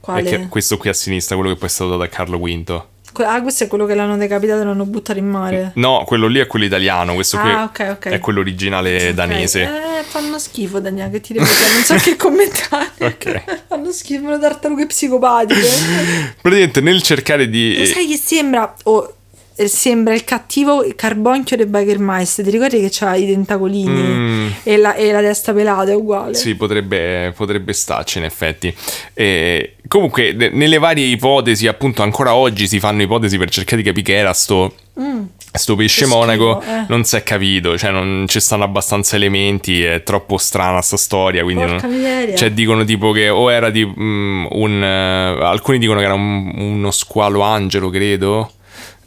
[0.00, 0.22] Quale?
[0.28, 2.82] Che- questo qui a sinistra, quello che poi è stato dato da Carlo V.
[3.18, 5.72] Ah, questo è quello che l'hanno decapitato e l'hanno buttato in mare.
[5.74, 8.08] No, quello lì è quello italiano, questo qui Ah, ok, ok.
[8.08, 9.62] è quello originale Ok, danese.
[9.62, 12.90] Eh, fanno schifo, Daniele, che ti devo dire, non so che commentare.
[13.68, 15.60] Fanno schifo, le tartarughe psicopatiche.
[16.40, 17.78] Praticamente nel cercare di...
[17.78, 18.74] Lo sai che sembra...
[18.84, 19.14] oh, eh,
[19.54, 22.44] sembra il cattivo carbonchio del Bikermeister.
[22.44, 24.48] Ti ricordi che c'ha i tentacolini Mm.
[24.62, 26.34] e, la, e la testa pelata è uguale?
[26.34, 28.74] Sì, potrebbe, potrebbe starci in effetti.
[29.14, 33.88] E comunque, ne- nelle varie ipotesi, appunto, ancora oggi si fanno ipotesi per cercare di
[33.88, 35.22] capire che era sto, Mm.
[35.52, 36.60] sto pesce schifo, monaco.
[36.62, 36.84] eh.
[36.88, 41.42] Non si è capito, cioè non ci stanno abbastanza elementi, è troppo strana sta storia.
[41.42, 44.82] Quindi non- cioè, dicono tipo che o era di mm, un.
[44.82, 48.50] eh, alcuni dicono che era un- uno squalo angelo, credo.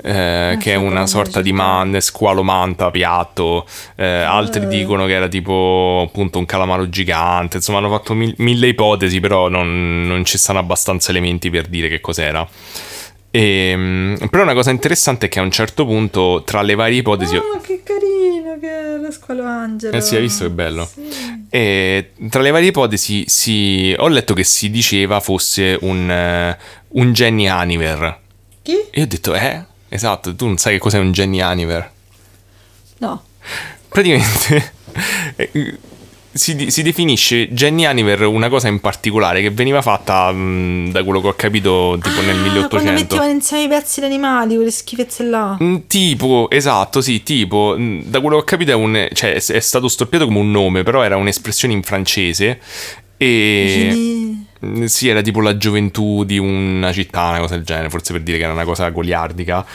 [0.05, 3.65] Eh, che è una sorta di man, squalo manta piatto.
[3.95, 4.67] eh, altri Eh.
[4.67, 7.57] dicono che era tipo appunto un calamaro gigante.
[7.57, 11.87] Insomma, hanno fatto mil- mille ipotesi, però non, non ci stanno abbastanza elementi per dire
[11.89, 12.47] che cos'era.
[13.31, 17.35] Ehm, però una cosa interessante è che a un certo punto, tra le varie ipotesi,
[17.35, 19.95] Oh, che carino che è lo squalo angelo.
[19.95, 20.85] Eh sì, hai visto che bello?
[20.85, 21.01] Sì.
[21.49, 26.57] E tra le varie ipotesi si- ho letto che si diceva fosse un, eh,
[26.89, 28.19] un Jenny Aniver.
[28.61, 28.77] Chi?
[28.89, 29.63] E ho detto, eh?
[29.95, 31.89] Esatto, tu non sai che cos'è un Jenny Aniver?
[32.97, 33.23] No.
[33.87, 34.73] Praticamente
[35.37, 35.77] eh,
[36.33, 41.21] si, si definisce Jenny Aniver una cosa in particolare che veniva fatta mh, da quello
[41.21, 42.67] che ho capito tipo nel Ah, 1800.
[42.67, 45.57] Quando mettevano insieme i pezzi di animali, quelle schifezze là.
[45.63, 49.41] Mm, Tipo, esatto, sì, tipo, mm, da quello che ho capito è, un, cioè, è
[49.41, 52.59] è stato storpiato come un nome, però era un'espressione in francese
[53.17, 54.24] e...
[54.65, 58.21] Mm, Sì, era tipo la gioventù di una città, una cosa del genere, forse per
[58.21, 59.65] dire che era una cosa goliardica.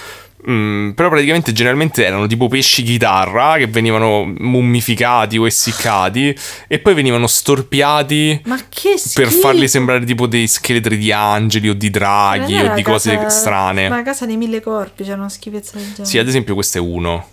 [0.49, 6.35] Mm, però praticamente generalmente erano tipo pesci chitarra che venivano mummificati o essiccati
[6.67, 11.75] e poi venivano storpiati Ma che per farli sembrare tipo dei scheletri di angeli o
[11.75, 13.91] di draghi o di cose casa- strane.
[13.91, 16.05] Ma la casa dei mille corpi c'era una schifezza del genere.
[16.07, 17.29] Sì, ad esempio questo è uno.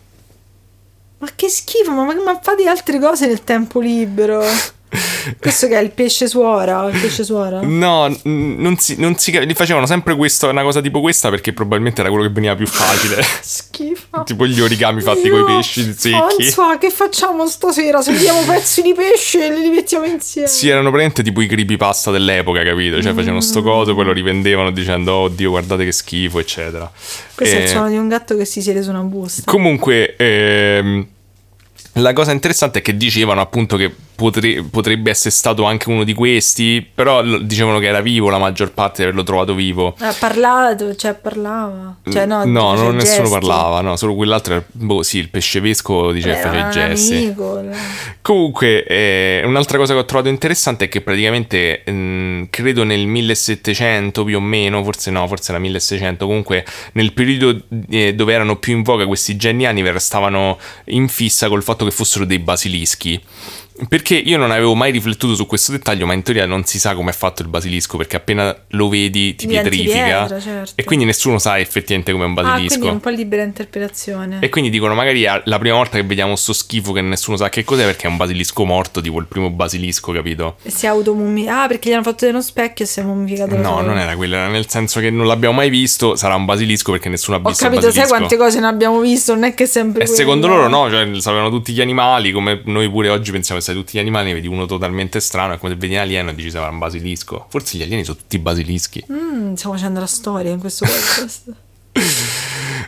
[1.20, 4.44] Ma che schifo, ma, ma fate altre cose nel tempo libero.
[5.40, 7.60] Questo che è il pesce suora, il pesce suora.
[7.62, 12.02] No, non si, non si li facevano sempre questo, una cosa tipo questa perché probabilmente
[12.02, 13.22] era quello che veniva più facile.
[13.42, 14.24] Schifo.
[14.24, 16.44] tipo gli origami fatti con i pesci secchi.
[16.44, 18.02] François, che facciamo stasera?
[18.02, 20.48] Se vediamo pezzi di pesce e li rimettiamo insieme.
[20.48, 23.02] Sì, erano praticamente tipo i creepypasta dell'epoca, capito?
[23.02, 26.90] Cioè facevano sto coso, poi lo rivendevano dicendo oddio guardate che schifo, eccetera.
[27.36, 29.44] Questo è Eh, il suono di un gatto che si siede su una busta.
[29.46, 31.08] Comunque, ehm,
[31.94, 36.14] la cosa interessante è che dicevano appunto che potre- potrebbe essere stato anche uno di
[36.16, 39.96] questi, però dicevano che era vivo la maggior parte di averlo trovato vivo.
[40.00, 41.98] Ha parlato, cioè parlava.
[42.10, 43.30] Cioè no, no, non nessuno gesti.
[43.30, 47.16] parlava, no, solo quell'altro, era- boh sì, il pesce vescovo diceva che faceva i gesti.
[47.16, 47.64] amico.
[48.22, 54.24] Comunque, eh, un'altra cosa che ho trovato interessante è che praticamente, mh, credo nel 1700
[54.24, 58.76] più o meno, forse no, forse era 1600, comunque nel periodo eh, dove erano più
[58.76, 63.22] in voga questi Aniver stavano in fissa col fatto che fossero dei basilischi.
[63.88, 66.96] Perché io non avevo mai riflettuto su questo dettaglio, ma in teoria non si sa
[66.96, 70.04] come è fatto il basilisco, perché appena lo vedi ti Diventi pietrifica.
[70.20, 70.72] pietra, certo.
[70.76, 72.68] E quindi nessuno sa effettivamente come è un Ah, basilisco.
[72.80, 74.38] quindi è un po' libera interpretazione.
[74.42, 77.64] E quindi dicono magari la prima volta che vediamo sto schifo che nessuno sa che
[77.64, 80.58] cos'è perché è un basilisco morto, tipo il primo basilisco, capito?
[80.64, 81.60] E si è automummificato.
[81.64, 83.88] Ah, perché gli hanno fatto uno specchio e si è mummificato No, solo.
[83.88, 87.10] non era quello, era nel senso che non l'abbiamo mai visto, sarà un basilisco perché
[87.10, 89.34] nessuno ha Ho visto il capito, sai quante cose ne abbiamo visto?
[89.34, 90.02] Non è che sempre.
[90.04, 90.20] E quello.
[90.20, 93.98] secondo loro no, cioè sapevano tutti gli animali, come noi pure oggi pensiamo sai tutti
[93.98, 96.50] gli animali, ne vedi uno totalmente strano, è come se vedi un alieno e dici
[96.50, 97.46] sarà un basilisco.
[97.50, 99.04] Forse gli alieni sono tutti basilischi.
[99.12, 101.54] Mm, stiamo facendo la storia in questo podcast.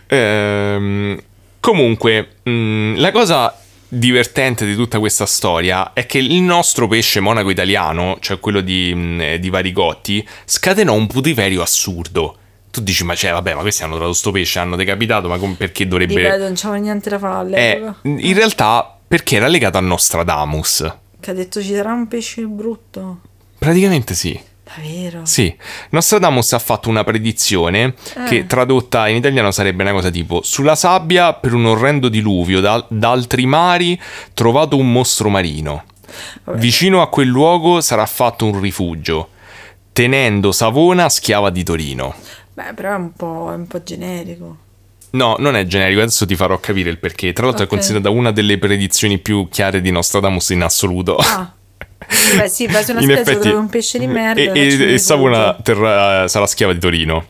[0.07, 1.19] Ehm,
[1.60, 3.53] comunque, mh, la cosa
[3.91, 8.93] divertente di tutta questa storia è che il nostro pesce monaco italiano, cioè quello di,
[8.93, 12.35] mh, di Varigotti, scatenò un putiferio assurdo.
[12.72, 15.56] Tu dici, ma cioè, vabbè, ma questi hanno trovato sto pesce, hanno decapitato, ma com-
[15.56, 16.14] perché dovrebbe...
[16.14, 17.95] Ripeto, non c'avevo niente da fare Eh, all'epoca.
[18.03, 20.95] in realtà, perché era legato a Nostradamus.
[21.19, 23.19] Che ha detto ci sarà un pesce brutto.
[23.57, 24.40] Praticamente sì.
[24.64, 25.26] Davvero?
[25.26, 25.53] Sì,
[25.90, 27.95] Nostradamus ha fatto una predizione
[28.27, 28.45] che Eh.
[28.45, 33.10] tradotta in italiano sarebbe una cosa tipo sulla sabbia per un orrendo diluvio da, da
[33.10, 33.99] altri mari
[34.36, 35.86] trovato un mostro marino.
[36.44, 36.60] Vabbè.
[36.60, 39.30] Vicino a quel luogo sarà fatto un rifugio,
[39.91, 42.14] tenendo Savona schiava di Torino.
[42.53, 44.57] Beh, però è un po', è un po' generico.
[45.11, 47.34] No, non è generico, adesso ti farò capire il perché.
[47.34, 47.69] Tra l'altro Ok.
[47.72, 51.15] è considerata una delle predizioni più chiare di Nostradamus in assoluto.
[51.15, 51.53] Ah.
[52.38, 54.40] Beh, sì, beh, se una In effetti- un pesce di merda.
[54.40, 54.98] E, e, e.
[54.98, 57.27] Savona terrà- sarà schiava di Torino.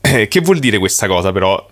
[0.00, 1.68] Eh, che vuol dire questa cosa, però?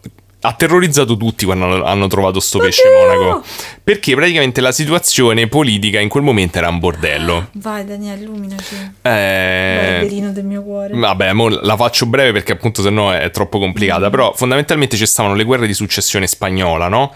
[0.46, 3.22] Ha terrorizzato tutti quando hanno, trovato sto pesce Oddio!
[3.22, 3.44] monaco.
[3.82, 7.48] Perché praticamente la situazione politica in quel momento era un bordello.
[7.56, 8.74] Vai, Daniele, illuminaci.
[9.00, 10.94] Eh, Barberino del mio cuore.
[10.94, 14.10] Vabbè, la faccio breve perché appunto se no è troppo complicata.
[14.10, 17.12] Però fondamentalmente ci stavano le guerre di successione spagnola, no?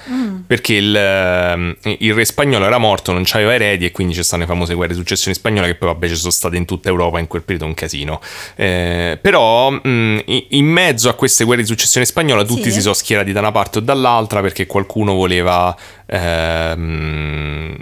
[0.47, 4.43] Perché il, ehm, il re spagnolo era morto, non c'aveva eredi e quindi ci stanno
[4.43, 7.19] le famose guerre di successione spagnola che poi vabbè ci sono state in tutta Europa
[7.19, 8.21] in quel periodo un casino.
[8.57, 12.73] Eh, però mh, in in mezzo a queste guerre di successione spagnola tutti Sì.
[12.73, 15.77] si sono schierati da una parte o dall'altra perché qualcuno voleva...
[16.07, 17.77] ehm,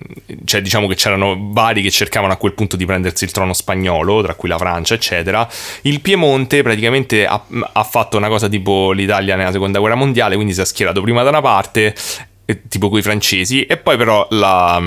[0.45, 4.23] cioè diciamo che c'erano vari che cercavano a quel punto di prendersi il trono spagnolo,
[4.23, 5.49] tra cui la Francia, eccetera.
[5.83, 10.55] Il Piemonte praticamente ha, ha fatto una cosa tipo l'Italia nella seconda guerra mondiale, quindi
[10.55, 11.95] si è schierato prima da una parte,
[12.45, 14.83] eh, tipo coi francesi, e poi però la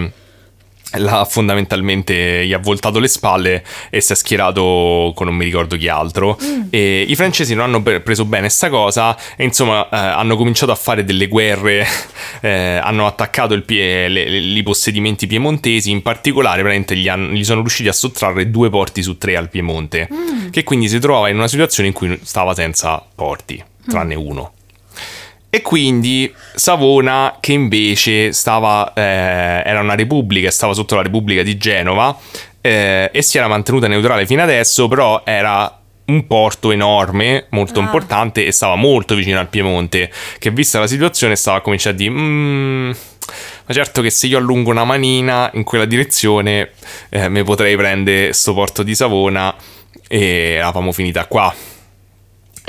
[0.93, 5.75] l'ha fondamentalmente gli ha voltato le spalle e si è schierato con non mi ricordo
[5.77, 6.37] chi altro.
[6.69, 10.71] E i francesi non hanno pre- preso bene sta cosa e insomma eh, hanno cominciato
[10.71, 11.85] a fare delle guerre
[12.41, 15.91] eh, hanno attaccato il le- le- i possedimenti piemontesi.
[15.91, 19.49] In particolare praticamente gli, hanno- gli sono riusciti a sottrarre due porti su tre al
[19.49, 20.07] Piemonte
[20.49, 24.53] che quindi si trovava in una situazione in cui stava senza porti tranne uno
[25.49, 29.01] e quindi Savona, che invece stava, eh,
[29.65, 32.15] era una repubblica, stava sotto la Repubblica di Genova
[32.61, 35.73] eh, e si era mantenuta neutrale fino adesso, però era
[36.05, 37.83] un porto enorme, molto Ah.
[37.83, 41.97] importante e stava molto vicino al Piemonte, che vista la situazione stava a cominciare a
[41.97, 42.11] dire...
[42.11, 42.91] "Mm,
[43.65, 46.71] ma certo che se io allungo una manina in quella direzione
[47.09, 49.53] eh, mi potrei prendere sto porto di Savona
[50.07, 51.53] e eravamo finita qua.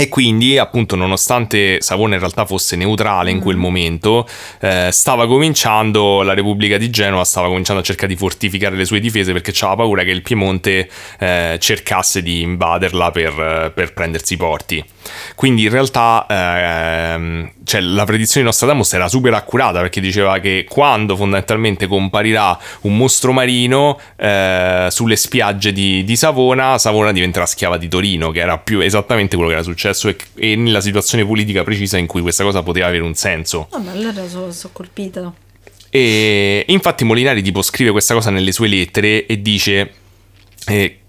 [0.00, 4.26] E quindi, appunto, nonostante Savona in realtà fosse neutrale in quel momento,
[4.60, 8.98] eh, stava cominciando, la Repubblica di Genova stava cominciando a cercare di fortificare le sue
[8.98, 14.32] difese perché aveva paura che il Piemonte eh, cercasse di invaderla per, eh, per prendersi
[14.32, 14.82] i porti.
[15.34, 20.64] Quindi in realtà ehm, cioè, la predizione di Nostradamus era super accurata perché diceva che
[20.68, 27.76] quando fondamentalmente comparirà un mostro marino eh, sulle spiagge di, di Savona, Savona diventerà schiava
[27.76, 31.62] di Torino, che era più esattamente quello che era successo e, e nella situazione politica
[31.62, 33.68] precisa in cui questa cosa poteva avere un senso.
[33.70, 35.32] Vabbè, allora sono colpita.
[35.90, 39.92] E infatti Molinari tipo scrive questa cosa nelle sue lettere e dice
[40.66, 41.00] eh,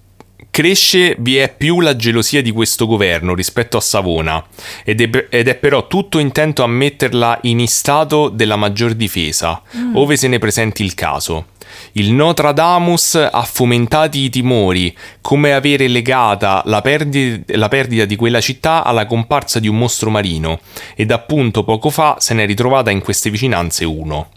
[0.50, 4.44] cresce vi è più la gelosia di questo governo rispetto a Savona
[4.84, 9.62] ed è, ed è però tutto intento a metterla in stato della maggior difesa
[9.94, 11.46] ove se ne presenti il caso
[11.94, 18.42] il Nostradamus ha fomentati i timori, come avere legata la perdita, la perdita di quella
[18.42, 20.60] città alla comparsa di un mostro marino,
[20.96, 24.30] ed appunto poco fa se n'è ritrovata in queste vicinanze uno.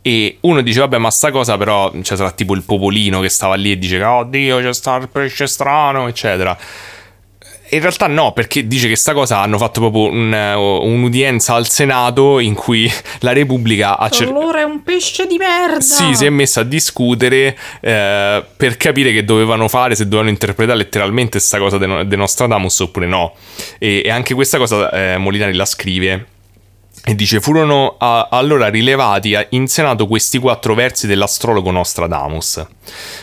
[0.00, 3.56] E uno dice, vabbè, ma sta cosa però, cioè sarà tipo il popolino che stava
[3.56, 6.56] lì e dice, oh Dio, c'è sta il pesce strano, eccetera.
[7.70, 12.38] In realtà no, perché dice che sta cosa hanno fatto proprio un- un'udienza al Senato
[12.38, 12.90] in cui
[13.20, 14.38] la Repubblica ha cercato...
[14.38, 15.80] Allora è un pesce di merda.
[15.80, 20.78] Sì, si è messa a discutere eh, per capire che dovevano fare, se dovevano interpretare
[20.78, 23.34] letteralmente sta cosa de, de Nostradamus oppure no.
[23.78, 26.26] E, e anche questa cosa eh, Molinari la scrive.
[27.08, 32.66] E dice: Furono a- allora rilevati in Senato questi quattro versi dell'astrologo Nostradamus,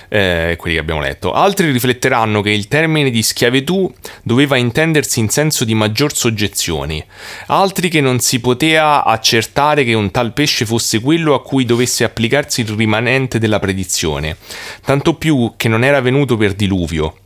[0.10, 1.34] eh, quelli che abbiamo letto.
[1.34, 3.94] Altri rifletteranno che il termine di schiavitù
[4.24, 7.06] doveva intendersi in senso di maggior soggezione,
[7.46, 12.04] altri che non si poteva accertare che un tal pesce fosse quello a cui dovesse
[12.04, 14.38] applicarsi il rimanente della predizione,
[14.84, 17.18] tanto più che non era venuto per diluvio.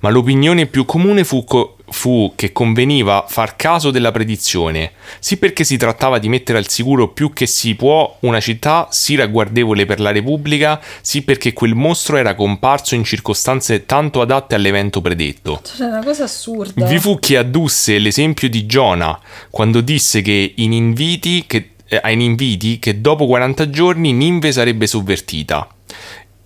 [0.00, 5.64] Ma l'opinione più comune fu, co- fu che conveniva far caso della predizione, sì perché
[5.64, 10.00] si trattava di mettere al sicuro più che si può una città sì ragguardevole per
[10.00, 15.60] la Repubblica, sì perché quel mostro era comparso in circostanze tanto adatte all'evento predetto.
[15.64, 16.86] Cioè, una cosa assurda.
[16.86, 19.18] Vi fu chi addusse l'esempio di Giona
[19.50, 24.86] quando disse che in inviti che eh, ai Ninviti che dopo 40 giorni Ninve sarebbe
[24.86, 25.66] sovvertita.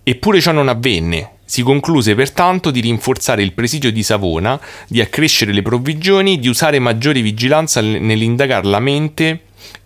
[0.01, 1.31] Eppure ciò non avvenne.
[1.45, 6.79] Si concluse pertanto di rinforzare il presidio di Savona, di accrescere le provvigioni, di usare
[6.79, 9.41] maggiore vigilanza nell'indagare la mente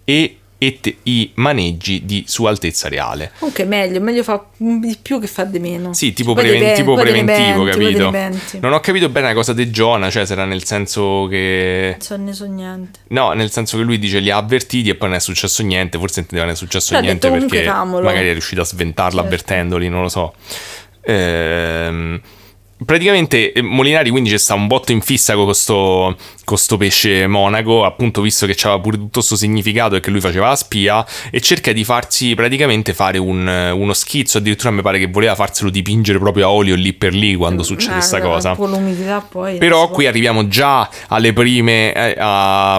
[0.05, 3.31] e, e te- i maneggi di Sua Altezza Reale.
[3.39, 5.93] Comunque è meglio, meglio fa di più che fa di meno.
[5.93, 8.59] Sì, tipo, Poi preven- dipende- tipo preventivo, ne capito?
[8.61, 11.89] Non ho capito bene la cosa di Giona, cioè era nel senso che...
[11.97, 12.99] Non so ne so niente.
[13.09, 15.97] No, nel senso che lui dice li ha avvertiti e poi non è successo niente,
[15.97, 19.21] forse intendeva non è successo Però niente detto perché comunque magari è riuscito a sventarla
[19.21, 19.25] Certo.
[19.25, 20.33] avvertendoli, non lo so.
[21.09, 22.19] Ehm,
[22.85, 26.15] praticamente eh, Molinari quindi c'è sta un botto in fissa con questo,
[26.77, 30.55] pesce monaco, appunto visto che c'aveva pure tutto questo significato e che lui faceva la
[30.55, 35.33] spia e cerca di farsi praticamente fare un- uno schizzo, addirittura mi pare che voleva
[35.33, 38.53] farselo dipingere proprio a olio lì per lì quando succede Eh, sta con cosa.
[38.53, 38.59] Poi.
[39.57, 41.93] Però qui arriviamo già alle prime.
[41.93, 42.75] eh, a-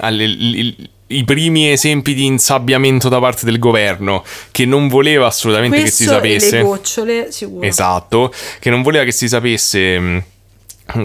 [0.00, 0.74] alle-
[1.08, 6.04] i primi esempi di insabbiamento da parte del governo che non voleva assolutamente che si
[6.04, 6.56] Questo e sapesse.
[6.56, 7.66] le gocciole, sicuro.
[7.66, 10.24] Esatto, che non voleva che si sapesse.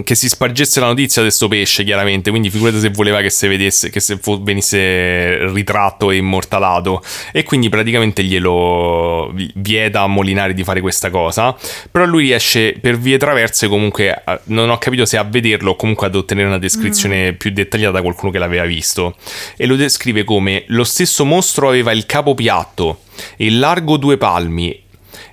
[0.03, 2.29] Che si spargesse la notizia di sto pesce, chiaramente.
[2.29, 7.03] Quindi, figurate se voleva che si vedesse, che se venisse ritratto e immortalato.
[7.31, 11.57] E quindi, praticamente, glielo vi- vieta a Molinari di fare questa cosa.
[11.89, 15.75] Però lui riesce per vie traverse, comunque, a- non ho capito se a vederlo o
[15.75, 19.15] comunque ad ottenere una descrizione più dettagliata da qualcuno che l'aveva visto.
[19.57, 23.01] E lo descrive come: lo stesso mostro aveva il capo piatto,
[23.37, 24.80] il largo due palmi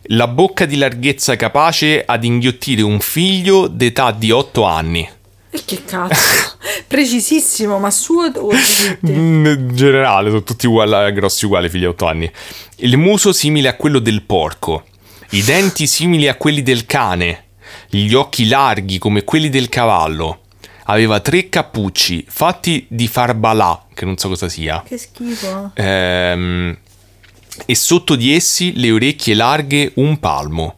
[0.08, 5.08] la bocca di larghezza capace ad inghiottire un figlio d'età di 8 anni.
[5.50, 6.56] E che cazzo?
[6.86, 9.12] Precisissimo, ma suo o tutti?
[9.12, 12.30] In generale, sono tutti uguali, grossi uguali, figli di 8 anni.
[12.76, 14.84] Il muso simile a quello del porco,
[15.30, 17.44] i denti simili a quelli del cane,
[17.88, 20.42] gli occhi larghi come quelli del cavallo.
[20.84, 24.82] Aveva tre cappucci fatti di farbalà, che non so cosa sia.
[24.86, 25.72] Che schifo.
[25.74, 26.78] Ehm,
[27.66, 30.76] e sotto di essi le orecchie larghe un palmo,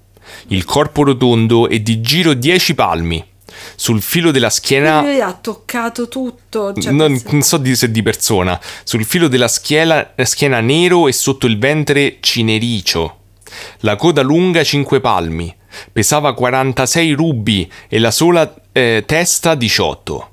[0.49, 3.25] il corpo rotondo e di giro 10 palmi.
[3.75, 6.73] Sul filo della schiena, Lui ha toccato tutto.
[6.73, 11.13] Cioè, non, non so di, se di persona, sul filo della schiena, schiena nero e
[11.13, 13.19] sotto il ventre cinericio.
[13.81, 15.55] La coda lunga 5 palmi,
[15.93, 20.29] pesava 46 rubi e la sola eh, testa 18.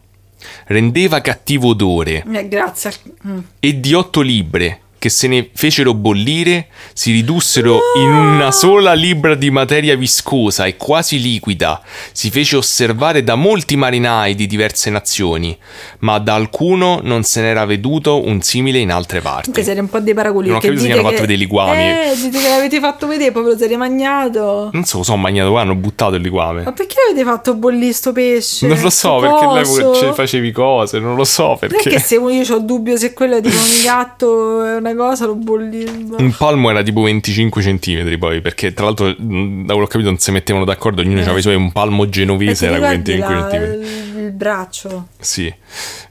[0.67, 2.91] Rendeva cattivo odore Eh, grazie.
[3.25, 3.39] Mm.
[3.59, 9.35] e di otto libbre che se ne fecero bollire si ridussero in una sola libra
[9.35, 11.81] di materia viscosa e quasi liquida.
[12.11, 15.57] Si fece osservare da molti marinai di diverse nazioni,
[15.99, 19.51] ma da alcuno non se n'era veduto un simile in altre parti.
[19.51, 20.47] Comunque siete un po' dei paraculi.
[20.47, 21.81] Non ho capito se gli hanno fatto che- vedere i liquami.
[21.83, 24.69] Eh, dite che l'avete fatto vedere, poi ve lo siete magnato.
[24.73, 26.63] Non so, sono magnato qua, hanno buttato il liquame.
[26.63, 28.67] Ma perché l'avete fatto bollire sto pesce?
[28.67, 31.75] Non lo so, perché all'epoca facevi cose, non lo so perché.
[31.83, 35.85] Perché se io ho dubbio se quello è tipo un gatto una cosa, lo bolli.
[36.17, 40.09] Un palmo era tipo 25 centimetri poi, perché tra l'altro, da quello che ho capito,
[40.09, 43.79] non si mettevano d'accordo, ognuno aveva i suoi, un palmo genovese era 25 centimetri.
[43.79, 45.07] il, il braccio.
[45.19, 45.53] Sì.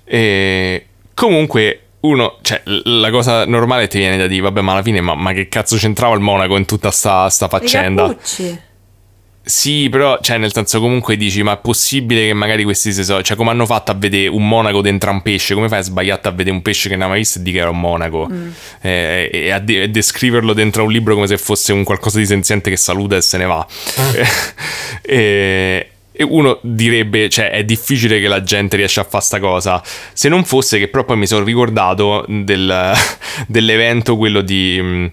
[0.05, 5.01] E comunque uno, cioè, la cosa normale ti viene da dire, vabbè, ma alla fine,
[5.01, 8.07] ma, ma che cazzo c'entrava il monaco in tutta sta, sta I faccenda?
[8.09, 8.61] cappucci.
[9.49, 13.23] Sì, però, cioè, nel senso, comunque dici, ma è possibile che magari questi si so,
[13.23, 15.55] cioè, come hanno fatto a vedere un monaco dentro un pesce?
[15.55, 17.53] Come fai a sbagliare a vedere un pesce che non hai mai visto e di
[17.53, 18.29] che era un monaco?
[18.81, 22.71] Eh, e a de- descriverlo dentro un libro come se fosse un qualcosa di senziente
[22.71, 23.65] che saluta e se ne va.
[25.01, 29.81] e, e uno direbbe, cioè, è difficile che la gente riesca a fare sta cosa.
[30.13, 32.93] Se non fosse che, poi mi sono ricordato del-
[33.47, 35.09] dell'evento, quello di.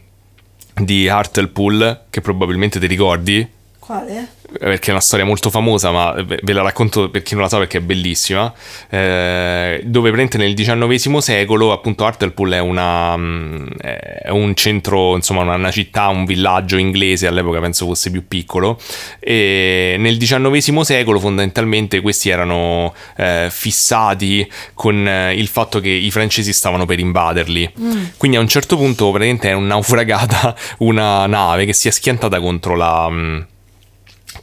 [0.75, 3.47] Di Hartlepool, che probabilmente ti ricordi,
[3.85, 4.29] Quale?
[4.59, 7.49] perché è una storia molto famosa, ma ve ve la racconto per chi non la
[7.49, 8.53] sa perché è bellissima.
[8.89, 15.41] eh, dove praticamente nel XIX secolo, appunto, Hartlepool è, una, mm, è un centro, insomma,
[15.41, 18.79] una, una città, un villaggio inglese, all'epoca penso fosse più piccolo.
[19.19, 26.11] E nel XIX secolo, fondamentalmente, questi erano eh, fissati con eh, il fatto che i
[26.11, 27.73] francesi stavano per invaderli.
[28.17, 32.75] Quindi a un certo punto, praticamente, è naufragata una nave che si è schiantata contro
[32.75, 33.51] la.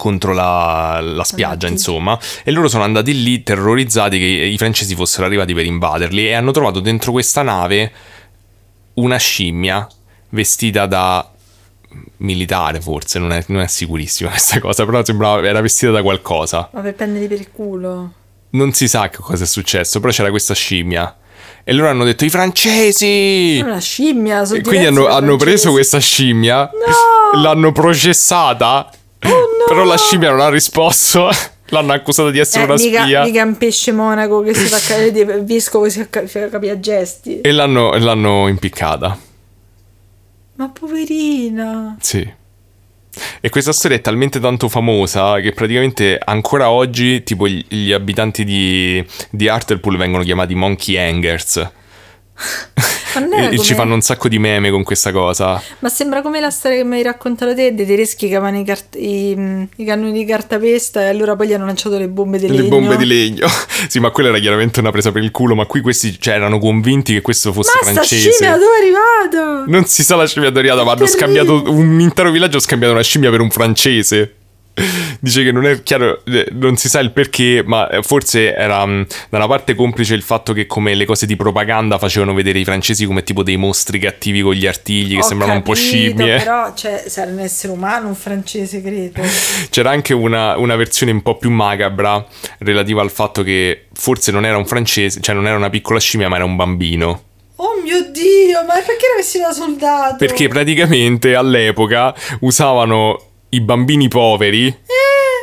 [0.01, 1.73] Contro la, la spiaggia, Avanti.
[1.73, 6.33] insomma, e loro sono andati lì terrorizzati che i francesi fossero arrivati per invaderli e
[6.33, 7.93] hanno trovato dentro questa nave
[8.95, 9.87] una scimmia
[10.31, 11.31] vestita da
[12.19, 16.71] militare, forse, non è, non è sicurissima questa cosa, però sembrava era vestita da qualcosa.
[16.73, 18.13] Ma per prenderli per il culo.
[18.53, 21.15] Non si sa che cosa è successo, però c'era questa scimmia.
[21.63, 23.59] E loro hanno detto i francesi!
[23.59, 24.47] È una scimmia.
[24.47, 27.11] sono E quindi hanno, hanno preso questa scimmia, No!
[27.41, 28.91] l'hanno processata,
[29.29, 29.65] no!
[29.69, 31.29] però la scimmia non ha risposto
[31.73, 33.23] L'hanno accusata di essere Eh, una mica, spia.
[33.25, 37.41] mica un pesce monaco che si fa ca- di vescovo si fa capire a gesti.
[37.43, 39.17] E l'hanno, l'hanno impiccata.
[40.57, 41.97] Ma poverina.
[42.01, 42.29] Sì.
[43.41, 48.43] E questa storia è talmente tanto famosa che praticamente ancora oggi, tipo, gli, gli abitanti
[48.45, 51.71] di, di Hartlepool vengono chiamati monkey hangers.
[53.13, 55.61] Ma, E, e ci come- fanno un sacco di meme con questa cosa.
[55.81, 58.65] ma sembra come la storia che mi hai raccontato te dei tedeschi che avevano i,
[58.65, 62.47] cart- i- i cannoni di cartapesta e allora poi gli hanno lanciato le bombe di
[62.49, 62.63] legno.
[62.63, 63.49] Le bombe di legno.
[63.89, 66.59] sì, ma quella era chiaramente una presa per il culo, ma qui questi cioè, erano
[66.59, 68.31] convinti che questo fosse Ma francese.
[68.31, 69.65] scimmia dove è arrivata?
[69.67, 73.03] Non si sa la scimmia doriata, ma hanno scambiato un intero villaggio ha scambiato una
[73.03, 74.35] scimmia per un francese.
[75.21, 78.85] Dice che non è chiaro, eh, non si sa il perché, ma eh, forse era
[78.87, 82.59] mh, da una parte complice il fatto che come le cose di propaganda facevano vedere
[82.59, 85.73] i francesi come tipo dei mostri cattivi con gli artigli che Ho sembravano un po'
[85.73, 86.39] capito, scimmie.
[86.39, 89.23] Però, cioè, sarà un essere umano, un francese, credo.
[89.71, 92.25] C'era anche una, una versione un po' più macabra
[92.59, 96.29] relativa al fatto che forse non era un francese, cioè non era una piccola scimmia,
[96.29, 97.25] ma era un bambino.
[97.57, 100.17] Oh mio Dio, ma perché era vestito da soldato?
[100.17, 104.75] Perché praticamente all'epoca usavano i bambini poveri Eh.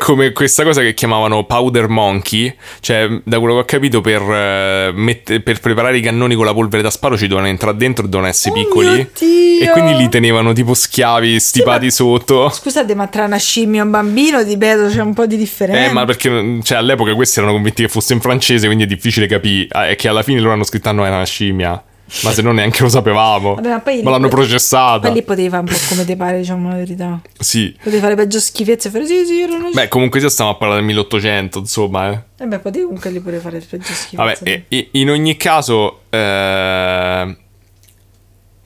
[0.04, 4.92] come questa cosa che chiamavano powder monkey, cioè da quello che ho capito per, eh,
[4.94, 8.28] mette- per preparare i cannoni con la polvere da sparo ci dovevano entrare dentro, dovevano
[8.30, 9.10] essere Oh piccoli
[9.60, 12.50] e quindi li tenevano tipo schiavi stipati ma- sotto.
[12.50, 15.90] Scusate, ma tra una scimmia e un bambino, ripeto, c'è un po' di differenza.
[15.90, 19.26] Eh, ma perché cioè, all'epoca questi erano convinti che fosse in francese, quindi è difficile
[19.28, 19.68] capire.
[19.72, 21.84] Ah, è che alla fine loro hanno scritto: "Ah, no, era una scimmia.
[22.24, 23.56] Ma se no neanche lo sapevamo.
[23.56, 25.08] Vabbè, ma poi ma l'hanno lì- processata.
[25.08, 27.22] Poi lì potevi fare un po' come ti pare, diciamo la verità.
[27.40, 27.76] Sì.
[27.78, 30.80] Potevi fare peggio schifezze e fare sì, sì, erano Beh, comunque sia stiamo a parlare
[30.80, 32.20] del 1800, insomma, eh.
[32.44, 34.16] E beh, potevi comunque lì pure fare peggio schifezze.
[34.16, 37.36] Vabbè, e- e- in ogni caso, eh,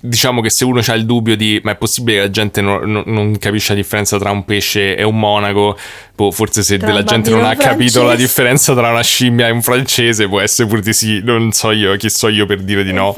[0.02, 2.92] diciamo che se uno ha il dubbio di ma è possibile che la gente non,
[2.92, 5.78] non- non capisce la differenza tra un pesce e un monaco,
[6.16, 8.28] boh, forse se della gente non ha bambino capito la francese.
[8.28, 11.96] differenza tra una scimmia e un francese, può essere pure di sì, non so io,
[11.98, 13.16] chi so io per dire di no.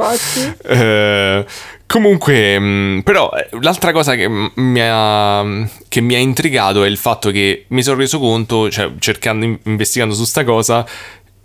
[0.66, 1.46] Eh,
[1.88, 5.44] comunque, mh, però, eh, l'altra cosa che mi, ha,
[5.88, 9.60] che mi ha intrigato è il fatto che mi sono reso conto, cioè cercando, in-
[9.64, 10.86] investigando su sta cosa,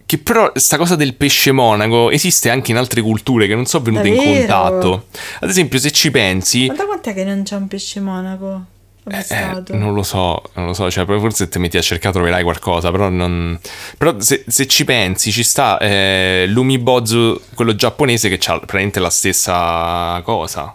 [0.08, 3.84] che però sta cosa del pesce monaco esiste anche in altre culture che non sono
[3.84, 4.38] venute in Davvero?
[4.38, 5.06] contatto.
[5.40, 8.64] Ad esempio, se ci pensi, Ma da quant'è che non c'è un pesce monaco?
[9.06, 12.42] Eh, non lo so, non lo so, cioè forse se ti metti a cercare troverai
[12.42, 13.58] qualcosa, però non...
[13.98, 19.10] Però se, se ci pensi ci sta eh, l'umibozu, quello giapponese che ha praticamente la
[19.10, 20.74] stessa cosa.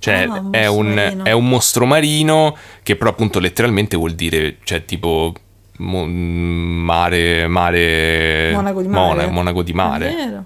[0.00, 4.84] Cioè Ah, è, un, è un mostro marino che però appunto letteralmente vuol dire, cioè
[4.84, 5.32] tipo
[5.80, 8.50] mo- mare, mare...
[8.52, 9.06] Monaco di mare.
[9.06, 10.44] Mona- monaco di mare.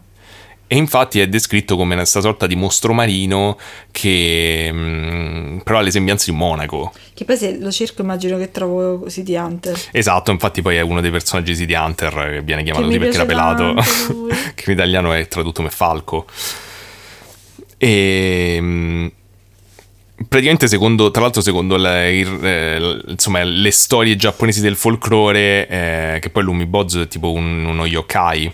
[0.66, 3.59] E infatti è descritto come questa sorta di mostro marino
[3.90, 6.93] che mm, però ha le sembianze di un monaco.
[7.12, 9.78] Che poi se lo cerco immagino che trovo City Hunter.
[9.93, 12.98] Esatto, infatti poi è uno dei personaggi di The Hunter che viene chiamato mi così
[12.98, 13.74] perché era pelato,
[14.55, 16.27] che in italiano è tradotto come falco.
[17.77, 19.06] E mm,
[20.28, 26.19] praticamente secondo, tra l'altro secondo le, il- eh, insomma, le storie giapponesi del folklore, eh,
[26.20, 28.53] che poi l'umibozu è tipo un- uno yokai,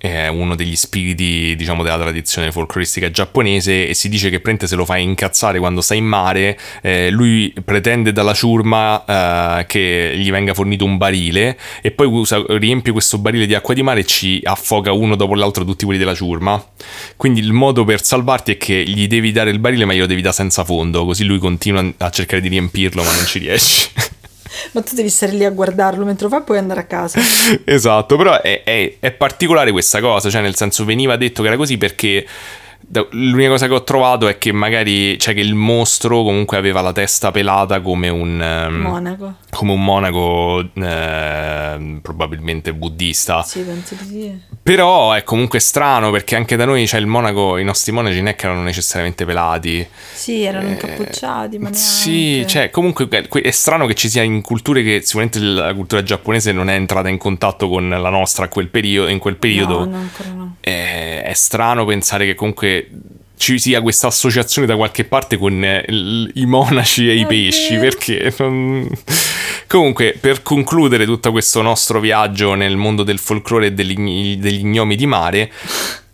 [0.00, 4.74] è uno degli spiriti, diciamo, della tradizione folcloristica giapponese e si dice che praticamente se
[4.74, 10.30] lo fai incazzare quando sta in mare, eh, lui pretende dalla ciurma eh, che gli
[10.30, 14.06] venga fornito un barile e poi usa- riempie questo barile di acqua di mare e
[14.06, 16.62] ci affoga uno dopo l'altro tutti quelli della ciurma.
[17.16, 20.22] Quindi il modo per salvarti è che gli devi dare il barile ma glielo devi
[20.22, 23.88] dare senza fondo, così lui continua a cercare di riempirlo ma non ci riesci.
[24.72, 27.20] Ma tu devi stare lì a guardarlo mentre lo fa poi andare a casa.
[27.64, 31.56] esatto, però è, è- è particolare questa cosa, cioè nel senso veniva detto che era
[31.56, 32.26] così perché
[33.10, 36.92] l'unica cosa che ho trovato è che magari, cioè che il mostro comunque aveva la
[36.92, 38.40] testa pelata come un...
[38.42, 39.34] ehm, Monaco.
[39.50, 43.42] come un monaco eh, probabilmente buddista.
[43.42, 44.40] Sì, penso di sì.
[44.62, 48.28] Però è comunque strano perché anche da noi c'è il monaco, i nostri monaci non
[48.28, 49.86] è che erano necessariamente pelati.
[50.12, 51.78] Sì, erano Eh, incappucciati, ma neanche.
[51.78, 56.02] Sì, cioè comunque è è strano che ci sia in culture che sicuramente la cultura
[56.02, 59.80] giapponese non è entrata in contatto con la nostra a quel periodo, in quel periodo.
[59.80, 60.56] No, no, ancora no.
[60.60, 62.69] È, è strano pensare che comunque
[63.36, 67.76] ci sia questa associazione da qualche parte con eh, il- i monaci e i pesci,
[67.78, 68.86] perché non...
[69.66, 74.96] Comunque, per concludere tutto questo nostro viaggio nel mondo del folklore e degli, degli gnomi
[74.96, 75.50] di mare,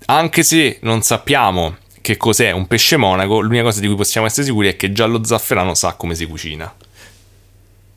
[0.07, 4.47] anche se non sappiamo che cos'è un pesce monaco, l'unica cosa di cui possiamo essere
[4.47, 6.73] sicuri è che Giallo Zafferano sa come si cucina.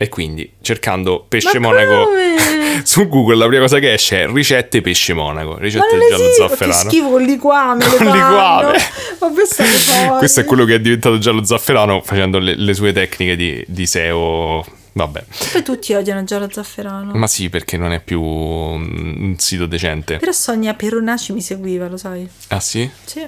[0.01, 2.07] E quindi, cercando pesce Ma monaco
[2.83, 6.41] su Google, la prima cosa che esce è ricette pesce monaco, ricette di giallo esiste,
[6.41, 6.89] che zafferano.
[6.89, 8.77] schifo con liquame, Con liquame.
[8.77, 13.61] Che Questo è quello che è diventato giallo zafferano facendo le, le sue tecniche di,
[13.67, 15.23] di SEO Vabbè.
[15.51, 17.11] Poi tutti odiano già lo zafferano.
[17.13, 20.17] Ma sì, perché non è più un sito decente.
[20.17, 22.27] Però Sonia Peronaci mi seguiva, lo sai?
[22.47, 22.89] Ah sì?
[23.03, 23.25] Sì.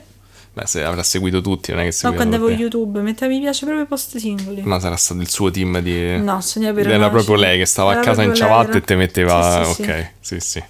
[0.53, 2.59] Beh, se avrà seguito tutti, non è che No, seguiva quando avevo.
[2.59, 4.61] YouTube, metteva mi piace proprio i post singoli.
[4.63, 6.17] Ma sarà stato il suo team di...
[6.19, 6.95] No, Sonia Peronaci.
[6.99, 9.63] Era proprio lei che stava a casa in ciabatte e te metteva...
[9.63, 10.63] Sì, sì, ok, sì, sì.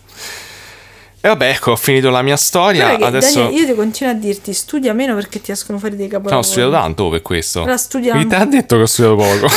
[1.24, 2.96] E vabbè, ecco, ho finito la mia storia.
[2.96, 3.40] Che, Adesso...
[3.44, 6.46] Daniele, io ti continuo a dirti, studia meno perché ti escono fuori dei No, capolavori.
[6.48, 7.60] ho studiato tanto per questo.
[7.62, 9.48] Allora studia- Chi te ha detto che ho studiato poco?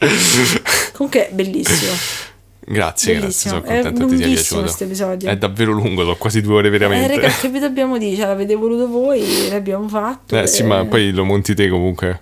[0.92, 1.92] Comunque è bellissimo.
[2.72, 3.54] grazie, grazie, Bellissimo.
[3.54, 4.60] sono È contento che ti sia piaciuto.
[4.60, 5.28] questo episodio.
[5.30, 7.14] È davvero lungo, sono quasi due ore Eh, veramente.
[7.16, 8.16] raga, che vi dobbiamo dire?
[8.16, 10.38] Ce l'avete voluto voi, l'abbiamo fatto.
[10.38, 12.20] Eh, sì, e- ma poi lo monti te comunque.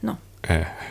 [0.00, 0.18] No.
[0.40, 0.82] Eh.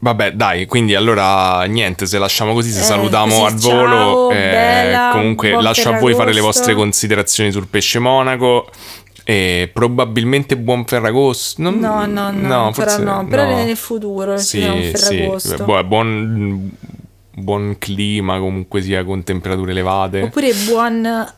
[0.00, 3.88] Vabbè, dai, quindi allora niente, se lasciamo così, se Eh, salutiamo così, al volo.
[3.96, 8.70] ciao, eh, bella, comunque lascio a voi fare le vostre considerazioni sul pesce monaco.
[9.30, 11.60] E probabilmente buon Ferragosto.
[11.60, 15.64] Non- No, no, no, ancora forse no, però nel futuro Sì, sì, Ferragosto.
[15.64, 16.70] Boh, buon,
[17.34, 20.22] buon clima comunque sia con temperature elevate.
[20.22, 21.32] Oppure buon...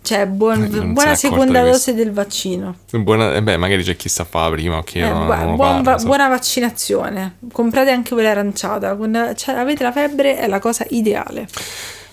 [0.00, 2.76] Cioè, buon- Eh, buona seconda dose del vaccino.
[2.90, 5.34] Buona, eh beh, magari c'è chi sta a fare prima o chi Eh, non, bu-
[5.34, 6.06] buon parla, so.
[6.06, 7.36] buona vaccinazione.
[7.52, 8.96] Comprate anche quella aranciata.
[8.96, 11.46] Quando cioè, avete la febbre è la cosa ideale.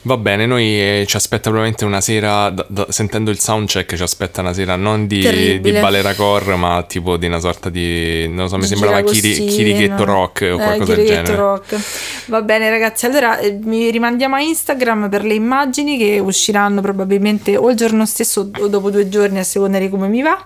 [0.05, 4.03] Va bene, noi eh, ci aspetta probabilmente una sera, da- da- sentendo il soundcheck, ci
[4.03, 5.73] aspetta una sera non di, Terribile.
[5.73, 9.45] di Balera Core, ma tipo di una sorta di, non lo so, mi sembrava Chiri-.
[9.47, 11.35] Chirichetto Rock o Eh, qualcosa del genere.
[11.35, 11.75] Rock.
[12.27, 17.57] Va bene ragazzi, allora eh, mi rimandiamo a Instagram per le immagini che usciranno probabilmente
[17.57, 20.37] o il giorno stesso o dopo due giorni a seconda di come mi va.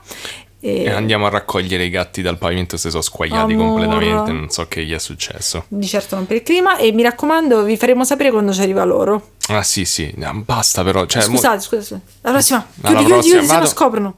[0.61, 3.68] E E andiamo a raccogliere i gatti dal pavimento, si sono squagliati Amore.
[3.69, 5.65] completamente, non so che gli è successo.
[5.68, 8.84] di certo non per il clima e mi raccomando vi faremo sapere quando ci arriva
[8.84, 9.31] loro.
[9.48, 11.06] Ah sì sì, basta però.
[11.06, 11.81] Cioè, mo- Scusate, scusate.
[11.84, 12.02] scusate.
[12.22, 12.57] La prossima.
[12.81, 13.69] Alla Chiudi, chiudi, prossima, chiudi, se no vado.
[13.72, 14.18] scoprono.